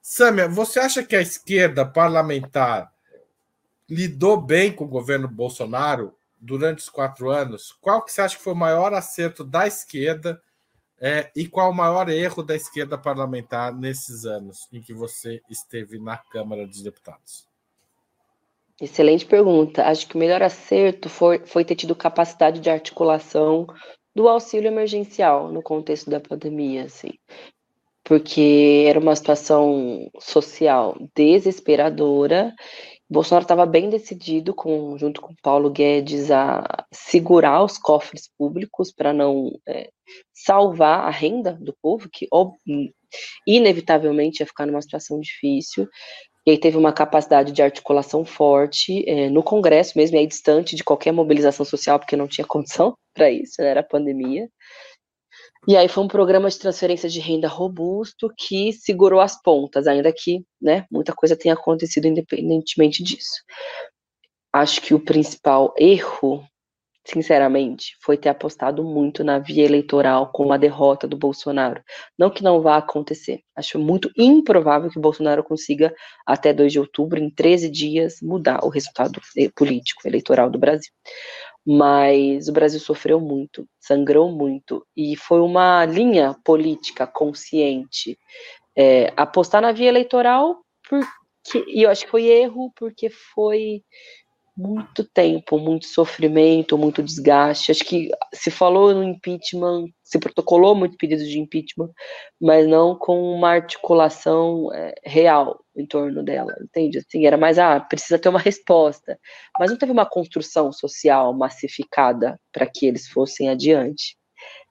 Sâmia, 0.00 0.48
você 0.48 0.80
acha 0.80 1.02
que 1.02 1.14
a 1.14 1.20
esquerda 1.20 1.84
parlamentar 1.84 2.90
lidou 3.88 4.40
bem 4.40 4.72
com 4.72 4.84
o 4.84 4.88
governo 4.88 5.28
Bolsonaro 5.28 6.16
durante 6.38 6.78
os 6.78 6.88
quatro 6.88 7.30
anos, 7.30 7.72
qual 7.80 8.04
que 8.04 8.12
você 8.12 8.20
acha 8.20 8.36
que 8.36 8.42
foi 8.42 8.52
o 8.52 8.56
maior 8.56 8.92
acerto 8.94 9.42
da 9.42 9.66
esquerda 9.66 10.40
é, 10.98 11.30
e 11.36 11.46
qual 11.46 11.70
o 11.70 11.74
maior 11.74 12.08
erro 12.08 12.42
da 12.42 12.54
esquerda 12.54 12.96
parlamentar 12.96 13.74
nesses 13.74 14.24
anos 14.24 14.66
em 14.72 14.80
que 14.80 14.94
você 14.94 15.42
esteve 15.50 15.98
na 15.98 16.16
Câmara 16.16 16.66
dos 16.66 16.82
Deputados? 16.82 17.46
Excelente 18.80 19.24
pergunta. 19.24 19.86
Acho 19.86 20.06
que 20.06 20.16
o 20.16 20.18
melhor 20.18 20.42
acerto 20.42 21.08
foi, 21.08 21.38
foi 21.46 21.64
ter 21.64 21.76
tido 21.76 21.94
capacidade 21.94 22.60
de 22.60 22.70
articulação 22.70 23.66
do 24.14 24.28
auxílio 24.28 24.68
emergencial 24.68 25.50
no 25.52 25.62
contexto 25.62 26.10
da 26.10 26.20
pandemia, 26.20 26.84
assim, 26.84 27.12
porque 28.02 28.84
era 28.86 28.98
uma 28.98 29.16
situação 29.16 30.10
social 30.18 30.96
desesperadora 31.14 32.54
Bolsonaro 33.08 33.44
estava 33.44 33.64
bem 33.64 33.88
decidido, 33.88 34.52
com, 34.52 34.98
junto 34.98 35.20
com 35.20 35.34
Paulo 35.40 35.70
Guedes, 35.70 36.30
a 36.30 36.86
segurar 36.92 37.62
os 37.62 37.78
cofres 37.78 38.28
públicos 38.36 38.92
para 38.92 39.12
não 39.12 39.52
é, 39.66 39.90
salvar 40.34 41.06
a 41.06 41.10
renda 41.10 41.52
do 41.52 41.74
povo, 41.80 42.08
que 42.12 42.26
inevitavelmente 43.46 44.42
ia 44.42 44.46
ficar 44.46 44.66
numa 44.66 44.82
situação 44.82 45.20
difícil. 45.20 45.88
E 46.44 46.52
aí 46.52 46.58
teve 46.58 46.76
uma 46.76 46.92
capacidade 46.92 47.52
de 47.52 47.62
articulação 47.62 48.24
forte 48.24 49.08
é, 49.08 49.28
no 49.28 49.42
Congresso 49.42 49.96
mesmo, 49.96 50.16
aí 50.16 50.26
distante 50.26 50.76
de 50.76 50.84
qualquer 50.84 51.12
mobilização 51.12 51.64
social, 51.64 51.98
porque 51.98 52.16
não 52.16 52.28
tinha 52.28 52.46
condição 52.46 52.96
para 53.14 53.30
isso, 53.30 53.54
né, 53.60 53.68
era 53.68 53.82
pandemia. 53.82 54.48
E 55.68 55.76
aí 55.76 55.88
foi 55.88 56.04
um 56.04 56.08
programa 56.08 56.48
de 56.48 56.58
transferência 56.60 57.08
de 57.08 57.18
renda 57.18 57.48
robusto 57.48 58.32
que 58.36 58.72
segurou 58.72 59.20
as 59.20 59.40
pontas, 59.42 59.88
ainda 59.88 60.12
que 60.12 60.44
né, 60.62 60.86
muita 60.88 61.12
coisa 61.12 61.36
tenha 61.36 61.54
acontecido 61.54 62.06
independentemente 62.06 63.02
disso. 63.02 63.42
Acho 64.52 64.80
que 64.80 64.94
o 64.94 65.00
principal 65.00 65.74
erro, 65.76 66.44
sinceramente, 67.04 67.96
foi 68.00 68.16
ter 68.16 68.28
apostado 68.28 68.84
muito 68.84 69.24
na 69.24 69.40
via 69.40 69.64
eleitoral 69.64 70.30
com 70.30 70.52
a 70.52 70.56
derrota 70.56 71.04
do 71.08 71.16
Bolsonaro. 71.16 71.82
Não 72.16 72.30
que 72.30 72.44
não 72.44 72.62
vá 72.62 72.76
acontecer. 72.76 73.40
Acho 73.56 73.76
muito 73.76 74.08
improvável 74.16 74.88
que 74.88 74.98
o 74.98 75.02
Bolsonaro 75.02 75.42
consiga, 75.42 75.92
até 76.24 76.52
2 76.52 76.72
de 76.72 76.78
outubro, 76.78 77.18
em 77.18 77.28
13 77.28 77.68
dias, 77.68 78.18
mudar 78.22 78.64
o 78.64 78.68
resultado 78.68 79.20
eh, 79.36 79.50
político 79.52 80.06
eleitoral 80.06 80.48
do 80.48 80.60
Brasil 80.60 80.92
mas 81.66 82.48
o 82.48 82.52
Brasil 82.52 82.78
sofreu 82.78 83.20
muito, 83.20 83.68
sangrou 83.80 84.30
muito, 84.30 84.86
e 84.96 85.16
foi 85.16 85.40
uma 85.40 85.84
linha 85.84 86.36
política 86.44 87.06
consciente 87.06 88.16
é, 88.76 89.12
apostar 89.16 89.60
na 89.60 89.72
via 89.72 89.88
eleitoral, 89.88 90.62
porque, 90.88 91.64
e 91.66 91.82
eu 91.82 91.90
acho 91.90 92.04
que 92.04 92.10
foi 92.10 92.26
erro, 92.26 92.72
porque 92.76 93.10
foi 93.10 93.82
muito 94.56 95.04
tempo, 95.04 95.58
muito 95.58 95.86
sofrimento, 95.86 96.78
muito 96.78 97.02
desgaste. 97.02 97.70
Acho 97.70 97.84
que 97.84 98.08
se 98.32 98.50
falou 98.50 98.94
no 98.94 99.04
impeachment, 99.04 99.88
se 100.02 100.18
protocolou 100.18 100.74
muito 100.74 100.96
pedido 100.96 101.22
de 101.24 101.38
impeachment, 101.38 101.90
mas 102.40 102.66
não 102.66 102.96
com 102.96 103.20
uma 103.34 103.50
articulação 103.50 104.72
é, 104.72 104.94
real 105.04 105.60
em 105.76 105.86
torno 105.86 106.24
dela, 106.24 106.54
entende? 106.62 106.98
Assim, 106.98 107.26
era 107.26 107.36
mais, 107.36 107.58
ah, 107.58 107.78
precisa 107.80 108.18
ter 108.18 108.30
uma 108.30 108.38
resposta, 108.38 109.18
mas 109.58 109.70
não 109.70 109.76
teve 109.76 109.92
uma 109.92 110.06
construção 110.06 110.72
social 110.72 111.34
massificada 111.34 112.40
para 112.50 112.66
que 112.66 112.86
eles 112.86 113.06
fossem 113.08 113.50
adiante. 113.50 114.16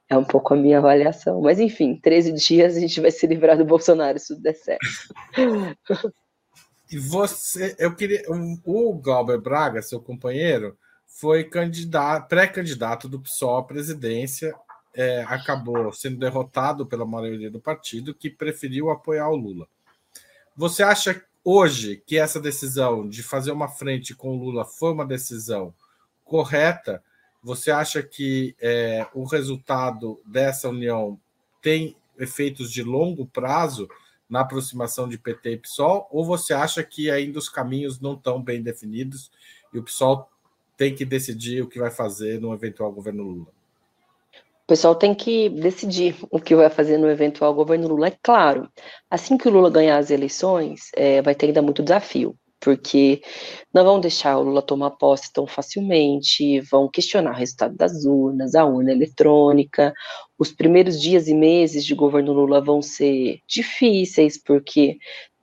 É 0.10 0.18
um 0.18 0.24
pouco 0.24 0.54
a 0.54 0.58
minha 0.58 0.78
avaliação. 0.78 1.42
Mas, 1.42 1.60
enfim, 1.60 2.00
13 2.00 2.32
dias 2.34 2.78
a 2.78 2.80
gente 2.80 3.02
vai 3.02 3.12
se 3.12 3.26
livrar 3.26 3.58
do 3.58 3.66
Bolsonaro 3.66 4.20
se 4.20 4.28
tudo 4.28 4.42
der 4.42 4.54
certo. 4.54 4.86
E 6.92 6.98
você, 6.98 7.76
eu 7.80 7.96
queria. 7.96 8.24
O 8.64 8.94
Glauber 8.94 9.40
Braga, 9.40 9.82
seu 9.82 10.00
companheiro, 10.00 10.78
foi 11.08 11.44
candidato, 11.44 12.28
pré-candidato 12.28 13.08
do 13.08 13.20
PSOL 13.20 13.58
à 13.58 13.64
presidência, 13.64 14.54
é, 14.94 15.24
acabou 15.28 15.92
sendo 15.94 16.18
derrotado 16.18 16.86
pela 16.86 17.06
maioria 17.06 17.50
do 17.50 17.60
partido, 17.60 18.14
que 18.14 18.30
preferiu 18.30 18.90
apoiar 18.90 19.30
o 19.30 19.36
Lula. 19.36 19.68
Você 20.56 20.84
acha 20.84 21.22
hoje 21.44 22.02
que 22.06 22.18
essa 22.18 22.40
decisão 22.40 23.08
de 23.08 23.24
fazer 23.24 23.52
uma 23.52 23.68
frente 23.68 24.14
com 24.14 24.36
o 24.36 24.40
Lula 24.40 24.66
foi 24.66 24.92
uma 24.92 25.06
decisão 25.06 25.74
correta? 26.24 27.04
Você 27.44 27.72
acha 27.72 28.02
que 28.02 28.56
é, 28.60 29.08
o 29.14 29.24
resultado 29.24 30.20
dessa 30.26 30.70
união 30.70 31.20
tem 31.62 31.96
efeitos 32.18 32.72
de 32.72 32.84
longo 32.84 33.26
prazo? 33.26 33.88
Na 34.30 34.42
aproximação 34.42 35.08
de 35.08 35.18
PT 35.18 35.52
e 35.52 35.58
PSOL, 35.58 36.08
ou 36.12 36.26
você 36.26 36.54
acha 36.54 36.84
que 36.84 37.10
ainda 37.10 37.40
os 37.40 37.50
caminhos 37.50 38.00
não 38.00 38.14
estão 38.14 38.42
bem 38.42 38.62
definidos 38.62 39.32
e 39.74 39.80
o 39.80 39.84
PSOL 39.84 40.30
tem 40.78 40.94
que 40.94 41.06
decidir 41.06 41.62
o 41.62 41.68
que 41.68 41.80
vai 41.80 41.92
fazer 41.92 42.40
no 42.40 42.54
eventual 42.54 42.92
governo 42.92 43.24
Lula? 43.24 43.56
O 44.64 44.68
pessoal 44.68 44.96
tem 44.96 45.14
que 45.14 45.48
decidir 45.48 46.16
o 46.32 46.40
que 46.40 46.56
vai 46.56 46.72
fazer 46.72 46.98
no 46.98 47.08
eventual 47.08 47.54
governo 47.54 47.88
Lula. 47.88 48.08
É 48.08 48.18
claro, 48.22 48.68
assim 49.10 49.38
que 49.38 49.48
o 49.48 49.52
Lula 49.52 49.70
ganhar 49.70 49.98
as 49.98 50.10
eleições, 50.10 50.90
é, 50.96 51.22
vai 51.22 51.36
ter 51.36 51.46
ainda 51.46 51.62
muito 51.62 51.84
desafio 51.84 52.36
porque 52.60 53.22
não 53.74 53.84
vão 53.84 54.00
deixar 54.00 54.38
o 54.38 54.44
Lula 54.44 54.62
tomar 54.62 54.92
posse 54.92 55.32
tão 55.32 55.46
facilmente, 55.46 56.60
vão 56.62 56.90
questionar 56.90 57.32
o 57.32 57.38
resultado 57.38 57.76
das 57.76 58.06
urnas, 58.06 58.56
a 58.56 58.66
urna 58.66 58.92
eletrônica. 58.92 59.94
Os 60.38 60.52
primeiros 60.52 61.00
dias 61.02 61.28
e 61.28 61.34
meses 61.34 61.86
de 61.86 61.94
governo 61.96 62.34
Lula 62.34 62.62
vão 62.64 62.82
ser 62.82 63.40
difíceis, 63.48 64.42
porque 64.42 64.98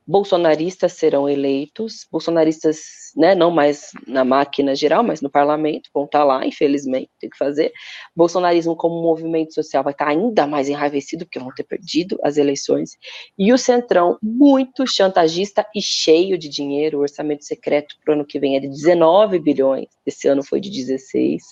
bolsonaristas 0.07 0.93
serão 0.93 1.29
eleitos, 1.29 2.07
bolsonaristas 2.11 2.81
né, 3.17 3.35
não 3.35 3.51
mais 3.51 3.91
na 4.07 4.25
máquina 4.25 4.75
geral, 4.75 5.03
mas 5.03 5.21
no 5.21 5.31
parlamento, 5.31 5.91
vão 5.93 6.05
estar 6.05 6.25
lá, 6.25 6.47
infelizmente, 6.47 7.11
tem 7.21 7.31
que 7.31 7.37
fazer. 7.37 7.73
Bolsonarismo 8.17 8.75
como 8.77 9.03
movimento 9.03 9.53
social 9.55 9.83
vai 9.83 9.93
estar 9.93 10.09
ainda 10.09 10.47
mais 10.47 10.69
enraivecido, 10.69 11.25
porque 11.25 11.39
vão 11.39 11.53
ter 11.55 11.65
perdido 11.65 12.19
as 12.23 12.37
eleições. 12.37 12.97
E 13.39 13.53
o 13.53 13.59
Centrão, 13.59 14.19
muito 14.23 14.87
chantagista 14.87 15.67
e 15.75 15.83
cheio 15.83 16.39
de 16.39 16.49
dinheiro, 16.49 16.99
o 16.99 17.03
orçamento 17.03 17.45
secreto 17.45 17.95
para 18.05 18.13
o 18.13 18.15
ano 18.15 18.27
que 18.27 18.39
vem 18.39 18.57
é 18.57 18.61
de 18.61 18.69
19 18.69 19.39
bilhões, 19.39 19.89
esse 20.07 20.27
ano 20.29 20.43
foi 20.43 20.61
de 20.61 20.71
16. 20.71 21.43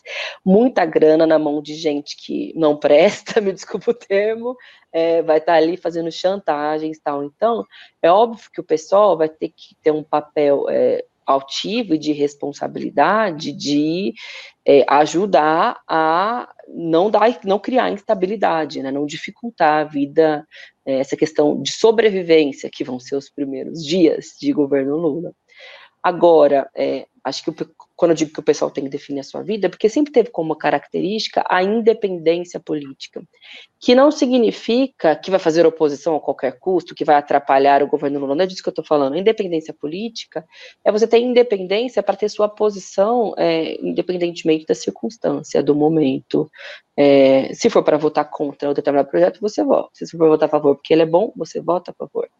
Muita 0.45 0.85
grana 0.85 1.27
na 1.27 1.39
mão 1.39 1.63
de 1.63 1.75
gente 1.75 2.17
que 2.17 2.53
não 2.57 2.77
presta, 2.77 3.41
me 3.41 3.53
desculpa 3.53 3.91
o 3.91 3.95
termo, 3.95 4.57
é, 4.93 5.23
vai 5.23 5.39
estar 5.39 5.55
ali 5.55 5.77
fazendo 5.77 6.11
chantagens 6.11 6.97
e 6.97 7.03
tal. 7.03 7.25
Então, 7.25 7.65
é 8.03 8.11
óbvio 8.11 8.39
que 8.49 8.61
o 8.61 8.64
pessoal 8.64 9.16
vai 9.16 9.28
ter 9.28 9.49
que 9.49 9.74
ter 9.82 9.91
um 9.91 10.03
papel 10.03 10.66
é, 10.70 11.05
altivo 11.26 11.95
e 11.95 11.99
de 11.99 12.12
responsabilidade 12.12 13.53
de 13.53 14.14
é, 14.66 14.84
ajudar 14.88 15.80
a 15.88 16.49
não 16.68 17.11
dar, 17.11 17.41
não 17.45 17.59
criar 17.59 17.91
instabilidade, 17.91 18.82
né, 18.82 18.91
não 18.91 19.07
dificultar 19.07 19.80
a 19.80 19.84
vida, 19.84 20.47
é, 20.86 21.01
essa 21.01 21.16
questão 21.16 21.61
de 21.61 21.72
sobrevivência 21.72 22.70
que 22.72 22.84
vão 22.84 22.99
ser 22.99 23.16
os 23.16 23.30
primeiros 23.30 23.84
dias 23.84 24.36
de 24.41 24.53
governo 24.53 24.97
Lula. 24.97 25.32
Agora, 26.03 26.68
é, 26.74 27.07
acho 27.22 27.45
que 27.45 27.51
o, 27.51 27.55
quando 28.01 28.13
eu 28.13 28.17
digo 28.17 28.33
que 28.33 28.41
o 28.41 28.43
pessoal 28.43 28.71
tem 28.71 28.85
que 28.85 28.89
definir 28.89 29.21
a 29.21 29.23
sua 29.23 29.43
vida, 29.43 29.67
é 29.67 29.69
porque 29.69 29.87
sempre 29.87 30.11
teve 30.11 30.31
como 30.31 30.57
característica 30.57 31.45
a 31.47 31.63
independência 31.63 32.59
política, 32.59 33.23
que 33.79 33.95
não 33.95 34.11
significa 34.11 35.15
que 35.15 35.31
vai 35.31 35.39
fazer 35.39 35.67
oposição 35.67 36.17
a 36.17 36.21
qualquer 36.21 36.59
custo, 36.59 36.95
que 36.95 37.05
vai 37.05 37.17
atrapalhar 37.17 37.83
o 37.83 37.87
governo 37.87 38.19
Lula, 38.19 38.35
não 38.35 38.43
é 38.43 38.47
disso 38.47 38.63
que 38.63 38.71
eu 38.71 38.73
estou 38.73 38.87
falando. 38.87 39.19
Independência 39.19 39.75
política 39.75 40.47
é 40.83 40.91
você 40.91 41.07
ter 41.07 41.19
independência 41.19 42.03
para 42.03 42.17
ter 42.17 42.31
sua 42.31 42.49
posição, 42.49 43.35
é, 43.37 43.79
independentemente 43.83 44.65
da 44.65 44.75
circunstância, 44.75 45.63
do 45.63 45.75
momento. 45.75 46.51
É, 46.97 47.53
se 47.53 47.69
for 47.69 47.83
para 47.83 47.99
votar 47.99 48.31
contra 48.31 48.71
um 48.71 48.73
determinado 48.73 49.11
projeto, 49.11 49.43
você 49.43 49.63
vota. 49.63 49.91
Se 49.93 50.11
for 50.13 50.17
para 50.17 50.29
votar 50.29 50.49
a 50.49 50.51
favor 50.51 50.75
porque 50.75 50.95
ele 50.95 51.03
é 51.03 51.07
bom, 51.07 51.35
você 51.37 51.61
vota 51.61 51.91
a 51.91 51.95
favor. 51.95 52.31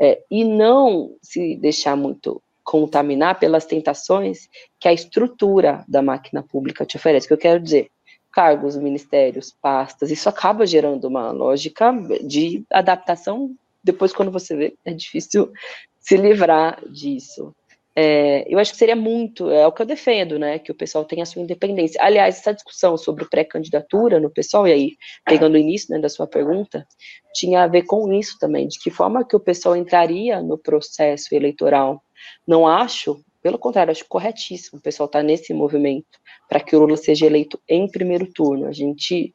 É, 0.00 0.22
e 0.30 0.44
não 0.44 1.16
se 1.20 1.56
deixar 1.56 1.96
muito 1.96 2.40
contaminar 2.68 3.38
pelas 3.38 3.64
tentações 3.64 4.46
que 4.78 4.86
a 4.86 4.92
estrutura 4.92 5.86
da 5.88 6.02
máquina 6.02 6.42
pública 6.42 6.84
te 6.84 6.98
oferece. 6.98 7.24
O 7.24 7.28
que 7.28 7.32
eu 7.32 7.38
quero 7.38 7.62
dizer? 7.62 7.88
Cargos, 8.30 8.76
ministérios, 8.76 9.56
pastas, 9.62 10.10
isso 10.10 10.28
acaba 10.28 10.66
gerando 10.66 11.06
uma 11.06 11.30
lógica 11.30 11.90
de 12.22 12.62
adaptação. 12.70 13.54
Depois, 13.82 14.12
quando 14.12 14.30
você 14.30 14.54
vê, 14.54 14.74
é 14.84 14.92
difícil 14.92 15.50
se 15.98 16.18
livrar 16.18 16.78
disso. 16.90 17.54
É, 17.96 18.44
eu 18.46 18.58
acho 18.58 18.72
que 18.72 18.78
seria 18.78 18.94
muito, 18.94 19.50
é 19.50 19.66
o 19.66 19.72
que 19.72 19.80
eu 19.80 19.86
defendo, 19.86 20.38
né, 20.38 20.58
que 20.58 20.70
o 20.70 20.74
pessoal 20.74 21.06
tenha 21.06 21.22
a 21.22 21.26
sua 21.26 21.40
independência. 21.40 21.98
Aliás, 22.04 22.38
essa 22.38 22.52
discussão 22.52 22.98
sobre 22.98 23.24
pré-candidatura 23.24 24.20
no 24.20 24.30
pessoal, 24.30 24.68
e 24.68 24.72
aí, 24.72 24.90
pegando 25.24 25.54
o 25.54 25.58
início 25.58 25.92
né, 25.92 25.98
da 25.98 26.10
sua 26.10 26.26
pergunta, 26.26 26.86
tinha 27.32 27.62
a 27.62 27.66
ver 27.66 27.84
com 27.84 28.12
isso 28.12 28.36
também, 28.38 28.68
de 28.68 28.78
que 28.78 28.90
forma 28.90 29.26
que 29.26 29.34
o 29.34 29.40
pessoal 29.40 29.74
entraria 29.74 30.42
no 30.42 30.58
processo 30.58 31.34
eleitoral 31.34 32.02
não 32.46 32.66
acho, 32.66 33.22
pelo 33.42 33.58
contrário, 33.58 33.90
acho 33.90 34.04
corretíssimo 34.08 34.78
o 34.78 34.82
pessoal 34.82 35.06
estar 35.06 35.20
tá 35.20 35.22
nesse 35.22 35.52
movimento 35.54 36.18
para 36.48 36.60
que 36.60 36.74
o 36.74 36.80
Lula 36.80 36.96
seja 36.96 37.26
eleito 37.26 37.60
em 37.68 37.88
primeiro 37.90 38.26
turno. 38.32 38.66
A 38.66 38.72
gente 38.72 39.32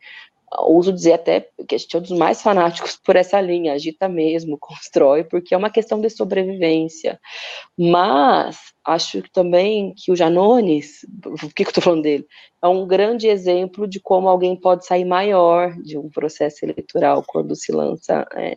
ouso 0.60 0.94
dizer 0.94 1.14
até 1.14 1.50
que 1.68 1.76
a 1.76 1.78
gente 1.78 1.96
é 1.96 2.00
um 2.00 2.02
dos 2.02 2.12
mais 2.12 2.42
fanáticos 2.42 2.96
por 2.96 3.16
essa 3.16 3.40
linha, 3.42 3.74
agita 3.74 4.08
mesmo, 4.08 4.58
constrói, 4.60 5.24
porque 5.24 5.54
é 5.54 5.58
uma 5.58 5.70
questão 5.70 6.00
de 6.00 6.10
sobrevivência. 6.10 7.20
Mas 7.78 8.58
acho 8.86 9.22
também 9.32 9.94
que 9.96 10.12
o 10.12 10.16
Janones, 10.16 11.06
o 11.26 11.50
que, 11.50 11.64
que 11.64 11.64
eu 11.64 11.70
estou 11.70 11.84
falando 11.84 12.04
dele? 12.04 12.26
É 12.62 12.68
um 12.68 12.86
grande 12.86 13.28
exemplo 13.28 13.88
de 13.88 14.00
como 14.00 14.30
alguém 14.30 14.56
pode 14.56 14.86
sair 14.86 15.06
maior 15.06 15.74
de 15.82 15.98
um 15.98 16.10
processo 16.10 16.66
eleitoral 16.66 17.24
quando 17.28 17.56
se 17.56 17.72
lança 17.72 18.26
é, 18.36 18.56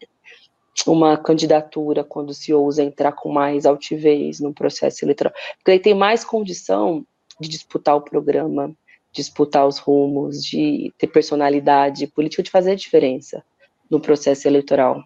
uma 0.86 1.16
candidatura 1.16 2.04
quando 2.04 2.34
se 2.34 2.52
ousa 2.52 2.82
entrar 2.82 3.12
com 3.12 3.30
mais 3.30 3.64
altivez 3.66 4.40
no 4.40 4.52
processo 4.52 5.04
eleitoral, 5.04 5.32
porque 5.58 5.70
aí 5.70 5.78
tem 5.78 5.94
mais 5.94 6.24
condição 6.24 7.04
de 7.40 7.48
disputar 7.48 7.96
o 7.96 8.00
programa, 8.00 8.74
disputar 9.12 9.66
os 9.66 9.78
rumos, 9.78 10.44
de 10.44 10.92
ter 10.98 11.06
personalidade 11.06 12.06
política, 12.06 12.42
de 12.42 12.50
fazer 12.50 12.76
diferença 12.76 13.42
no 13.90 14.00
processo 14.00 14.46
eleitoral. 14.46 15.02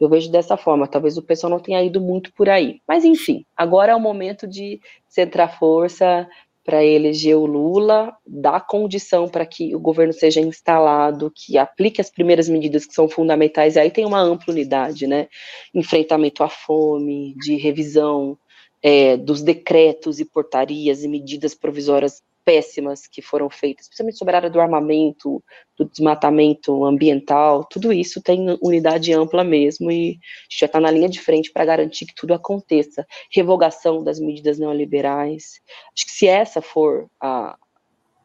Eu 0.00 0.08
vejo 0.08 0.30
dessa 0.30 0.56
forma, 0.56 0.86
talvez 0.86 1.16
o 1.16 1.22
pessoal 1.22 1.50
não 1.50 1.58
tenha 1.58 1.82
ido 1.82 2.00
muito 2.00 2.32
por 2.32 2.48
aí. 2.48 2.80
Mas, 2.86 3.04
enfim, 3.04 3.44
agora 3.56 3.92
é 3.92 3.96
o 3.96 4.00
momento 4.00 4.46
de 4.46 4.80
centrar 5.08 5.58
força, 5.58 6.28
para 6.68 6.84
eleger 6.84 7.34
o 7.34 7.46
Lula, 7.46 8.14
dar 8.26 8.60
condição 8.60 9.26
para 9.26 9.46
que 9.46 9.74
o 9.74 9.80
governo 9.80 10.12
seja 10.12 10.38
instalado, 10.38 11.32
que 11.34 11.56
aplique 11.56 11.98
as 11.98 12.10
primeiras 12.10 12.46
medidas 12.46 12.84
que 12.84 12.92
são 12.92 13.08
fundamentais, 13.08 13.76
e 13.76 13.78
aí 13.78 13.90
tem 13.90 14.04
uma 14.04 14.20
ampla 14.20 14.52
unidade, 14.52 15.06
né? 15.06 15.28
Enfrentamento 15.74 16.44
à 16.44 16.48
fome, 16.50 17.34
de 17.38 17.56
revisão 17.56 18.36
é, 18.82 19.16
dos 19.16 19.40
decretos 19.40 20.20
e 20.20 20.26
portarias 20.26 21.02
e 21.02 21.08
medidas 21.08 21.54
provisórias 21.54 22.20
péssimas 22.48 23.06
que 23.06 23.20
foram 23.20 23.50
feitas, 23.50 23.84
especialmente 23.84 24.16
sobre 24.16 24.32
a 24.32 24.38
área 24.38 24.48
do 24.48 24.58
armamento, 24.58 25.44
do 25.76 25.84
desmatamento 25.84 26.82
ambiental, 26.86 27.62
tudo 27.62 27.92
isso 27.92 28.22
tem 28.22 28.56
unidade 28.62 29.12
ampla 29.12 29.44
mesmo 29.44 29.90
e 29.90 30.18
já 30.48 30.64
está 30.64 30.80
na 30.80 30.90
linha 30.90 31.10
de 31.10 31.20
frente 31.20 31.52
para 31.52 31.66
garantir 31.66 32.06
que 32.06 32.14
tudo 32.14 32.32
aconteça. 32.32 33.06
Revogação 33.30 34.02
das 34.02 34.18
medidas 34.18 34.58
neoliberais. 34.58 35.60
Acho 35.94 36.06
que 36.06 36.12
se 36.12 36.26
essa 36.26 36.62
for 36.62 37.06
a, 37.20 37.54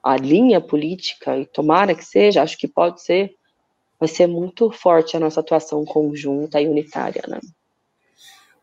a 0.02 0.16
linha 0.16 0.62
política, 0.62 1.38
e 1.38 1.46
tomara 1.46 1.94
que 1.94 2.06
seja, 2.06 2.42
acho 2.42 2.58
que 2.58 2.68
pode 2.68 3.02
ser, 3.02 3.36
vai 4.00 4.08
ser 4.08 4.28
muito 4.28 4.72
forte 4.72 5.18
a 5.18 5.20
nossa 5.20 5.42
atuação 5.42 5.84
conjunta 5.84 6.62
e 6.62 6.68
unitária, 6.70 7.24
né? 7.28 7.42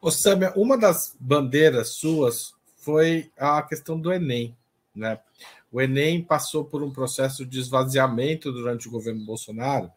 Ô, 0.00 0.11
Samia, 0.11 0.54
uma 0.56 0.78
das 0.78 1.14
bandeiras 1.20 1.90
suas 1.96 2.54
foi 2.78 3.30
a 3.36 3.61
questão 3.61 4.00
do 4.00 4.11
Enem. 4.11 4.56
Né? 5.01 5.18
O 5.72 5.80
Enem 5.80 6.22
passou 6.22 6.64
por 6.64 6.82
um 6.82 6.92
processo 6.92 7.46
de 7.46 7.59
esvaziamento 7.59 8.53
durante 8.53 8.86
o 8.86 8.90
governo 8.90 9.24
Bolsonaro, 9.24 9.90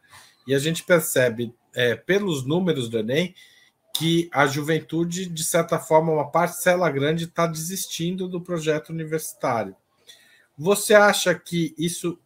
e 0.47 0.55
a 0.55 0.59
gente 0.59 0.83
percebe, 0.83 1.53
é, 1.75 1.95
pelos 1.95 2.45
números 2.45 2.87
do 2.87 2.97
Enem, 2.97 3.35
que 3.95 4.29
a 4.33 4.47
juventude, 4.47 5.27
de 5.27 5.43
certa 5.43 5.77
forma, 5.77 6.11
uma 6.11 6.31
parcela 6.31 6.89
grande 6.89 7.25
está 7.25 7.45
desistindo 7.45 8.27
do 8.27 8.41
projeto 8.41 8.89
universitário. 8.89 9.75
Você 10.57 10.93
acha 10.95 11.35
que 11.35 11.75
isso 11.77 12.17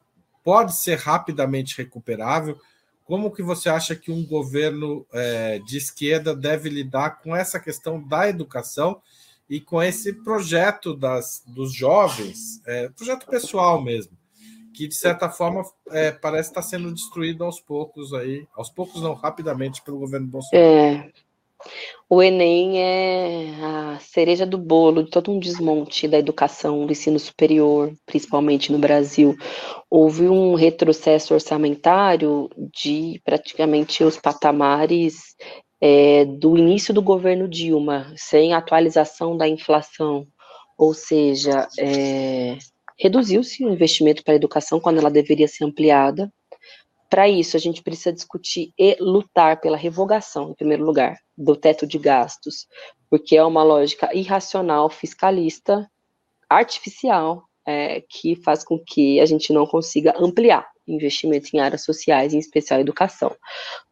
pode 0.43 0.75
ser 0.75 0.97
rapidamente 0.97 1.77
recuperável? 1.77 2.59
Como 3.05 3.31
que 3.31 3.41
você 3.41 3.69
acha 3.69 3.95
que 3.95 4.11
um 4.11 4.25
governo 4.25 5.05
é, 5.11 5.59
de 5.59 5.77
esquerda 5.77 6.35
deve 6.35 6.69
lidar 6.69 7.21
com 7.21 7.35
essa 7.35 7.59
questão 7.59 8.01
da 8.01 8.29
educação 8.29 9.01
e 9.49 9.61
com 9.61 9.81
esse 9.81 10.13
projeto 10.23 10.93
das, 10.93 11.43
dos 11.47 11.73
jovens, 11.73 12.61
é, 12.65 12.89
projeto 12.89 13.25
pessoal 13.27 13.81
mesmo, 13.81 14.17
que 14.73 14.87
de 14.87 14.95
certa 14.95 15.29
forma 15.29 15.63
é, 15.89 16.11
parece 16.11 16.49
estar 16.49 16.61
sendo 16.61 16.93
destruído 16.93 17.43
aos 17.43 17.59
poucos 17.59 18.13
aí, 18.13 18.45
aos 18.55 18.69
poucos 18.69 19.01
não, 19.01 19.13
rapidamente 19.13 19.81
pelo 19.81 19.99
governo 19.99 20.27
Bolsonaro. 20.27 20.67
É. 20.67 21.11
O 22.09 22.21
Enem 22.21 22.79
é 22.79 23.55
a 23.61 23.99
cereja 23.99 24.45
do 24.45 24.57
bolo 24.57 25.03
de 25.03 25.09
todo 25.09 25.31
um 25.31 25.39
desmonte 25.39 26.07
da 26.07 26.19
educação, 26.19 26.85
do 26.85 26.91
ensino 26.91 27.19
superior, 27.19 27.91
principalmente 28.05 28.71
no 28.71 28.77
Brasil. 28.77 29.35
Houve 29.89 30.29
um 30.29 30.53
retrocesso 30.53 31.33
orçamentário 31.33 32.49
de 32.71 33.19
praticamente 33.25 34.03
os 34.03 34.17
patamares 34.17 35.35
é, 35.79 36.25
do 36.25 36.57
início 36.57 36.93
do 36.93 37.01
governo 37.01 37.47
Dilma, 37.47 38.11
sem 38.15 38.53
atualização 38.53 39.37
da 39.37 39.47
inflação, 39.47 40.27
ou 40.77 40.93
seja, 40.93 41.67
é, 41.77 42.57
reduziu-se 42.97 43.63
o 43.63 43.69
investimento 43.69 44.23
para 44.23 44.33
a 44.33 44.35
educação 44.35 44.79
quando 44.79 44.99
ela 44.99 45.11
deveria 45.11 45.47
ser 45.47 45.63
ampliada. 45.63 46.31
Para 47.09 47.29
isso, 47.29 47.55
a 47.55 47.59
gente 47.59 47.81
precisa 47.81 48.11
discutir 48.11 48.73
e 48.77 48.97
lutar 48.99 49.61
pela 49.61 49.77
revogação, 49.77 50.51
em 50.51 50.55
primeiro 50.55 50.83
lugar, 50.83 51.17
do 51.37 51.55
teto 51.55 51.87
de 51.87 51.97
gastos, 51.97 52.67
porque 53.09 53.37
é 53.37 53.43
uma 53.43 53.63
lógica 53.63 54.13
irracional, 54.13 54.89
fiscalista, 54.89 55.89
artificial, 56.49 57.43
é, 57.65 58.01
que 58.01 58.35
faz 58.35 58.63
com 58.63 58.79
que 58.79 59.19
a 59.19 59.25
gente 59.25 59.53
não 59.53 59.65
consiga 59.65 60.13
ampliar 60.17 60.67
investimentos 60.87 61.53
em 61.53 61.59
áreas 61.59 61.83
sociais, 61.83 62.33
em 62.33 62.39
especial 62.39 62.79
educação. 62.79 63.35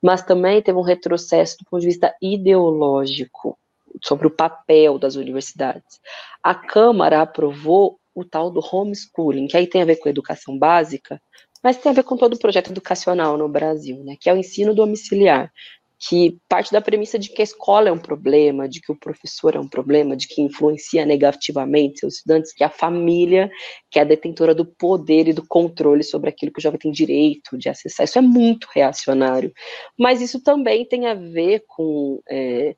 Mas 0.02 0.24
também 0.24 0.62
teve 0.62 0.78
um 0.78 0.84
retrocesso 0.84 1.58
do 1.60 1.66
ponto 1.66 1.82
de 1.82 1.88
vista 1.88 2.16
ideológico 2.22 3.58
sobre 4.04 4.28
o 4.28 4.32
papel 4.32 4.98
das 4.98 5.16
universidades. 5.16 6.00
A 6.44 6.54
Câmara 6.54 7.22
aprovou 7.22 8.00
o 8.14 8.24
tal 8.24 8.50
do 8.50 8.62
homeschooling, 8.62 9.48
que 9.48 9.58
aí 9.58 9.68
tem 9.68 9.82
a 9.82 9.86
ver 9.86 9.98
com 9.98 10.08
a 10.08 10.12
educação 10.12 10.58
básica, 10.58 11.22
mas 11.62 11.78
tem 11.78 11.92
a 11.92 11.96
ver 11.96 12.04
com 12.04 12.16
todo 12.16 12.36
o 12.36 12.40
projeto 12.40 12.72
educacional 12.72 13.38
no 13.38 13.50
Brasil, 13.50 14.04
né, 14.04 14.16
que 14.20 14.30
é 14.30 14.34
o 14.34 14.38
ensino 14.38 14.74
domiciliar, 14.74 15.52
que 16.00 16.38
parte 16.50 16.72
da 16.72 16.82
premissa 16.82 17.18
de 17.18 17.30
que 17.30 17.42
a 17.42 17.44
escola 17.44 17.90
é 17.90 17.92
um 17.92 17.98
problema, 17.98 18.68
de 18.68 18.82
que 18.82 18.92
o 18.92 19.00
professor 19.00 19.56
é 19.56 19.60
um 19.60 19.68
problema, 19.68 20.16
de 20.16 20.28
que 20.28 20.42
influencia 20.42 21.06
negativamente 21.06 22.00
seus 22.00 22.16
estudantes, 22.16 22.54
que 22.54 22.64
a 22.64 22.70
família, 22.70 23.50
que 23.90 24.00
é 24.00 24.02
a 24.02 24.06
detentora 24.06 24.54
do 24.54 24.66
poder 24.66 25.28
e 25.28 25.34
do 25.34 25.46
controle 25.48 26.04
sobre 26.04 26.30
aquilo 26.30 26.52
que 26.52 26.60
o 26.60 26.62
jovem 26.62 26.80
tem 26.80 26.92
direito 26.92 27.58
de 27.58 27.70
acessar. 27.70 28.04
Isso 28.04 28.18
é 28.18 28.22
muito 28.22 28.68
reacionário. 28.74 29.54
Mas 29.98 30.22
isso 30.22 30.42
também 30.44 30.86
tem 30.86 31.08
a 31.08 31.14
ver 31.14 31.64
com 31.68 32.22
é, 32.30 32.76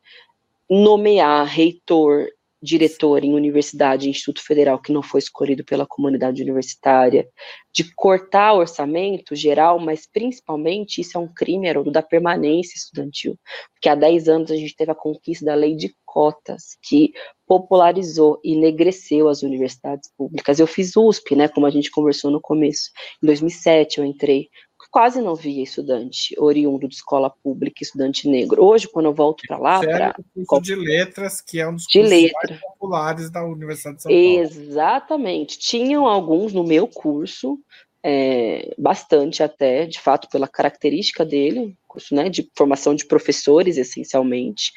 nomear 0.69 1.45
reitor 1.45 2.27
diretor 2.61 3.23
em 3.23 3.33
universidade, 3.33 4.09
instituto 4.09 4.43
federal 4.43 4.81
que 4.81 4.91
não 4.91 5.03
foi 5.03 5.19
escolhido 5.19 5.63
pela 5.63 5.85
comunidade 5.85 6.41
universitária, 6.41 7.27
de 7.73 7.93
cortar 7.95 8.53
orçamento 8.53 9.35
geral, 9.35 9.79
mas 9.79 10.07
principalmente 10.11 11.01
isso 11.01 11.17
é 11.17 11.21
um 11.21 11.31
crime, 11.31 11.69
Haroldo, 11.69 11.91
da 11.91 12.01
permanência 12.01 12.75
estudantil, 12.75 13.37
porque 13.73 13.87
há 13.87 13.95
10 13.95 14.27
anos 14.27 14.51
a 14.51 14.55
gente 14.55 14.75
teve 14.75 14.91
a 14.91 14.95
conquista 14.95 15.45
da 15.45 15.53
lei 15.53 15.75
de 15.75 15.95
cotas, 16.03 16.77
que 16.81 17.11
popularizou 17.45 18.39
e 18.43 18.53
enegreceu 18.53 19.29
as 19.29 19.43
universidades 19.43 20.09
públicas. 20.17 20.59
Eu 20.59 20.65
fiz 20.65 20.97
USP, 20.97 21.35
né, 21.35 21.47
como 21.47 21.67
a 21.67 21.69
gente 21.69 21.91
conversou 21.91 22.31
no 22.31 22.41
começo, 22.41 22.89
em 23.21 23.27
2007 23.27 23.99
eu 23.99 24.05
entrei, 24.05 24.49
quase 24.89 25.21
não 25.21 25.35
via 25.35 25.63
estudante 25.63 26.35
oriundo 26.37 26.87
de 26.87 26.95
escola 26.95 27.29
pública, 27.29 27.83
estudante 27.83 28.27
negro. 28.27 28.63
Hoje, 28.63 28.87
quando 28.87 29.07
eu 29.07 29.13
volto 29.13 29.43
para 29.47 29.57
lá, 29.57 29.79
para 29.79 30.15
curso 30.45 30.63
de 30.63 30.75
letras, 30.75 31.41
que 31.41 31.59
é 31.59 31.67
um 31.67 31.75
dos 31.75 31.85
de 31.85 31.99
cursos 31.99 32.21
letra. 32.21 32.49
mais 32.49 32.61
populares 32.61 33.29
da 33.29 33.45
Universidade 33.45 33.97
de 33.97 34.03
São 34.03 34.11
Paulo. 34.11 34.39
Exatamente. 34.39 35.59
Tinham 35.59 36.07
alguns 36.07 36.53
no 36.53 36.63
meu 36.63 36.87
curso, 36.87 37.59
é, 38.03 38.73
bastante 38.77 39.43
até, 39.43 39.85
de 39.85 39.99
fato, 39.99 40.29
pela 40.29 40.47
característica 40.47 41.25
dele, 41.25 41.75
curso 41.87 42.15
né, 42.15 42.29
de 42.29 42.49
formação 42.55 42.95
de 42.95 43.05
professores, 43.05 43.77
essencialmente, 43.77 44.71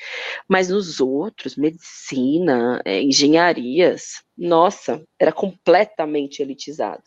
mas 0.49 0.69
nos 0.69 1.01
outros, 1.01 1.57
medicina, 1.57 2.81
é, 2.85 3.01
engenharias, 3.01 4.23
nossa, 4.37 5.03
era 5.19 5.33
completamente 5.33 6.41
elitizado. 6.41 7.03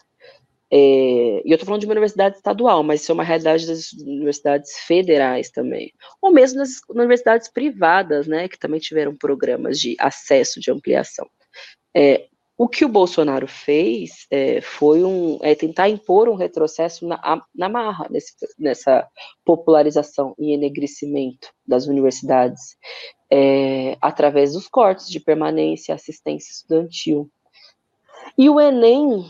É, 0.75 1.43
e 1.45 1.51
eu 1.51 1.53
estou 1.53 1.67
falando 1.67 1.81
de 1.81 1.85
uma 1.85 1.93
universidade 1.93 2.37
estadual, 2.37 2.81
mas 2.81 3.01
isso 3.01 3.11
é 3.11 3.13
uma 3.13 3.23
realidade 3.23 3.67
das 3.67 3.93
universidades 3.93 4.75
federais 4.79 5.51
também. 5.51 5.93
Ou 6.19 6.31
mesmo 6.33 6.57
nas 6.57 6.81
universidades 6.89 7.47
privadas, 7.47 8.25
né, 8.25 8.47
que 8.47 8.57
também 8.57 8.79
tiveram 8.79 9.15
programas 9.15 9.79
de 9.79 9.95
acesso, 9.99 10.59
de 10.59 10.71
ampliação. 10.71 11.29
É, 11.95 12.25
o 12.57 12.67
que 12.67 12.83
o 12.83 12.89
Bolsonaro 12.89 13.47
fez 13.47 14.25
é, 14.31 14.61
foi 14.61 15.03
um, 15.03 15.37
é 15.43 15.53
tentar 15.53 15.89
impor 15.89 16.27
um 16.27 16.33
retrocesso 16.33 17.07
na, 17.07 17.45
na 17.53 17.69
marra, 17.69 18.07
nesse, 18.09 18.33
nessa 18.57 19.07
popularização 19.45 20.33
e 20.39 20.55
enegrecimento 20.55 21.49
das 21.67 21.85
universidades, 21.85 22.75
é, 23.31 23.95
através 24.01 24.53
dos 24.53 24.67
cortes 24.67 25.07
de 25.07 25.19
permanência, 25.19 25.93
assistência 25.93 26.51
estudantil. 26.51 27.29
E 28.35 28.49
o 28.49 28.59
Enem 28.59 29.23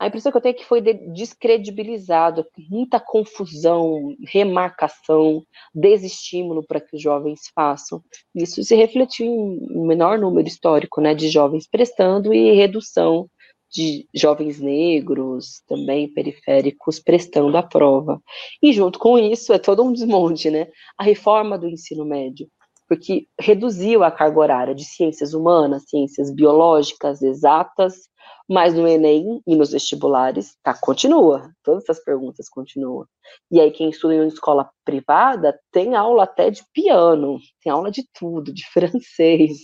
a 0.00 0.06
impressão 0.06 0.32
que 0.32 0.38
eu 0.38 0.40
tenho 0.40 0.54
é 0.54 0.58
que 0.58 0.64
foi 0.64 0.80
descredibilizado, 0.80 2.46
muita 2.70 2.98
confusão, 2.98 4.16
remarcação, 4.26 5.44
desestímulo 5.74 6.66
para 6.66 6.80
que 6.80 6.96
os 6.96 7.02
jovens 7.02 7.40
façam. 7.54 8.02
Isso 8.34 8.64
se 8.64 8.74
refletiu 8.74 9.26
em 9.26 9.78
um 9.78 9.86
menor 9.86 10.18
número 10.18 10.48
histórico 10.48 11.02
né, 11.02 11.14
de 11.14 11.28
jovens 11.28 11.68
prestando 11.68 12.32
e 12.32 12.52
redução 12.52 13.28
de 13.70 14.08
jovens 14.14 14.58
negros, 14.58 15.62
também 15.68 16.12
periféricos, 16.12 16.98
prestando 16.98 17.56
a 17.58 17.62
prova. 17.62 18.20
E 18.62 18.72
junto 18.72 18.98
com 18.98 19.18
isso, 19.18 19.52
é 19.52 19.58
todo 19.58 19.84
um 19.84 19.92
desmonte, 19.92 20.50
né? 20.50 20.66
A 20.98 21.04
reforma 21.04 21.56
do 21.56 21.68
ensino 21.68 22.04
médio, 22.04 22.48
porque 22.90 23.28
reduziu 23.38 24.02
a 24.02 24.10
carga 24.10 24.40
horária 24.40 24.74
de 24.74 24.84
ciências 24.84 25.32
humanas, 25.32 25.84
ciências 25.88 26.28
biológicas, 26.28 27.22
exatas, 27.22 28.10
mas 28.48 28.74
no 28.74 28.84
Enem 28.84 29.40
e 29.46 29.54
nos 29.54 29.70
vestibulares, 29.70 30.56
tá, 30.60 30.74
continua. 30.74 31.52
Todas 31.62 31.84
essas 31.84 32.02
perguntas 32.02 32.48
continuam. 32.48 33.06
E 33.48 33.60
aí, 33.60 33.70
quem 33.70 33.90
estuda 33.90 34.14
em 34.14 34.18
uma 34.18 34.26
escola 34.26 34.68
privada 34.84 35.56
tem 35.70 35.94
aula 35.94 36.24
até 36.24 36.50
de 36.50 36.64
piano, 36.72 37.38
tem 37.62 37.70
aula 37.70 37.92
de 37.92 38.04
tudo, 38.12 38.52
de 38.52 38.66
francês. 38.74 39.58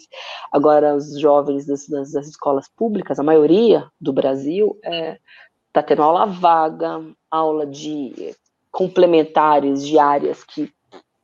Agora, 0.52 0.94
os 0.94 1.18
jovens 1.18 1.66
das, 1.66 1.88
das, 1.88 2.28
escolas 2.28 2.68
públicas, 2.76 3.18
a 3.18 3.24
maioria 3.24 3.90
do 4.00 4.12
Brasil, 4.12 4.78
é, 4.84 5.18
tá 5.72 5.82
tendo 5.82 6.04
aula 6.04 6.26
vaga, 6.26 7.04
aula 7.28 7.66
de 7.66 8.36
complementares 8.70 9.84
diárias 9.84 10.44
que, 10.44 10.72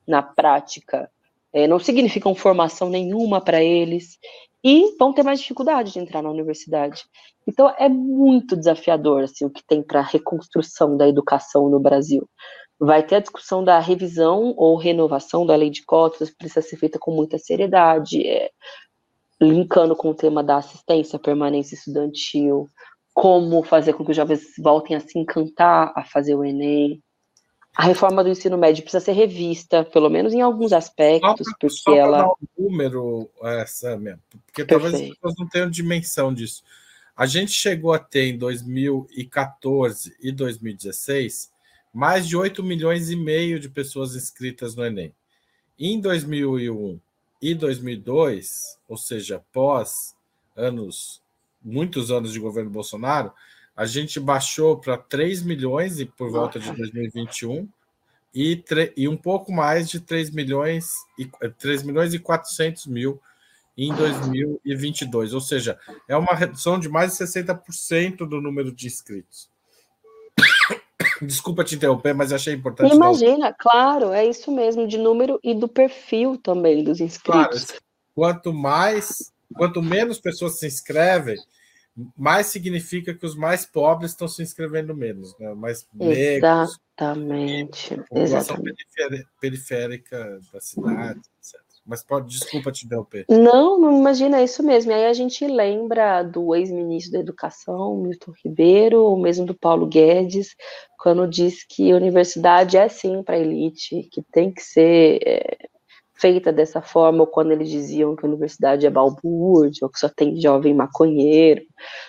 na 0.04 0.20
prática, 0.20 1.08
é, 1.52 1.66
não 1.66 1.78
significam 1.78 2.34
formação 2.34 2.88
nenhuma 2.88 3.40
para 3.40 3.62
eles 3.62 4.18
e 4.64 4.96
vão 4.98 5.12
ter 5.12 5.22
mais 5.22 5.40
dificuldade 5.40 5.92
de 5.92 5.98
entrar 5.98 6.22
na 6.22 6.30
universidade. 6.30 7.04
Então 7.46 7.68
é 7.78 7.88
muito 7.88 8.56
desafiador 8.56 9.24
assim 9.24 9.44
o 9.44 9.50
que 9.50 9.64
tem 9.66 9.82
para 9.82 10.00
a 10.00 10.04
reconstrução 10.04 10.96
da 10.96 11.08
educação 11.08 11.68
no 11.68 11.80
Brasil. 11.80 12.28
Vai 12.78 13.02
ter 13.02 13.16
a 13.16 13.20
discussão 13.20 13.62
da 13.62 13.78
revisão 13.78 14.54
ou 14.56 14.76
renovação 14.76 15.44
da 15.44 15.54
lei 15.54 15.70
de 15.70 15.84
cotas, 15.84 16.30
precisa 16.30 16.62
ser 16.62 16.76
feita 16.76 16.98
com 16.98 17.12
muita 17.12 17.38
seriedade, 17.38 18.26
é, 18.26 18.50
linkando 19.40 19.94
com 19.94 20.10
o 20.10 20.14
tema 20.14 20.42
da 20.42 20.56
assistência, 20.56 21.18
permanência 21.18 21.74
estudantil, 21.74 22.68
como 23.12 23.62
fazer 23.62 23.92
com 23.92 24.04
que 24.04 24.10
os 24.10 24.16
jovens 24.16 24.42
voltem 24.58 24.96
a 24.96 25.00
se 25.00 25.18
encantar 25.18 25.92
a 25.96 26.04
fazer 26.04 26.34
o 26.34 26.44
Enem 26.44 27.00
a 27.74 27.84
reforma 27.84 28.22
do 28.22 28.30
ensino 28.30 28.58
médio 28.58 28.82
precisa 28.82 29.04
ser 29.04 29.12
revista, 29.12 29.82
pelo 29.84 30.10
menos 30.10 30.32
em 30.32 30.40
alguns 30.40 30.72
aspectos, 30.72 31.46
só, 31.46 31.52
porque 31.52 31.68
só 31.70 31.94
ela. 31.94 32.18
Dar 32.18 32.28
um 32.28 32.64
número, 32.70 33.30
essa 33.42 33.96
mesmo, 33.96 34.20
porque 34.46 34.64
Perfeito. 34.64 34.82
talvez 34.82 35.10
as 35.10 35.16
pessoas 35.16 35.34
não 35.38 35.48
tenham 35.48 35.70
dimensão 35.70 36.34
disso. 36.34 36.62
A 37.16 37.26
gente 37.26 37.52
chegou 37.52 37.92
a 37.92 37.98
ter 37.98 38.26
em 38.26 38.38
2014 38.38 40.16
e 40.20 40.32
2016 40.32 41.50
mais 41.92 42.26
de 42.26 42.36
8 42.36 42.62
milhões 42.62 43.10
e 43.10 43.16
meio 43.16 43.60
de 43.60 43.68
pessoas 43.68 44.16
inscritas 44.16 44.74
no 44.74 44.84
Enem. 44.84 45.14
Em 45.78 46.00
2001 46.00 46.98
e 47.40 47.54
2002, 47.54 48.78
ou 48.88 48.96
seja, 48.96 49.42
pós 49.52 50.14
anos, 50.56 51.20
muitos 51.62 52.10
anos 52.10 52.32
de 52.32 52.38
governo 52.38 52.70
Bolsonaro, 52.70 53.32
a 53.76 53.86
gente 53.86 54.20
baixou 54.20 54.76
para 54.76 54.98
3 54.98 55.42
milhões 55.42 55.98
e 55.98 56.04
por 56.04 56.30
volta 56.30 56.58
de 56.58 56.70
2021 56.72 57.68
e, 58.34 58.62
e 58.96 59.08
um 59.08 59.16
pouco 59.16 59.52
mais 59.52 59.88
de 59.88 60.00
3 60.00 60.30
milhões 60.30 60.90
e 61.18 61.26
3 61.58 61.82
milhões 61.82 62.14
e 62.14 62.18
400 62.18 62.86
mil 62.86 63.20
em 63.76 63.92
2022, 63.94 65.32
ou 65.32 65.40
seja, 65.40 65.78
é 66.06 66.14
uma 66.16 66.34
redução 66.34 66.78
de 66.78 66.88
mais 66.88 67.12
de 67.12 67.24
60% 67.24 68.18
do 68.28 68.40
número 68.40 68.70
de 68.70 68.86
inscritos. 68.86 69.48
Desculpa 71.22 71.64
te 71.64 71.76
interromper, 71.76 72.14
mas 72.14 72.32
achei 72.32 72.54
importante. 72.54 72.94
Imagina, 72.94 73.46
dar... 73.46 73.54
claro, 73.54 74.12
é 74.12 74.26
isso 74.26 74.52
mesmo, 74.52 74.86
de 74.86 74.98
número 74.98 75.40
e 75.42 75.54
do 75.54 75.68
perfil 75.68 76.36
também 76.36 76.84
dos 76.84 77.00
inscritos. 77.00 77.64
Claro, 77.64 77.82
quanto 78.14 78.52
mais, 78.52 79.32
quanto 79.54 79.80
menos 79.80 80.18
pessoas 80.18 80.58
se 80.58 80.66
inscrevem, 80.66 81.38
mais 82.16 82.46
significa 82.46 83.14
que 83.14 83.26
os 83.26 83.36
mais 83.36 83.66
pobres 83.66 84.12
estão 84.12 84.26
se 84.26 84.42
inscrevendo 84.42 84.96
menos, 84.96 85.36
né? 85.38 85.52
Mais 85.54 85.86
negros, 85.92 86.78
Exatamente. 86.96 87.96
População 87.96 88.38
Exatamente. 88.38 88.86
periférica 89.40 90.40
da 90.52 90.60
cidade, 90.60 91.20
etc. 91.38 91.60
Mas 91.84 92.02
pode, 92.02 92.28
desculpa 92.28 92.70
te 92.70 92.86
interromper. 92.86 93.26
Não, 93.28 93.78
não 93.78 93.98
imagina, 93.98 94.38
é 94.38 94.44
isso 94.44 94.62
mesmo. 94.62 94.92
E 94.92 94.94
aí 94.94 95.06
a 95.06 95.12
gente 95.12 95.44
lembra 95.46 96.22
do 96.22 96.54
ex-ministro 96.54 97.12
da 97.12 97.18
Educação, 97.18 97.96
Milton 97.96 98.32
Ribeiro, 98.44 99.02
ou 99.02 99.18
mesmo 99.18 99.44
do 99.44 99.54
Paulo 99.54 99.86
Guedes, 99.86 100.54
quando 100.96 101.26
diz 101.26 101.64
que 101.64 101.90
a 101.90 101.96
universidade 101.96 102.76
é 102.76 102.88
sim 102.88 103.22
para 103.24 103.34
a 103.34 103.40
elite, 103.40 104.08
que 104.12 104.22
tem 104.22 104.52
que 104.52 104.62
ser 104.62 105.18
é, 105.26 105.56
feita 106.22 106.52
dessa 106.52 106.80
forma, 106.80 107.22
ou 107.22 107.26
quando 107.26 107.50
eles 107.50 107.68
diziam 107.68 108.14
que 108.14 108.24
a 108.24 108.28
universidade 108.28 108.86
é 108.86 108.90
balbúrdia, 108.90 109.80
ou 109.82 109.90
que 109.90 109.98
só 109.98 110.08
tem 110.08 110.40
jovem 110.40 110.72
maconheiro. 110.72 111.62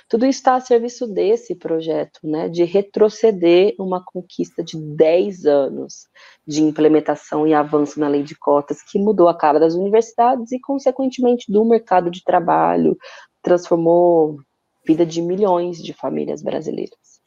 Tudo 0.07 0.28
está 0.28 0.53
a 0.53 0.61
serviço 0.61 1.07
desse 1.07 1.55
projeto, 1.55 2.20
né, 2.24 2.47
de 2.47 2.64
retroceder 2.64 3.74
uma 3.80 4.05
conquista 4.05 4.64
de 4.64 4.78
10 4.78 5.47
anos 5.47 6.05
de 6.45 6.61
implementação 6.61 7.47
e 7.47 7.55
avanço 7.55 7.99
na 7.99 8.07
lei 8.07 8.22
de 8.22 8.36
cotas, 8.36 8.84
que 8.84 8.99
mudou 8.99 9.28
a 9.28 9.36
cara 9.36 9.59
das 9.59 9.74
universidades 9.74 10.51
e, 10.51 10.59
consequentemente, 10.59 11.51
do 11.51 11.66
mercado 11.66 12.11
de 12.11 12.24
trabalho, 12.24 12.95
transformou 13.41 14.38
a 14.39 14.88
vida 14.88 15.03
de 15.07 15.24
milhões 15.24 15.82
de 15.82 15.91
famílias 15.91 16.43
brasileiras. 16.43 17.20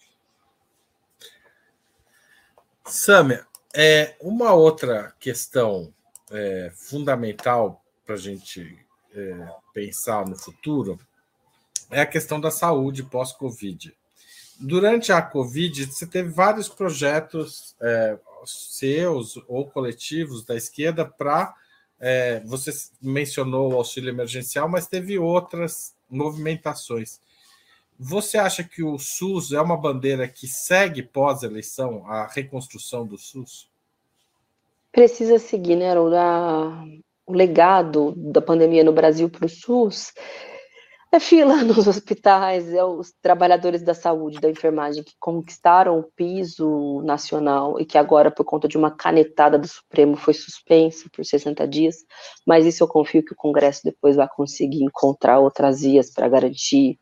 Samia, 2.84 3.44
é, 3.74 4.14
uma 4.20 4.54
outra 4.54 5.12
questão 5.18 5.92
é, 6.30 6.72
fundamental 6.74 7.82
para 8.04 8.14
a 8.14 8.18
gente 8.18 8.78
é, 9.14 9.48
pensar 9.72 10.26
no 10.26 10.36
futuro 10.38 10.98
é 11.90 12.00
a 12.00 12.06
questão 12.06 12.40
da 12.40 12.50
saúde 12.50 13.02
pós-Covid. 13.02 13.94
Durante 14.58 15.12
a 15.12 15.22
Covid, 15.22 15.86
você 15.86 16.06
teve 16.06 16.30
vários 16.30 16.68
projetos 16.68 17.76
é, 17.80 18.18
seus 18.44 19.36
ou 19.48 19.68
coletivos 19.68 20.44
da 20.44 20.56
esquerda 20.56 21.04
para. 21.04 21.54
É, 21.98 22.40
você 22.40 22.70
mencionou 23.00 23.72
o 23.72 23.76
auxílio 23.76 24.10
emergencial, 24.10 24.68
mas 24.68 24.86
teve 24.86 25.18
outras 25.18 25.94
movimentações. 26.08 27.20
Você 27.98 28.36
acha 28.36 28.62
que 28.62 28.82
o 28.82 28.98
SUS 28.98 29.52
é 29.52 29.60
uma 29.60 29.76
bandeira 29.76 30.28
que 30.28 30.46
segue 30.46 31.02
pós-eleição 31.02 32.06
a 32.06 32.26
reconstrução 32.26 33.06
do 33.06 33.16
SUS? 33.16 33.70
Precisa 34.96 35.38
seguir, 35.38 35.76
né, 35.76 35.92
o 35.98 37.32
legado 37.32 38.14
da 38.16 38.40
pandemia 38.40 38.82
no 38.82 38.94
Brasil 38.94 39.28
para 39.28 39.44
o 39.44 39.48
SUS 39.48 40.14
é 41.12 41.20
fila 41.20 41.56
nos 41.64 41.86
hospitais, 41.86 42.72
é 42.72 42.82
os 42.82 43.12
trabalhadores 43.20 43.82
da 43.82 43.92
saúde, 43.92 44.40
da 44.40 44.48
enfermagem 44.48 45.04
que 45.04 45.12
conquistaram 45.20 45.98
o 45.98 46.10
piso 46.16 47.02
nacional 47.02 47.78
e 47.78 47.84
que 47.84 47.98
agora, 47.98 48.30
por 48.30 48.46
conta 48.46 48.66
de 48.66 48.78
uma 48.78 48.90
canetada 48.90 49.58
do 49.58 49.68
Supremo, 49.68 50.16
foi 50.16 50.32
suspenso 50.32 51.10
por 51.10 51.26
60 51.26 51.68
dias. 51.68 51.96
Mas 52.46 52.64
isso 52.64 52.82
eu 52.82 52.88
confio 52.88 53.22
que 53.22 53.34
o 53.34 53.36
Congresso 53.36 53.82
depois 53.84 54.16
vai 54.16 54.28
conseguir 54.34 54.82
encontrar 54.82 55.38
outras 55.40 55.82
vias 55.82 56.10
para 56.10 56.26
garantir 56.26 56.98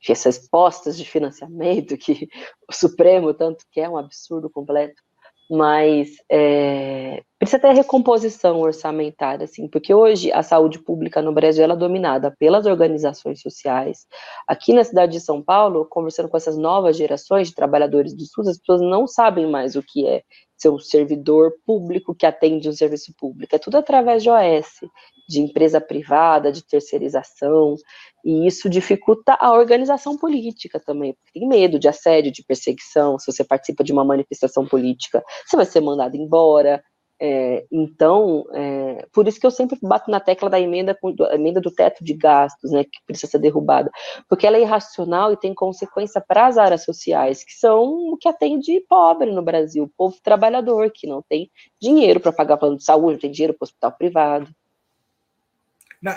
que 0.00 0.10
essas 0.10 0.38
postas 0.48 0.96
de 0.96 1.04
financiamento 1.04 1.98
que 1.98 2.28
o 2.66 2.72
Supremo 2.72 3.34
tanto 3.34 3.62
quer, 3.70 3.90
um 3.90 3.98
absurdo 3.98 4.48
completo, 4.48 5.02
mas 5.50 6.10
é, 6.30 7.22
precisa 7.38 7.60
ter 7.60 7.72
recomposição 7.72 8.60
orçamentária, 8.60 9.44
assim, 9.44 9.68
porque 9.68 9.94
hoje 9.94 10.32
a 10.32 10.42
saúde 10.42 10.78
pública 10.78 11.22
no 11.22 11.32
Brasil 11.32 11.64
é 11.64 11.76
dominada 11.76 12.34
pelas 12.38 12.66
organizações 12.66 13.40
sociais. 13.40 14.06
Aqui 14.46 14.72
na 14.72 14.82
cidade 14.82 15.12
de 15.12 15.20
São 15.20 15.42
Paulo, 15.42 15.86
conversando 15.88 16.28
com 16.28 16.36
essas 16.36 16.56
novas 16.56 16.96
gerações 16.96 17.48
de 17.48 17.54
trabalhadores 17.54 18.14
do 18.14 18.24
SUS, 18.24 18.48
as 18.48 18.58
pessoas 18.58 18.80
não 18.80 19.06
sabem 19.06 19.48
mais 19.48 19.76
o 19.76 19.82
que 19.82 20.06
é 20.06 20.22
ser 20.56 20.70
um 20.70 20.78
servidor 20.78 21.52
público 21.64 22.14
que 22.14 22.26
atende 22.26 22.68
um 22.68 22.72
serviço 22.72 23.12
público. 23.18 23.54
É 23.54 23.58
tudo 23.58 23.76
através 23.76 24.22
de 24.22 24.30
OS, 24.30 24.80
de 25.28 25.40
empresa 25.40 25.80
privada, 25.80 26.50
de 26.50 26.64
terceirização, 26.64 27.76
e 28.24 28.46
isso 28.46 28.68
dificulta 28.68 29.36
a 29.38 29.52
organização 29.52 30.16
política 30.16 30.80
também, 30.80 31.14
porque 31.14 31.38
tem 31.38 31.48
medo 31.48 31.78
de 31.78 31.88
assédio, 31.88 32.32
de 32.32 32.44
perseguição, 32.44 33.18
se 33.18 33.30
você 33.30 33.44
participa 33.44 33.84
de 33.84 33.92
uma 33.92 34.04
manifestação 34.04 34.66
política, 34.66 35.22
você 35.46 35.56
vai 35.56 35.66
ser 35.66 35.80
mandado 35.80 36.16
embora, 36.16 36.82
é, 37.18 37.64
então, 37.72 38.44
é, 38.52 39.06
por 39.12 39.26
isso 39.26 39.40
que 39.40 39.46
eu 39.46 39.50
sempre 39.50 39.78
bato 39.80 40.10
na 40.10 40.20
tecla 40.20 40.50
da 40.50 40.60
emenda, 40.60 40.96
da 41.16 41.34
emenda 41.34 41.60
do 41.60 41.70
teto 41.70 42.04
de 42.04 42.12
gastos, 42.12 42.70
né, 42.72 42.84
que 42.84 42.98
precisa 43.06 43.30
ser 43.30 43.38
derrubada, 43.38 43.90
porque 44.28 44.46
ela 44.46 44.58
é 44.58 44.60
irracional 44.60 45.32
e 45.32 45.36
tem 45.36 45.54
consequência 45.54 46.20
para 46.20 46.46
as 46.46 46.58
áreas 46.58 46.84
sociais, 46.84 47.42
que 47.42 47.54
são 47.54 48.12
o 48.12 48.16
que 48.18 48.28
atende 48.28 48.80
pobre 48.88 49.32
no 49.32 49.42
Brasil, 49.42 49.90
povo 49.96 50.16
trabalhador, 50.22 50.90
que 50.94 51.06
não 51.06 51.22
tem 51.22 51.50
dinheiro 51.80 52.20
para 52.20 52.32
pagar 52.32 52.58
plano 52.58 52.76
de 52.76 52.84
saúde, 52.84 53.14
não 53.14 53.20
tem 53.20 53.30
dinheiro 53.30 53.54
para 53.54 53.64
hospital 53.64 53.92
privado. 53.92 54.48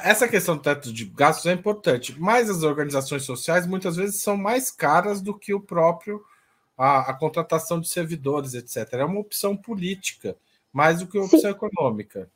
Essa 0.03 0.27
questão 0.27 0.57
do 0.57 0.61
teto 0.61 0.91
de 0.91 1.05
gastos 1.05 1.45
é 1.45 1.53
importante, 1.53 2.19
mas 2.19 2.49
as 2.49 2.63
organizações 2.63 3.23
sociais 3.23 3.65
muitas 3.65 3.95
vezes 3.95 4.21
são 4.21 4.35
mais 4.35 4.69
caras 4.69 5.21
do 5.21 5.37
que 5.37 5.53
o 5.53 5.61
próprio 5.61 6.21
a, 6.77 7.11
a 7.11 7.13
contratação 7.13 7.79
de 7.79 7.89
servidores, 7.89 8.53
etc. 8.53 8.93
É 8.93 9.05
uma 9.05 9.19
opção 9.19 9.55
política 9.55 10.35
mais 10.74 10.99
do 10.99 11.07
que 11.07 11.17
opção 11.17 11.39
Sim. 11.39 11.49
econômica. 11.49 12.30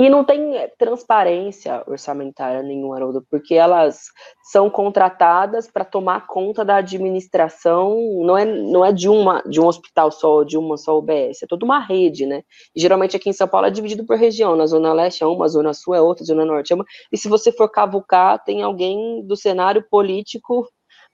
E 0.00 0.08
não 0.08 0.24
tem 0.24 0.56
eh, 0.56 0.66
transparência 0.78 1.84
orçamentária 1.86 2.62
nenhuma, 2.62 2.96
Haroldo, 2.96 3.22
porque 3.30 3.54
elas 3.54 4.06
são 4.50 4.70
contratadas 4.70 5.70
para 5.70 5.84
tomar 5.84 6.26
conta 6.26 6.64
da 6.64 6.76
administração, 6.76 7.98
não 8.24 8.38
é, 8.38 8.46
não 8.46 8.82
é 8.82 8.92
de, 8.92 9.10
uma, 9.10 9.42
de 9.42 9.60
um 9.60 9.66
hospital 9.66 10.10
só, 10.10 10.42
de 10.42 10.56
uma 10.56 10.78
só 10.78 10.96
UBS, 10.96 11.42
é 11.42 11.46
toda 11.46 11.66
uma 11.66 11.78
rede, 11.78 12.24
né? 12.24 12.42
E, 12.74 12.80
geralmente 12.80 13.14
aqui 13.14 13.28
em 13.28 13.34
São 13.34 13.46
Paulo 13.46 13.66
é 13.66 13.70
dividido 13.70 14.06
por 14.06 14.16
região, 14.16 14.56
na 14.56 14.64
Zona 14.64 14.90
Leste 14.94 15.22
é 15.22 15.26
uma, 15.26 15.46
Zona 15.48 15.74
Sul 15.74 15.94
é 15.94 16.00
outra, 16.00 16.24
Zona 16.24 16.46
Norte 16.46 16.72
é 16.72 16.76
uma, 16.76 16.86
e 17.12 17.18
se 17.18 17.28
você 17.28 17.52
for 17.52 17.68
cavucar, 17.68 18.42
tem 18.42 18.62
alguém 18.62 19.22
do 19.26 19.36
cenário 19.36 19.84
político 19.90 20.66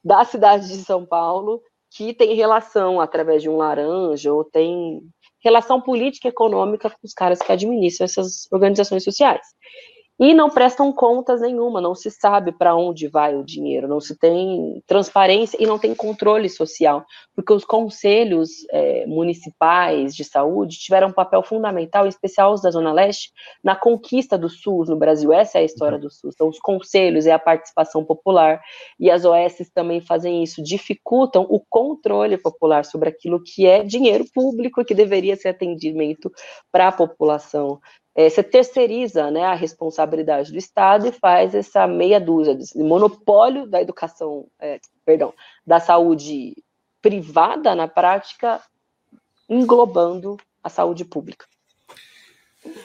da 0.05 0.25
cidade 0.25 0.69
de 0.69 0.85
São 0.85 1.05
Paulo 1.05 1.61
que 1.91 2.15
tem 2.15 2.35
relação 2.35 3.01
através 3.01 3.43
de 3.43 3.49
um 3.49 3.57
laranja, 3.57 4.33
ou 4.33 4.45
tem 4.45 5.01
relação 5.45 5.81
política 5.81 6.29
e 6.29 6.31
econômica 6.31 6.91
com 6.91 6.99
os 7.05 7.13
caras 7.13 7.39
que 7.39 7.53
administram 7.53 8.05
essas 8.05 8.51
organizações 8.53 9.05
sociais 9.05 9.47
e 10.19 10.33
não 10.33 10.49
prestam 10.49 10.91
contas 10.93 11.43
nenhuma, 11.43 11.81
não 11.81 11.95
se 11.95 12.11
sabe 12.11 12.51
para 12.51 12.75
onde 12.75 13.07
vai 13.07 13.37
o 13.37 13.45
dinheiro, 13.45 13.87
não 13.87 14.01
se 14.01 14.19
tem 14.19 14.83
transparência 14.87 15.59
e 15.61 15.67
não 15.67 15.79
tem 15.79 15.95
controle 15.95 16.49
social, 16.49 17.05
porque 17.35 17.53
os 17.53 17.65
conselhos 17.67 18.51
é, 18.71 19.05
municipais 19.07 20.15
de 20.15 20.25
saúde 20.25 20.79
tiveram 20.79 21.09
um 21.09 21.13
papel 21.13 21.43
fundamental, 21.43 22.07
em 22.07 22.09
especial 22.09 22.55
os 22.55 22.63
da 22.63 22.71
Zona 22.71 22.93
Leste, 22.93 23.31
na 23.63 23.77
conquista 23.77 24.39
do 24.39 24.49
SUS 24.49 24.89
no 24.89 24.97
Brasil. 24.97 25.33
Essa 25.33 25.59
é 25.59 25.61
a 25.61 25.65
história 25.65 25.99
do 25.99 26.11
SUS. 26.11 26.35
Então, 26.35 26.49
os 26.49 26.59
conselhos 26.59 27.27
é 27.27 27.33
a 27.33 27.39
participação 27.39 28.03
popular 28.03 28.63
e 28.99 29.11
as 29.11 29.25
OS 29.27 29.71
também 29.75 30.01
fazem 30.01 30.43
isso, 30.43 30.63
dificultam 30.63 31.47
o 31.51 31.61
controle 31.69 32.39
popular 32.39 32.87
sobre 32.87 33.11
aquilo 33.11 33.43
que 33.43 33.67
é 33.67 33.83
dinheiro 33.83 34.25
público 34.35 34.85
que 34.85 34.95
deveria 34.95 35.37
ser 35.37 35.49
atendimento 35.49 36.33
para 36.73 36.89
a 36.89 36.93
população 36.93 37.81
é, 38.17 38.31
você 38.31 38.43
terceiriza 38.43 39.31
né, 39.31 39.45
a 39.45 39.55
responsabilidade 39.55 40.51
do 40.51 40.57
Estado 40.57 41.07
e 41.07 41.13
faz 41.13 41.55
essa 41.55 41.87
meia 41.87 42.19
dúzia 42.19 42.55
de 42.55 42.79
monopólio 42.79 43.67
da 43.67 43.83
educação, 43.83 44.47
é, 44.59 44.81
perdão, 45.05 45.35
da 45.67 45.79
saúde 45.79 46.57
privada 47.03 47.75
na 47.75 47.87
prática, 47.87 48.63
englobando 49.47 50.39
a 50.65 50.71
saúde 50.71 51.05
pública. 51.05 51.45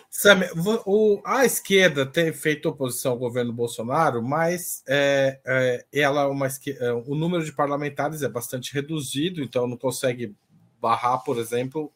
Sam, 0.09 0.41
o, 0.85 1.21
a 1.25 1.45
esquerda 1.45 2.05
tem 2.05 2.33
feito 2.33 2.67
oposição 2.67 3.13
ao 3.13 3.17
governo 3.17 3.53
Bolsonaro, 3.53 4.21
mas 4.21 4.83
é, 4.85 5.39
é, 5.45 5.85
ela 5.93 6.27
uma, 6.27 6.47
é, 6.47 6.91
o 6.91 7.15
número 7.15 7.43
de 7.43 7.53
parlamentares 7.53 8.21
é 8.21 8.27
bastante 8.27 8.73
reduzido, 8.73 9.41
então 9.41 9.65
não 9.65 9.77
consegue 9.77 10.35
barrar, 10.79 11.23
por 11.23 11.37
exemplo, 11.39 11.91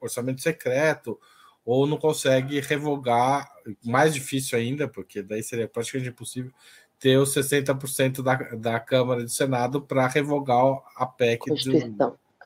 orçamento 0.00 0.42
secreto, 0.42 1.18
ou 1.64 1.86
não 1.86 1.96
consegue 1.96 2.60
revogar, 2.60 3.50
mais 3.82 4.12
difícil 4.12 4.58
ainda, 4.58 4.86
porque 4.86 5.22
daí 5.22 5.42
seria 5.42 5.66
praticamente 5.66 6.10
impossível 6.10 6.52
ter 6.98 7.18
os 7.18 7.34
60% 7.34 8.22
da, 8.22 8.34
da 8.34 8.80
Câmara 8.80 9.20
e 9.20 9.24
do 9.24 9.30
Senado 9.30 9.80
para 9.80 10.06
revogar 10.06 10.80
a 10.96 11.06
PEC 11.06 11.40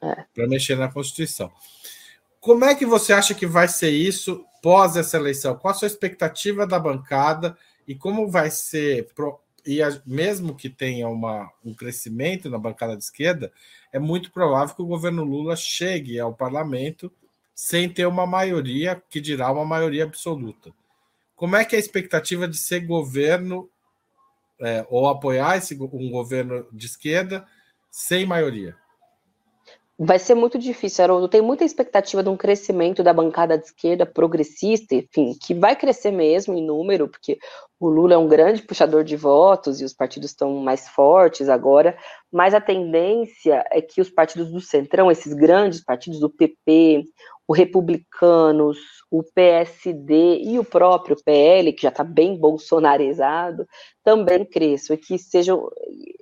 é. 0.02 0.24
para 0.34 0.46
mexer 0.46 0.76
na 0.76 0.90
Constituição. 0.90 1.50
Como 2.40 2.64
é 2.64 2.74
que 2.74 2.86
você 2.86 3.12
acha 3.12 3.34
que 3.34 3.46
vai 3.46 3.68
ser 3.68 3.90
isso 3.90 4.44
pós 4.62 4.96
essa 4.96 5.16
eleição? 5.16 5.56
Qual 5.56 5.72
a 5.72 5.74
sua 5.74 5.86
expectativa 5.86 6.66
da 6.66 6.78
bancada 6.78 7.56
e 7.86 7.94
como 7.94 8.28
vai 8.28 8.50
ser? 8.50 9.08
E 9.66 9.80
mesmo 10.06 10.54
que 10.54 10.70
tenha 10.70 11.08
uma, 11.08 11.50
um 11.64 11.74
crescimento 11.74 12.48
na 12.48 12.58
bancada 12.58 12.96
de 12.96 13.02
esquerda, 13.02 13.52
é 13.92 13.98
muito 13.98 14.30
provável 14.30 14.74
que 14.74 14.82
o 14.82 14.86
governo 14.86 15.24
Lula 15.24 15.56
chegue 15.56 16.18
ao 16.18 16.32
parlamento 16.32 17.12
sem 17.60 17.88
ter 17.88 18.06
uma 18.06 18.24
maioria, 18.24 19.02
que 19.10 19.20
dirá 19.20 19.50
uma 19.50 19.64
maioria 19.64 20.04
absoluta. 20.04 20.70
Como 21.34 21.56
é 21.56 21.64
que 21.64 21.74
é 21.74 21.76
a 21.76 21.80
expectativa 21.80 22.46
de 22.46 22.56
ser 22.56 22.86
governo 22.86 23.68
é, 24.60 24.86
ou 24.88 25.08
apoiar 25.08 25.56
esse, 25.56 25.74
um 25.74 26.08
governo 26.08 26.68
de 26.72 26.86
esquerda 26.86 27.44
sem 27.90 28.24
maioria? 28.24 28.76
Vai 29.98 30.20
ser 30.20 30.36
muito 30.36 30.56
difícil, 30.56 31.02
Haroldo. 31.02 31.26
Tem 31.26 31.42
muita 31.42 31.64
expectativa 31.64 32.22
de 32.22 32.28
um 32.28 32.36
crescimento 32.36 33.02
da 33.02 33.12
bancada 33.12 33.58
de 33.58 33.64
esquerda 33.64 34.06
progressista, 34.06 34.94
enfim, 34.94 35.34
que 35.44 35.52
vai 35.52 35.74
crescer 35.74 36.12
mesmo 36.12 36.54
em 36.54 36.64
número, 36.64 37.08
porque 37.08 37.40
o 37.80 37.88
Lula 37.88 38.14
é 38.14 38.18
um 38.18 38.28
grande 38.28 38.62
puxador 38.62 39.02
de 39.02 39.16
votos 39.16 39.80
e 39.80 39.84
os 39.84 39.92
partidos 39.92 40.30
estão 40.30 40.54
mais 40.58 40.88
fortes 40.88 41.48
agora, 41.48 41.98
mas 42.30 42.54
a 42.54 42.60
tendência 42.60 43.64
é 43.72 43.82
que 43.82 44.00
os 44.00 44.08
partidos 44.08 44.52
do 44.52 44.60
Centrão, 44.60 45.10
esses 45.10 45.34
grandes 45.34 45.82
partidos 45.82 46.20
do 46.20 46.30
PP, 46.30 47.04
o 47.48 47.54
Republicanos, 47.54 48.78
o 49.10 49.22
PSD 49.22 50.42
e 50.42 50.58
o 50.58 50.64
próprio 50.64 51.16
PL, 51.24 51.72
que 51.72 51.82
já 51.82 51.88
está 51.88 52.04
bem 52.04 52.38
bolsonarizado, 52.38 53.66
também 54.04 54.44
cresçam, 54.44 54.94
e 54.94 54.98
que 54.98 55.18
sejam 55.18 55.66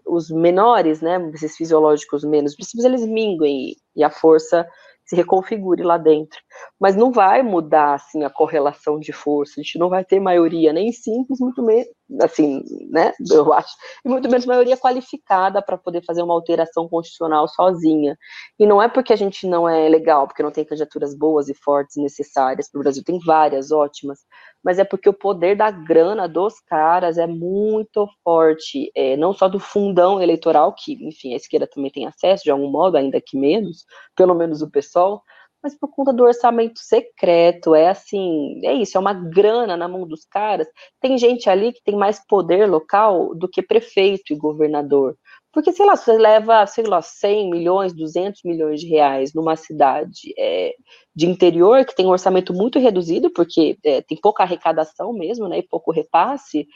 os 0.06 0.30
menores, 0.30 1.00
né, 1.00 1.18
esses 1.34 1.56
fisiológicos 1.56 2.22
menos 2.22 2.54
princípios, 2.54 2.84
eles 2.84 3.04
minguem 3.04 3.74
e 3.96 4.04
a 4.04 4.10
força 4.10 4.64
se 5.04 5.16
reconfigure 5.16 5.82
lá 5.82 5.98
dentro. 5.98 6.38
Mas 6.80 6.94
não 6.94 7.10
vai 7.10 7.42
mudar 7.42 7.94
assim 7.94 8.22
a 8.24 8.30
correlação 8.30 8.98
de 8.98 9.12
força. 9.12 9.54
A 9.56 9.62
gente 9.62 9.78
não 9.78 9.88
vai 9.88 10.04
ter 10.04 10.20
maioria 10.20 10.72
nem 10.72 10.92
simples, 10.92 11.40
muito 11.40 11.62
menos 11.62 11.88
assim, 12.20 12.62
né? 12.90 13.12
Eu 13.30 13.52
acho, 13.52 13.74
e 14.04 14.08
muito 14.08 14.28
menos 14.28 14.46
maioria 14.46 14.76
qualificada 14.76 15.60
para 15.60 15.76
poder 15.76 16.04
fazer 16.04 16.22
uma 16.22 16.34
alteração 16.34 16.88
constitucional 16.88 17.48
sozinha. 17.48 18.16
E 18.58 18.66
não 18.66 18.80
é 18.80 18.88
porque 18.88 19.12
a 19.12 19.16
gente 19.16 19.46
não 19.46 19.68
é 19.68 19.88
legal, 19.88 20.26
porque 20.26 20.42
não 20.42 20.50
tem 20.50 20.64
candidaturas 20.64 21.16
boas 21.16 21.48
e 21.48 21.54
fortes 21.54 21.96
necessárias 21.96 22.70
para 22.70 22.78
o 22.78 22.82
Brasil. 22.82 23.02
Tem 23.04 23.18
várias 23.18 23.72
ótimas, 23.72 24.20
mas 24.62 24.78
é 24.78 24.84
porque 24.84 25.08
o 25.08 25.14
poder 25.14 25.56
da 25.56 25.70
grana 25.70 26.28
dos 26.28 26.60
caras 26.60 27.18
é 27.18 27.26
muito 27.26 28.08
forte, 28.22 28.90
é, 28.94 29.16
não 29.16 29.32
só 29.32 29.48
do 29.48 29.58
fundão 29.58 30.22
eleitoral, 30.22 30.74
que, 30.74 30.92
enfim, 31.06 31.32
a 31.34 31.36
esquerda 31.36 31.66
também 31.66 31.90
tem 31.90 32.06
acesso, 32.06 32.44
de 32.44 32.50
algum 32.50 32.70
modo, 32.70 32.96
ainda 32.96 33.20
que 33.20 33.36
menos, 33.36 33.84
pelo 34.16 34.34
menos 34.34 34.62
o 34.62 34.70
PSOL, 34.70 35.22
mas 35.66 35.76
por 35.76 35.88
conta 35.90 36.12
do 36.12 36.22
orçamento 36.22 36.78
secreto, 36.78 37.74
é 37.74 37.88
assim, 37.88 38.60
é 38.64 38.72
isso, 38.72 38.96
é 38.96 39.00
uma 39.00 39.12
grana 39.12 39.76
na 39.76 39.88
mão 39.88 40.06
dos 40.06 40.24
caras. 40.24 40.68
Tem 41.00 41.18
gente 41.18 41.50
ali 41.50 41.72
que 41.72 41.82
tem 41.82 41.96
mais 41.96 42.24
poder 42.24 42.70
local 42.70 43.34
do 43.34 43.48
que 43.48 43.60
prefeito 43.60 44.32
e 44.32 44.36
governador. 44.36 45.16
Porque, 45.52 45.72
sei 45.72 45.84
lá, 45.84 45.96
você 45.96 46.16
leva, 46.16 46.64
sei 46.68 46.84
lá, 46.84 47.02
100 47.02 47.50
milhões, 47.50 47.92
200 47.92 48.42
milhões 48.44 48.80
de 48.80 48.86
reais 48.86 49.34
numa 49.34 49.56
cidade 49.56 50.32
é, 50.38 50.72
de 51.12 51.26
interior 51.26 51.84
que 51.84 51.96
tem 51.96 52.06
um 52.06 52.10
orçamento 52.10 52.54
muito 52.54 52.78
reduzido, 52.78 53.28
porque 53.32 53.76
é, 53.84 54.02
tem 54.02 54.16
pouca 54.20 54.44
arrecadação 54.44 55.12
mesmo, 55.12 55.48
né, 55.48 55.58
e 55.58 55.66
pouco 55.66 55.90
repasse, 55.90 56.68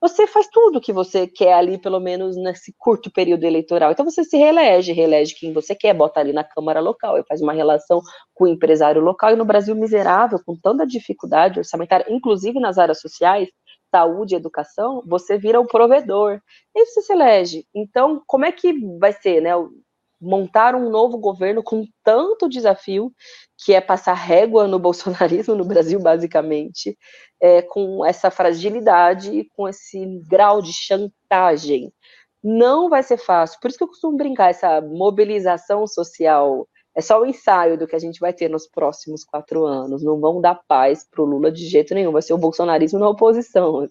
você 0.00 0.26
faz 0.26 0.46
tudo 0.48 0.80
que 0.80 0.92
você 0.92 1.26
quer 1.26 1.54
ali, 1.54 1.78
pelo 1.78 1.98
menos 2.00 2.36
nesse 2.36 2.74
curto 2.78 3.10
período 3.10 3.44
eleitoral. 3.44 3.92
Então 3.92 4.04
você 4.04 4.24
se 4.24 4.36
reelege, 4.36 4.92
reelege 4.92 5.34
quem 5.34 5.52
você 5.52 5.74
quer, 5.74 5.94
bota 5.94 6.20
ali 6.20 6.32
na 6.32 6.44
Câmara 6.44 6.80
local 6.80 7.18
e 7.18 7.24
faz 7.24 7.40
uma 7.40 7.52
relação 7.52 8.00
com 8.34 8.44
o 8.44 8.48
empresário 8.48 9.00
local. 9.02 9.32
E 9.32 9.36
no 9.36 9.44
Brasil 9.44 9.74
miserável, 9.74 10.38
com 10.44 10.56
tanta 10.56 10.86
dificuldade 10.86 11.58
orçamentária, 11.58 12.06
inclusive 12.08 12.60
nas 12.60 12.78
áreas 12.78 13.00
sociais, 13.00 13.48
saúde 13.90 14.34
educação, 14.34 15.02
você 15.06 15.38
vira 15.38 15.60
o 15.60 15.66
provedor. 15.66 16.40
E 16.74 16.84
você 16.84 17.00
se 17.00 17.12
elege. 17.12 17.64
Então, 17.74 18.22
como 18.26 18.44
é 18.44 18.52
que 18.52 18.72
vai 18.98 19.12
ser, 19.12 19.40
né? 19.40 19.52
Montar 20.20 20.74
um 20.74 20.90
novo 20.90 21.18
governo 21.18 21.62
com 21.62 21.84
tanto 22.02 22.48
desafio, 22.48 23.12
que 23.64 23.74
é 23.74 23.80
passar 23.80 24.14
régua 24.14 24.66
no 24.66 24.78
bolsonarismo 24.78 25.54
no 25.54 25.64
Brasil, 25.64 26.00
basicamente, 26.00 26.96
é, 27.40 27.62
com 27.62 28.04
essa 28.04 28.30
fragilidade 28.30 29.30
e 29.30 29.48
com 29.50 29.68
esse 29.68 30.20
grau 30.28 30.62
de 30.62 30.72
chantagem. 30.72 31.92
Não 32.42 32.88
vai 32.88 33.02
ser 33.02 33.18
fácil. 33.18 33.58
Por 33.60 33.68
isso 33.68 33.78
que 33.78 33.84
eu 33.84 33.88
costumo 33.88 34.16
brincar, 34.16 34.50
essa 34.50 34.80
mobilização 34.80 35.86
social 35.86 36.66
é 36.96 37.02
só 37.02 37.20
o 37.20 37.26
ensaio 37.26 37.76
do 37.76 37.86
que 37.86 37.94
a 37.94 37.98
gente 37.98 38.18
vai 38.18 38.32
ter 38.32 38.48
nos 38.48 38.66
próximos 38.66 39.22
quatro 39.22 39.66
anos. 39.66 40.02
Não 40.02 40.18
vão 40.18 40.40
dar 40.40 40.58
paz 40.66 41.06
para 41.08 41.22
o 41.22 41.26
Lula 41.26 41.52
de 41.52 41.66
jeito 41.66 41.94
nenhum. 41.94 42.10
Vai 42.10 42.22
ser 42.22 42.32
o 42.32 42.38
bolsonarismo 42.38 42.98
na 42.98 43.06
oposição. 43.06 43.86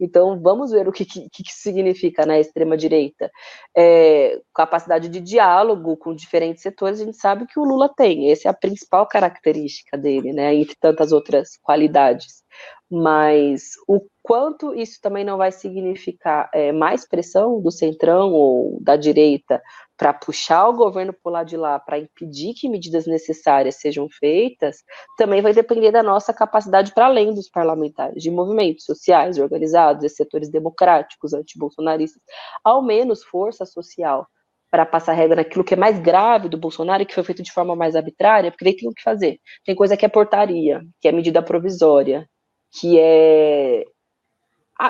Então, 0.00 0.40
vamos 0.40 0.70
ver 0.70 0.88
o 0.88 0.92
que, 0.92 1.04
que, 1.04 1.28
que 1.28 1.52
significa 1.52 2.22
na 2.22 2.34
né, 2.34 2.40
extrema-direita. 2.40 3.30
É, 3.76 4.40
capacidade 4.54 5.10
de 5.10 5.20
diálogo 5.20 5.98
com 5.98 6.14
diferentes 6.14 6.62
setores, 6.62 6.98
a 6.98 7.04
gente 7.04 7.18
sabe 7.18 7.46
que 7.46 7.60
o 7.60 7.64
Lula 7.64 7.92
tem. 7.94 8.30
Essa 8.30 8.48
é 8.48 8.50
a 8.50 8.54
principal 8.54 9.06
característica 9.06 9.98
dele, 9.98 10.32
né, 10.32 10.54
entre 10.54 10.76
tantas 10.80 11.12
outras 11.12 11.58
qualidades. 11.62 12.42
Mas 12.90 13.72
o 13.88 14.00
quanto 14.22 14.74
isso 14.74 15.00
também 15.02 15.24
não 15.24 15.36
vai 15.36 15.50
significar 15.50 16.48
é, 16.54 16.72
mais 16.72 17.06
pressão 17.06 17.60
do 17.60 17.70
centrão 17.70 18.32
ou 18.32 18.78
da 18.80 18.96
direita 18.96 19.60
para 19.96 20.12
puxar 20.12 20.68
o 20.68 20.76
governo 20.76 21.12
por 21.12 21.30
lá 21.30 21.42
de 21.42 21.56
lá, 21.56 21.80
para 21.80 21.98
impedir 21.98 22.54
que 22.54 22.68
medidas 22.68 23.06
necessárias 23.06 23.76
sejam 23.76 24.08
feitas, 24.08 24.84
também 25.16 25.42
vai 25.42 25.52
depender 25.52 25.90
da 25.90 26.02
nossa 26.02 26.32
capacidade 26.34 26.92
para 26.92 27.06
além 27.06 27.34
dos 27.34 27.48
parlamentares, 27.48 28.22
de 28.22 28.30
movimentos 28.30 28.84
sociais 28.84 29.38
organizados, 29.38 30.02
de 30.02 30.08
setores 30.08 30.50
democráticos, 30.50 31.32
antibolsonaristas, 31.32 32.22
ao 32.62 32.82
menos 32.82 33.24
força 33.24 33.64
social 33.64 34.28
para 34.70 34.84
passar 34.84 35.14
regra 35.14 35.36
naquilo 35.36 35.64
que 35.64 35.74
é 35.74 35.76
mais 35.76 35.98
grave 35.98 36.48
do 36.48 36.58
Bolsonaro 36.58 37.06
que 37.06 37.14
foi 37.14 37.24
feito 37.24 37.42
de 37.42 37.52
forma 37.52 37.74
mais 37.74 37.96
arbitrária, 37.96 38.50
porque 38.50 38.64
daí 38.64 38.76
tem 38.76 38.88
o 38.88 38.92
que 38.92 39.02
fazer. 39.02 39.38
Tem 39.64 39.74
coisa 39.74 39.96
que 39.96 40.04
é 40.04 40.08
portaria, 40.08 40.82
que 41.00 41.08
é 41.08 41.12
medida 41.12 41.42
provisória, 41.42 42.28
que 42.72 42.98
é 42.98 43.84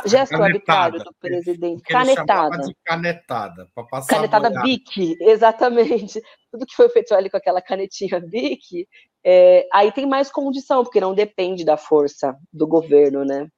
gesto 0.05 0.35
arbitrário 0.35 0.99
do 0.99 1.15
presidente, 1.21 1.83
canetada. 1.83 2.59
Canetada, 2.85 3.69
para 3.75 3.85
passar 3.85 4.09
Canetada 4.09 4.63
BIC, 4.63 5.17
exatamente. 5.23 6.21
Tudo 6.51 6.67
que 6.67 6.75
foi 6.75 6.89
feito 6.89 7.15
ali 7.15 7.31
com 7.31 7.37
aquela 7.37 7.63
canetinha 7.63 8.21
BIC, 8.21 8.89
é, 9.25 9.67
aí 9.73 9.93
tem 9.93 10.07
mais 10.07 10.31
condição, 10.31 10.83
porque 10.83 11.01
não 11.01 11.15
depende 11.15 11.65
da 11.65 11.77
força 11.77 12.37
do 12.53 12.67
governo, 12.67 13.25
né? 13.25 13.49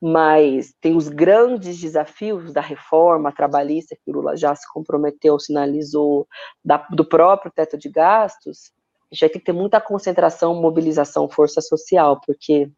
Mas 0.00 0.74
tem 0.80 0.96
os 0.96 1.08
grandes 1.08 1.78
desafios 1.78 2.52
da 2.52 2.60
reforma 2.60 3.32
trabalhista, 3.32 3.96
que 3.96 4.10
o 4.10 4.14
Lula 4.14 4.36
já 4.36 4.54
se 4.54 4.70
comprometeu, 4.72 5.38
sinalizou, 5.38 6.26
da, 6.64 6.78
do 6.90 7.04
próprio 7.04 7.52
teto 7.54 7.78
de 7.78 7.88
gastos, 7.88 8.72
a 9.12 9.14
gente 9.14 9.20
vai 9.20 9.28
ter 9.28 9.38
que 9.40 9.44
ter 9.44 9.52
muita 9.52 9.80
concentração, 9.80 10.54
mobilização, 10.54 11.28
força 11.28 11.60
social, 11.60 12.20
porque 12.24 12.70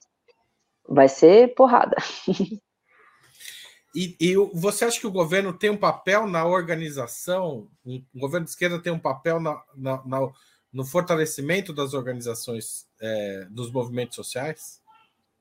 vai 0.89 1.09
ser 1.09 1.55
porrada. 1.55 1.97
E, 3.97 4.17
e, 4.21 4.35
você 4.53 4.85
acha 4.85 4.99
que 4.99 5.07
o 5.07 5.13
governo 5.13 5.53
tem 5.53 5.71
um 5.71 5.77
papel 5.77 6.27
na 6.27 6.45
organização? 6.45 7.69
O 7.87 8.19
governo 8.19 8.45
de 8.45 8.51
esquerda 8.51 8.83
tem 8.83 8.93
um 8.93 8.99
papel 8.99 9.39
na, 9.39 9.63
na, 9.77 10.05
na, 10.05 10.33
no 10.73 10.85
fortalecimento 10.85 11.73
das 11.73 11.95
organizações 11.95 12.89
é, 13.01 13.47
dos 13.49 13.71
movimentos 13.71 14.17
sociais? 14.17 14.83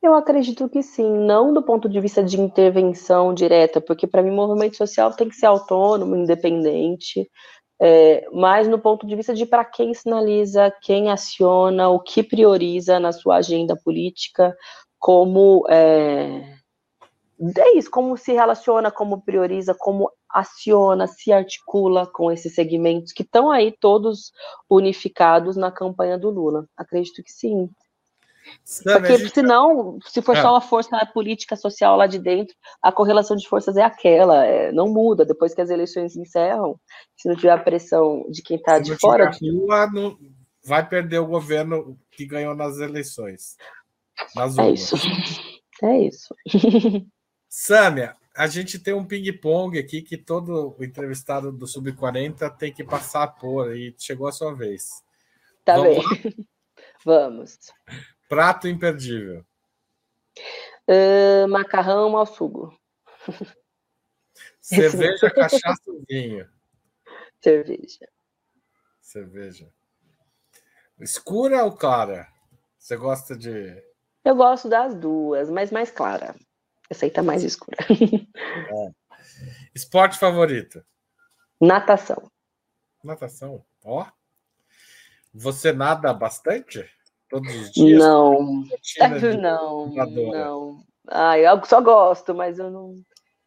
Eu 0.03 0.13
acredito 0.13 0.69
que 0.69 0.83
sim, 0.83 1.09
não 1.09 1.51
do 1.51 1.63
ponto 1.63 1.89
de 1.89 1.99
vista 1.99 2.23
de 2.23 2.39
intervenção 2.39 3.33
direta, 3.33 3.81
porque 3.81 4.05
para 4.05 4.21
mim 4.21 4.29
o 4.29 4.35
movimento 4.35 4.77
social 4.77 5.11
tem 5.13 5.29
que 5.29 5.35
ser 5.35 5.47
autônomo, 5.47 6.15
independente, 6.15 7.27
é, 7.81 8.29
mas 8.31 8.67
no 8.67 8.77
ponto 8.77 9.07
de 9.07 9.15
vista 9.15 9.33
de 9.33 9.45
para 9.45 9.65
quem 9.65 9.93
sinaliza, 9.93 10.73
quem 10.81 11.09
aciona, 11.09 11.89
o 11.89 11.99
que 11.99 12.21
prioriza 12.21 12.99
na 12.99 13.11
sua 13.11 13.37
agenda 13.37 13.75
política, 13.75 14.55
como 15.03 15.65
é, 15.69 16.55
é 17.57 17.77
isso, 17.77 17.91
como 17.91 18.15
se 18.15 18.31
relaciona, 18.31 18.89
como 18.89 19.21
prioriza, 19.21 19.75
como 19.77 20.09
aciona, 20.29 21.07
se 21.07 21.29
articula 21.29 22.07
com 22.07 22.31
esses 22.31 22.55
segmentos 22.55 23.11
que 23.11 23.21
estão 23.21 23.51
aí 23.51 23.75
todos 23.81 24.31
unificados 24.69 25.57
na 25.57 25.69
campanha 25.69 26.17
do 26.17 26.29
Lula. 26.29 26.65
Acredito 26.77 27.21
que 27.21 27.33
sim. 27.33 27.69
Porque 28.81 29.17
gente... 29.17 29.33
senão, 29.33 29.99
se 30.05 30.21
for 30.21 30.37
é. 30.37 30.41
só 30.41 30.55
a 30.55 30.61
força 30.61 30.97
política 31.13 31.57
social 31.57 31.97
lá 31.97 32.07
de 32.07 32.17
dentro, 32.17 32.55
a 32.81 32.89
correlação 32.89 33.35
de 33.35 33.45
forças 33.45 33.75
é 33.75 33.83
aquela, 33.83 34.45
é, 34.45 34.71
não 34.71 34.87
muda. 34.87 35.25
Depois 35.25 35.53
que 35.53 35.59
as 35.59 35.69
eleições 35.69 36.15
encerram, 36.15 36.79
se 37.17 37.27
não 37.27 37.35
tiver 37.35 37.51
a 37.51 37.57
pressão 37.57 38.25
de 38.29 38.41
quem 38.41 38.55
está 38.55 38.79
de 38.79 38.97
fora. 38.97 39.29
Rua, 39.41 39.85
não, 39.91 40.17
vai 40.63 40.87
perder 40.87 41.19
o 41.19 41.27
governo 41.27 41.97
que 42.09 42.25
ganhou 42.25 42.55
nas 42.55 42.79
eleições. 42.79 43.57
Nas 44.35 44.57
é 44.59 44.69
isso. 44.71 44.95
É 45.81 45.97
isso. 45.97 46.33
Sâmia, 47.49 48.15
a 48.37 48.47
gente 48.47 48.79
tem 48.79 48.93
um 48.93 49.05
ping-pong 49.05 49.77
aqui 49.77 50.01
que 50.01 50.17
todo 50.17 50.77
entrevistado 50.79 51.51
do 51.51 51.67
Sub-40 51.67 52.55
tem 52.55 52.71
que 52.71 52.85
passar 52.85 53.27
por 53.27 53.75
e 53.75 53.93
chegou 53.97 54.27
a 54.27 54.31
sua 54.31 54.55
vez. 54.55 55.03
Tá 55.65 55.75
Vamos 55.75 55.97
bem. 55.97 56.05
Lá? 56.05 56.45
Vamos. 57.03 57.57
Prato 58.29 58.67
imperdível. 58.67 59.45
Uh, 60.87 61.47
macarrão 61.49 62.15
ao 62.15 62.25
sugo. 62.25 62.73
Cerveja, 64.61 65.29
cachaça 65.29 65.81
ou 65.87 66.01
vinho? 66.09 66.49
Cerveja. 67.41 68.07
Cerveja. 69.01 69.69
Escura 70.99 71.65
ou 71.65 71.75
clara? 71.75 72.27
Você 72.77 72.95
gosta 72.97 73.35
de. 73.35 73.81
Eu 74.23 74.35
gosto 74.35 74.69
das 74.69 74.95
duas, 74.95 75.49
mas 75.49 75.71
mais 75.71 75.91
clara. 75.91 76.35
Aceita 76.89 77.15
tá 77.15 77.23
mais 77.23 77.43
escura. 77.43 77.77
É. 78.35 78.91
Esporte 79.73 80.17
favorito? 80.17 80.83
Natação. 81.59 82.31
Natação. 83.03 83.63
Ó. 83.83 84.05
Você 85.33 85.73
nada 85.73 86.13
bastante? 86.13 86.87
Todos 87.29 87.53
os 87.55 87.71
dias? 87.71 87.99
Não. 87.99 88.63
Não, 89.41 89.87
não. 89.87 90.85
Ah, 91.07 91.37
eu 91.37 91.63
só 91.65 91.81
gosto, 91.81 92.33
mas 92.33 92.59
eu 92.59 92.69
não. 92.69 92.95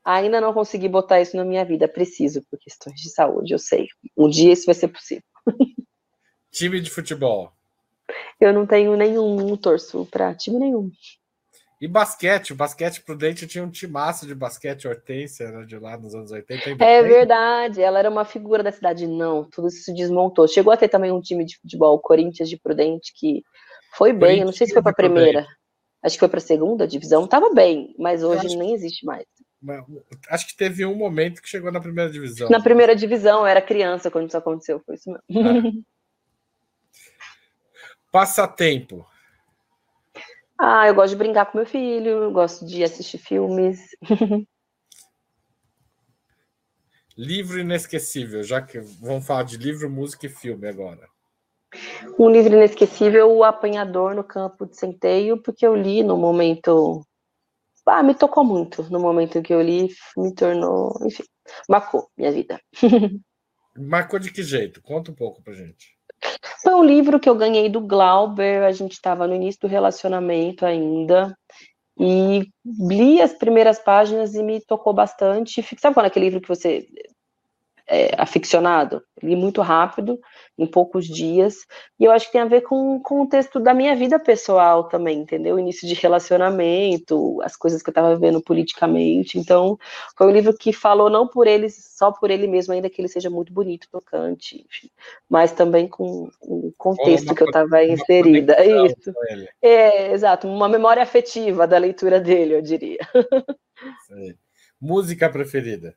Ainda 0.05 0.41
não 0.41 0.53
consegui 0.53 0.89
botar 0.89 1.21
isso 1.21 1.37
na 1.37 1.45
minha 1.45 1.65
vida. 1.65 1.89
Preciso, 1.89 2.43
por 2.51 2.59
questões 2.59 3.01
de 3.01 3.11
saúde, 3.11 3.53
eu 3.53 3.59
sei. 3.59 3.89
Um 4.17 4.29
dia 4.29 4.53
isso 4.53 4.67
vai 4.67 4.75
ser 4.75 4.89
possível. 4.89 5.25
Time 6.51 6.81
de 6.81 6.91
futebol. 6.91 7.56
Eu 8.41 8.53
não 8.53 8.67
tenho 8.67 8.97
nenhum, 8.97 9.37
não 9.37 9.57
torço 9.57 10.07
para 10.07 10.35
time 10.35 10.59
nenhum. 10.59 10.91
E 11.79 11.87
basquete, 11.87 12.53
o 12.53 12.57
basquete 12.57 13.03
prudente 13.03 13.47
tinha 13.47 13.63
um 13.63 13.71
timaço 13.71 14.27
de 14.27 14.35
basquete, 14.35 14.89
Hortência, 14.89 15.45
era 15.45 15.65
de 15.65 15.79
lá 15.79 15.97
nos 15.99 16.15
anos 16.15 16.31
80. 16.31 16.71
É 16.71 16.75
tem. 16.75 17.03
verdade, 17.03 17.83
ela 17.83 17.99
era 17.99 18.09
uma 18.09 18.25
figura 18.25 18.63
da 18.63 18.73
cidade. 18.73 19.07
Não, 19.07 19.45
tudo 19.45 19.69
isso 19.69 19.83
se 19.83 19.93
desmontou. 19.93 20.49
Chegou 20.49 20.73
a 20.73 20.77
ter 20.77 20.89
também 20.89 21.13
um 21.13 21.21
time 21.21 21.45
de 21.45 21.59
futebol, 21.59 21.97
o 21.97 22.01
Corinthians 22.01 22.49
de 22.49 22.57
Prudente, 22.57 23.13
que 23.15 23.43
foi 23.95 24.13
bem, 24.13 24.41
eu 24.41 24.47
não 24.47 24.53
sei 24.53 24.67
se 24.67 24.73
foi 24.73 24.83
para 24.83 24.93
a 24.93 24.95
primeira. 24.95 25.47
Acho 26.03 26.15
que 26.15 26.21
foi 26.21 26.29
para 26.29 26.39
a 26.39 26.43
segunda 26.43 26.87
divisão, 26.87 27.25
estava 27.25 27.53
bem, 27.53 27.95
mas 27.99 28.23
hoje 28.23 28.47
acho, 28.47 28.59
nem 28.59 28.73
existe 28.73 29.05
mais. 29.05 29.25
Acho 30.31 30.47
que 30.47 30.57
teve 30.57 30.87
um 30.87 30.95
momento 30.95 31.43
que 31.43 31.49
chegou 31.49 31.73
na 31.73 31.81
primeira 31.81 32.11
divisão. 32.11 32.49
Na 32.49 32.61
primeira 32.61 32.95
divisão, 32.95 33.41
eu 33.41 33.47
era 33.47 33.61
criança 33.61 34.11
quando 34.11 34.29
isso 34.29 34.37
aconteceu, 34.37 34.81
foi 34.85 34.95
isso 34.95 35.11
mesmo. 35.29 35.49
É. 35.49 35.73
Passatempo. 38.17 39.07
Ah, 40.59 40.89
eu 40.89 40.95
gosto 40.95 41.11
de 41.11 41.17
brincar 41.17 41.45
com 41.45 41.59
meu 41.59 41.67
filho, 41.67 42.33
gosto 42.33 42.65
de 42.65 42.83
assistir 42.83 43.19
filmes. 43.19 43.91
livro 47.15 47.59
inesquecível, 47.59 48.43
já 48.43 48.63
que 48.63 48.81
vamos 48.81 49.27
falar 49.27 49.43
de 49.43 49.59
livro, 49.59 49.91
música 49.91 50.25
e 50.25 50.31
filme 50.31 50.67
agora. 50.67 51.07
Um 52.19 52.31
livro 52.31 52.55
inesquecível, 52.55 53.31
O 53.37 53.45
Apanhador 53.45 54.15
no 54.15 54.25
Campo 54.25 54.65
de 54.65 54.79
Centeio, 54.79 55.43
porque 55.43 55.67
eu 55.67 55.77
li 55.77 56.03
no 56.03 56.17
momento. 56.17 57.07
Ah, 57.85 58.03
me 58.03 58.15
tocou 58.15 58.43
muito 58.43 58.83
no 58.85 58.99
momento 58.99 59.43
que 59.43 59.53
eu 59.53 59.61
li, 59.61 59.91
me 60.17 60.35
tornou, 60.35 60.99
enfim, 61.05 61.25
marcou 61.69 62.09
minha 62.17 62.33
vida. 62.33 62.59
Marcou 63.79 64.19
de 64.19 64.33
que 64.33 64.43
jeito? 64.43 64.81
Conta 64.81 65.11
um 65.11 65.15
pouco 65.15 65.43
pra 65.43 65.53
gente. 65.53 65.96
Foi 66.63 66.75
um 66.75 66.85
livro 66.85 67.21
que 67.21 67.29
eu 67.29 67.35
ganhei 67.35 67.69
do 67.69 67.81
Glauber, 67.81 68.65
a 68.65 68.73
gente 68.73 68.93
estava 68.93 69.27
no 69.27 69.35
início 69.35 69.61
do 69.61 69.69
relacionamento 69.69 70.67
ainda, 70.67 71.37
e 71.99 72.49
li 72.65 73.21
as 73.23 73.33
primeiras 73.33 73.79
páginas 73.79 74.35
e 74.35 74.43
me 74.43 74.61
tocou 74.61 74.93
bastante. 74.93 75.65
Sabe 75.79 75.95
quando 75.95 76.07
aquele 76.07 76.27
livro 76.27 76.41
que 76.41 76.49
você 76.49 76.87
é, 77.89 78.11
aficionado. 78.21 79.03
Li 79.23 79.37
muito 79.37 79.63
rápido, 79.63 80.21
em 80.59 80.67
poucos 80.67 81.07
dias. 81.07 81.67
E 81.99 82.05
eu 82.05 82.11
acho 82.11 82.27
que 82.27 82.33
tem 82.33 82.41
a 82.41 82.47
ver 82.47 82.63
com, 82.63 83.01
com 83.01 83.23
o 83.23 83.29
texto 83.29 83.61
da 83.61 83.73
minha 83.73 83.95
vida 83.95 84.19
pessoal 84.19 84.85
também, 84.85 85.21
entendeu? 85.21 85.59
Início 85.59 85.87
de 85.87 85.95
relacionamento, 85.95 87.41
as 87.43 87.57
coisas 87.57 87.83
que 87.83 87.89
eu 87.89 87.93
estava 87.93 88.15
vivendo 88.15 88.43
politicamente. 88.43 89.39
Então, 89.39 89.79
foi 90.17 90.27
um 90.27 90.31
livro 90.31 90.53
que 90.57 90.73
falou 90.73 91.09
não 91.09 91.27
por 91.27 91.47
ele, 91.47 91.71
só 91.71 92.11
por 92.11 92.31
ele 92.31 92.47
mesmo, 92.47 92.73
ainda 92.73 92.91
que 92.91 93.01
ele 93.01 93.09
seja 93.09 93.31
muito 93.31 93.53
bonito, 93.53 93.89
tocante, 93.91 94.65
enfim, 94.69 94.91
mas 95.29 95.53
também 95.53 95.89
com 95.89 96.29
o 96.43 96.73
contexto 96.77 97.35
que 97.35 97.43
eu 97.43 97.47
estava 97.47 97.85
inserida. 97.85 98.55
É 98.55 98.87
isso. 98.87 99.13
É, 99.63 100.13
exato, 100.13 100.49
uma 100.49 100.69
memória 100.69 101.03
afetiva 101.03 101.67
da 101.67 101.79
leitura 101.79 102.21
dele, 102.21 102.55
eu 102.55 102.63
diria. 102.63 102.99
Música 104.81 105.31
preferida? 105.31 105.97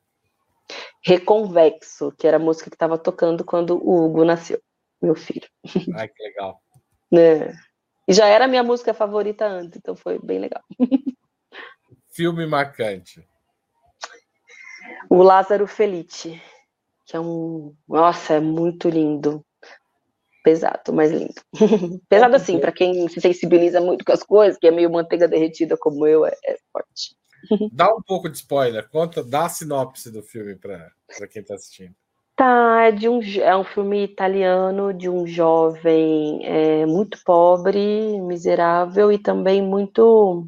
Reconvexo, 1.03 2.11
que 2.17 2.27
era 2.27 2.37
a 2.37 2.39
música 2.39 2.69
que 2.69 2.75
estava 2.75 2.97
tocando 2.97 3.43
quando 3.43 3.77
o 3.77 4.05
Hugo 4.05 4.23
nasceu, 4.23 4.61
meu 5.01 5.15
filho. 5.15 5.47
Ai, 5.95 6.07
que 6.07 6.23
legal. 6.23 6.61
É. 7.11 7.51
E 8.07 8.13
já 8.13 8.27
era 8.27 8.45
a 8.45 8.47
minha 8.47 8.61
música 8.61 8.93
favorita 8.93 9.47
antes, 9.47 9.79
então 9.79 9.95
foi 9.95 10.19
bem 10.19 10.37
legal. 10.37 10.63
Filme 12.11 12.45
marcante. 12.45 13.27
O 15.09 15.23
Lázaro 15.23 15.65
Felice, 15.65 16.39
que 17.05 17.15
é 17.15 17.19
um. 17.19 17.75
Nossa, 17.87 18.35
é 18.35 18.39
muito 18.39 18.89
lindo. 18.89 19.43
Pesado, 20.43 20.93
mas 20.93 21.11
lindo. 21.11 21.41
Pesado 22.07 22.35
assim, 22.35 22.59
para 22.59 22.71
quem 22.71 23.07
se 23.09 23.19
sensibiliza 23.19 23.81
muito 23.81 24.05
com 24.05 24.11
as 24.11 24.23
coisas, 24.23 24.59
que 24.59 24.67
é 24.67 24.71
meio 24.71 24.91
manteiga 24.91 25.27
derretida 25.27 25.77
como 25.77 26.07
eu, 26.07 26.25
é, 26.25 26.31
é 26.45 26.57
forte. 26.71 27.15
Dá 27.71 27.93
um 27.93 28.01
pouco 28.01 28.29
de 28.29 28.37
spoiler, 28.37 28.87
conta, 28.89 29.23
dá 29.23 29.45
a 29.45 29.49
sinopse 29.49 30.11
do 30.11 30.21
filme 30.21 30.55
para 30.55 30.91
quem 31.31 31.41
está 31.41 31.55
assistindo. 31.55 31.95
Tá, 32.35 32.83
é, 32.83 32.91
de 32.91 33.09
um, 33.09 33.19
é 33.21 33.55
um 33.55 33.65
filme 33.65 34.01
italiano 34.01 34.93
de 34.93 35.09
um 35.09 35.27
jovem 35.27 36.39
é, 36.45 36.85
muito 36.85 37.21
pobre, 37.25 38.19
miserável 38.21 39.11
e 39.11 39.17
também 39.17 39.61
muito 39.61 40.47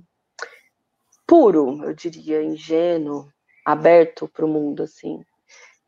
puro, 1.27 1.83
eu 1.83 1.93
diria, 1.93 2.43
ingênuo, 2.43 3.27
aberto 3.65 4.27
para 4.27 4.45
o 4.45 4.47
mundo, 4.47 4.83
assim. 4.83 5.21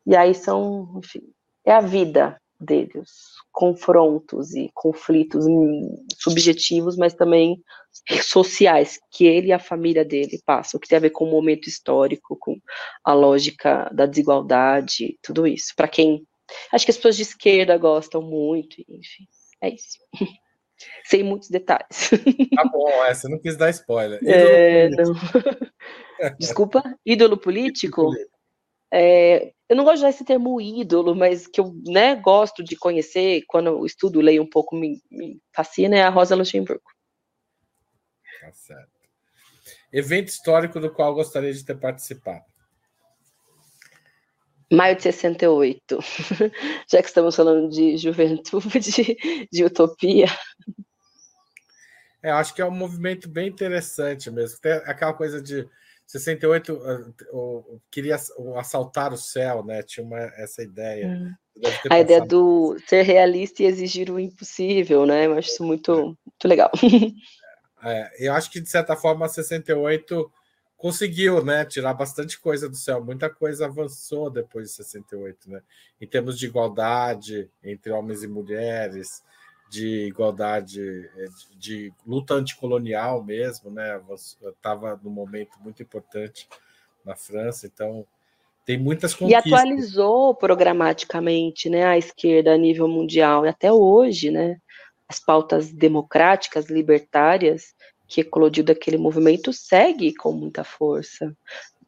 E 0.06 0.14
aí 0.14 0.34
são, 0.34 1.00
enfim, 1.02 1.22
é 1.64 1.72
a 1.72 1.80
vida 1.80 2.38
dele, 2.60 2.98
os 2.98 3.10
confrontos 3.52 4.54
e 4.54 4.70
conflitos 4.74 5.44
subjetivos, 6.18 6.96
mas 6.96 7.14
também 7.14 7.62
sociais 8.22 8.98
que 9.10 9.24
ele 9.24 9.48
e 9.48 9.52
a 9.52 9.58
família 9.58 10.04
dele 10.04 10.40
passam, 10.44 10.80
que 10.80 10.88
tem 10.88 10.96
a 10.96 11.00
ver 11.00 11.10
com 11.10 11.24
o 11.24 11.30
momento 11.30 11.68
histórico, 11.68 12.36
com 12.38 12.56
a 13.04 13.12
lógica 13.12 13.88
da 13.94 14.06
desigualdade, 14.06 15.18
tudo 15.22 15.46
isso. 15.46 15.72
Para 15.76 15.88
quem 15.88 16.26
acho 16.72 16.84
que 16.84 16.90
as 16.90 16.96
pessoas 16.96 17.16
de 17.16 17.22
esquerda 17.22 17.78
gostam 17.78 18.20
muito, 18.20 18.80
enfim, 18.80 19.26
é 19.60 19.70
isso. 19.70 19.98
Sem 21.04 21.22
muitos 21.22 21.48
detalhes. 21.48 22.10
Tá 22.54 22.64
bom, 22.64 22.88
é, 23.04 23.14
você 23.14 23.28
não 23.28 23.38
quis 23.38 23.56
dar 23.56 23.70
spoiler. 23.70 24.20
É, 24.26 24.88
Desculpa, 26.38 26.82
ídolo 27.06 27.38
político? 27.38 28.10
É, 28.92 29.53
eu 29.68 29.76
não 29.76 29.84
gosto 29.84 30.02
de 30.02 30.08
esse 30.08 30.24
termo 30.24 30.60
ídolo, 30.60 31.14
mas 31.14 31.46
que 31.46 31.60
eu 31.60 31.74
né, 31.86 32.14
gosto 32.16 32.62
de 32.62 32.76
conhecer, 32.76 33.42
quando 33.46 33.68
eu 33.68 33.86
estudo, 33.86 34.20
leio 34.20 34.42
um 34.42 34.48
pouco, 34.48 34.76
me, 34.76 35.02
me 35.10 35.40
fascina, 35.54 35.96
é 35.96 36.02
a 36.02 36.10
Rosa 36.10 36.36
Luxemburgo. 36.36 36.84
Tá 38.40 38.52
certo. 38.52 38.94
Evento 39.92 40.28
histórico 40.28 40.78
do 40.80 40.92
qual 40.92 41.14
gostaria 41.14 41.52
de 41.52 41.64
ter 41.64 41.78
participado. 41.78 42.44
Maio 44.72 44.96
de 44.96 45.02
68. 45.02 45.98
Já 46.90 47.00
que 47.00 47.08
estamos 47.08 47.36
falando 47.36 47.70
de 47.70 47.96
juventude, 47.96 49.16
de 49.50 49.64
utopia. 49.64 50.26
É, 52.22 52.30
acho 52.30 52.54
que 52.54 52.60
é 52.60 52.64
um 52.64 52.70
movimento 52.70 53.28
bem 53.28 53.48
interessante 53.48 54.30
mesmo. 54.30 54.58
Tem 54.60 54.72
aquela 54.72 55.14
coisa 55.14 55.40
de 55.40 55.68
68 56.06 56.72
uh, 57.32 57.80
queria 57.90 58.16
assaltar 58.56 59.12
o 59.12 59.18
céu, 59.18 59.64
né? 59.64 59.82
Tinha 59.82 60.04
uma, 60.04 60.18
essa 60.36 60.62
ideia. 60.62 61.08
Hum. 61.08 61.32
A 61.88 62.00
ideia 62.00 62.20
do 62.20 62.76
ser 62.86 63.02
realista 63.02 63.62
e 63.62 63.66
exigir 63.66 64.10
o 64.10 64.18
impossível, 64.18 65.06
né? 65.06 65.26
Eu 65.26 65.34
acho 65.34 65.50
isso 65.50 65.64
muito, 65.64 65.92
é. 65.92 66.02
muito 66.02 66.44
legal. 66.44 66.70
É, 67.86 68.28
eu 68.28 68.32
acho 68.32 68.50
que, 68.50 68.62
de 68.62 68.70
certa 68.70 68.96
forma, 68.96 69.26
a 69.26 69.28
68 69.28 70.32
conseguiu 70.74 71.44
né, 71.44 71.66
tirar 71.66 71.92
bastante 71.92 72.40
coisa 72.40 72.66
do 72.66 72.76
céu. 72.76 73.04
Muita 73.04 73.28
coisa 73.28 73.66
avançou 73.66 74.30
depois 74.30 74.68
de 74.68 74.76
68, 74.76 75.50
né? 75.50 75.60
Em 76.00 76.06
termos 76.06 76.38
de 76.38 76.46
igualdade 76.46 77.50
entre 77.62 77.92
homens 77.92 78.22
e 78.22 78.26
mulheres, 78.26 79.22
de 79.74 80.06
igualdade, 80.06 80.80
eh, 81.16 81.28
de, 81.58 81.92
luta 82.06 82.34
anticolonial 82.34 83.24
mesmo, 83.24 83.70
né? 83.70 84.00
Estava 84.44 84.98
num 85.02 85.10
momento 85.10 85.58
muito 85.60 85.82
importante 85.82 86.48
na 87.04 87.16
França, 87.16 87.66
então 87.66 88.06
tem 88.64 88.78
muitas 88.78 89.14
conquistas. 89.14 89.46
E 89.46 89.54
atualizou 89.54 90.32
programaticamente, 90.34 91.68
né, 91.68 91.84
a 91.84 91.98
esquerda 91.98 92.54
a 92.54 92.56
nível 92.56 92.86
mundial 92.86 93.44
e 93.44 93.48
até 93.48 93.72
hoje, 93.72 94.30
né? 94.30 94.58
As 95.08 95.18
pautas 95.18 95.72
democráticas, 95.72 96.66
libertárias 96.66 97.74
que 98.06 98.20
eclodiu 98.20 98.62
daquele 98.62 98.96
movimento 98.96 99.52
segue 99.52 100.14
com 100.14 100.30
muita 100.30 100.62
força. 100.62 101.36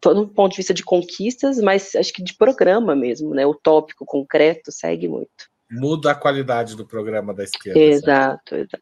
Todo 0.00 0.22
um 0.22 0.28
ponto 0.28 0.52
de 0.52 0.56
vista 0.58 0.74
de 0.74 0.82
conquistas, 0.82 1.58
mas 1.58 1.94
acho 1.94 2.12
que 2.12 2.22
de 2.22 2.34
programa 2.34 2.96
mesmo, 2.96 3.32
né? 3.32 3.46
O 3.46 3.54
tópico 3.54 4.04
concreto 4.04 4.72
segue 4.72 5.06
muito 5.06 5.48
muda 5.70 6.12
a 6.12 6.14
qualidade 6.14 6.76
do 6.76 6.86
programa 6.86 7.34
da 7.34 7.44
esquerda. 7.44 7.78
Exato, 7.78 8.54
certo? 8.54 8.78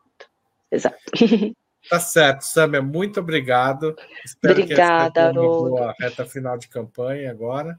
exato. 0.70 0.98
Exato. 1.10 1.54
Tá 1.88 2.00
certo, 2.00 2.40
Samia, 2.40 2.80
muito 2.80 3.20
obrigado. 3.20 3.94
Espero 4.24 4.54
Obrigada, 4.54 5.12
que 5.12 5.18
essa 5.18 5.40
uma 5.40 5.68
boa 5.68 5.94
reta 6.00 6.24
final 6.24 6.56
de 6.56 6.66
campanha 6.66 7.30
agora. 7.30 7.76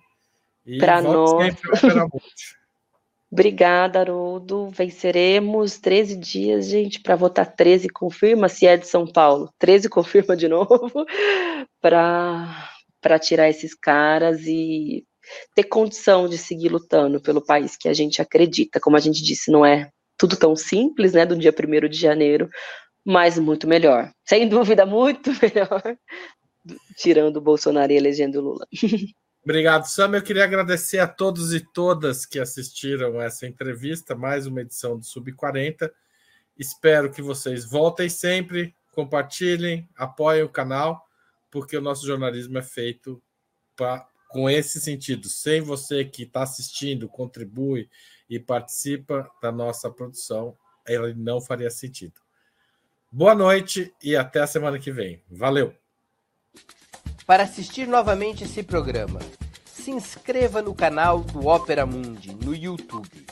Para 0.79 1.01
nós. 1.01 1.55
Obrigada, 3.31 3.99
Haroldo. 3.99 4.69
Venceremos 4.69 5.77
13 5.79 6.15
dias, 6.17 6.67
gente, 6.67 7.01
para 7.01 7.15
votar 7.15 7.53
13. 7.53 7.89
Confirma 7.89 8.47
se 8.47 8.65
é 8.65 8.77
de 8.77 8.87
São 8.87 9.05
Paulo. 9.05 9.51
13 9.59 9.89
confirma 9.89 10.37
de 10.37 10.47
novo 10.49 10.89
para 11.81 13.19
tirar 13.21 13.49
esses 13.49 13.73
caras 13.73 14.41
e 14.45 15.05
ter 15.55 15.63
condição 15.63 16.27
de 16.27 16.37
seguir 16.37 16.69
lutando 16.69 17.21
pelo 17.21 17.41
país 17.41 17.75
que 17.77 17.87
a 17.87 17.93
gente 17.93 18.21
acredita. 18.21 18.79
Como 18.79 18.97
a 18.97 18.99
gente 18.99 19.23
disse, 19.23 19.51
não 19.51 19.65
é 19.65 19.89
tudo 20.17 20.35
tão 20.35 20.55
simples, 20.55 21.13
né, 21.13 21.25
do 21.25 21.35
dia 21.35 21.53
1 21.53 21.89
de 21.89 21.97
janeiro, 21.97 22.49
mas 23.05 23.37
muito 23.37 23.67
melhor. 23.67 24.11
Sem 24.25 24.47
dúvida, 24.47 24.85
muito 24.85 25.31
melhor, 25.41 25.81
tirando 26.97 27.37
o 27.37 27.41
Bolsonaro 27.41 27.91
e 27.91 27.97
elegendo 27.97 28.39
o 28.39 28.41
Lula. 28.41 28.67
Obrigado, 29.43 29.85
Sam. 29.85 30.15
Eu 30.15 30.23
queria 30.23 30.43
agradecer 30.43 30.97
a 30.97 31.07
todos 31.07 31.53
e 31.53 31.59
todas 31.59 32.25
que 32.25 32.39
assistiram 32.39 33.21
essa 33.21 33.45
entrevista, 33.45 34.15
mais 34.15 34.47
uma 34.47 34.61
edição 34.61 34.97
do 34.97 35.05
Sub 35.05 35.31
40. 35.33 35.93
Espero 36.57 37.11
que 37.11 37.21
vocês 37.21 37.63
voltem 37.63 38.09
sempre, 38.09 38.73
compartilhem, 38.91 39.87
apoiem 39.95 40.41
o 40.41 40.49
canal, 40.49 41.05
porque 41.51 41.77
o 41.77 41.81
nosso 41.81 42.07
jornalismo 42.07 42.57
é 42.57 42.63
feito 42.63 43.21
pra, 43.75 44.07
com 44.35 44.49
esse 44.49 44.81
sentido. 44.81 45.29
Sem 45.29 45.61
você 45.61 46.03
que 46.03 46.23
está 46.23 46.43
assistindo, 46.43 47.07
contribui 47.07 47.89
e 48.29 48.37
participa 48.37 49.31
da 49.41 49.49
nossa 49.49 49.89
produção, 49.89 50.57
ele 50.85 51.13
não 51.13 51.39
faria 51.39 51.69
sentido. 51.69 52.19
Boa 53.09 53.33
noite 53.33 53.93
e 54.03 54.13
até 54.13 54.41
a 54.41 54.47
semana 54.47 54.77
que 54.77 54.91
vem. 54.91 55.23
Valeu! 55.31 55.73
Para 57.25 57.43
assistir 57.43 57.87
novamente 57.87 58.43
esse 58.43 58.61
programa, 58.61 59.21
se 59.71 59.91
inscreva 59.91 60.61
no 60.61 60.75
canal 60.75 61.21
do 61.21 61.47
Opera 61.47 61.85
Mundi 61.85 62.35
no 62.35 62.53
YouTube. 62.53 63.25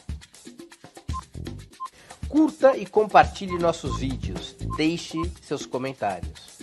Curta 2.29 2.77
e 2.77 2.85
compartilhe 2.85 3.59
nossos 3.59 3.99
vídeos. 3.99 4.55
Deixe 4.77 5.17
seus 5.41 5.65
comentários. 5.65 6.59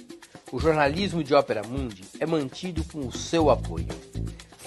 O 0.51 0.59
jornalismo 0.59 1.23
de 1.23 1.35
Ópera 1.35 1.63
Mundi 1.63 2.05
é 2.19 2.25
mantido 2.25 2.83
com 2.85 3.07
o 3.07 3.13
seu 3.13 3.51
apoio. 3.51 4.10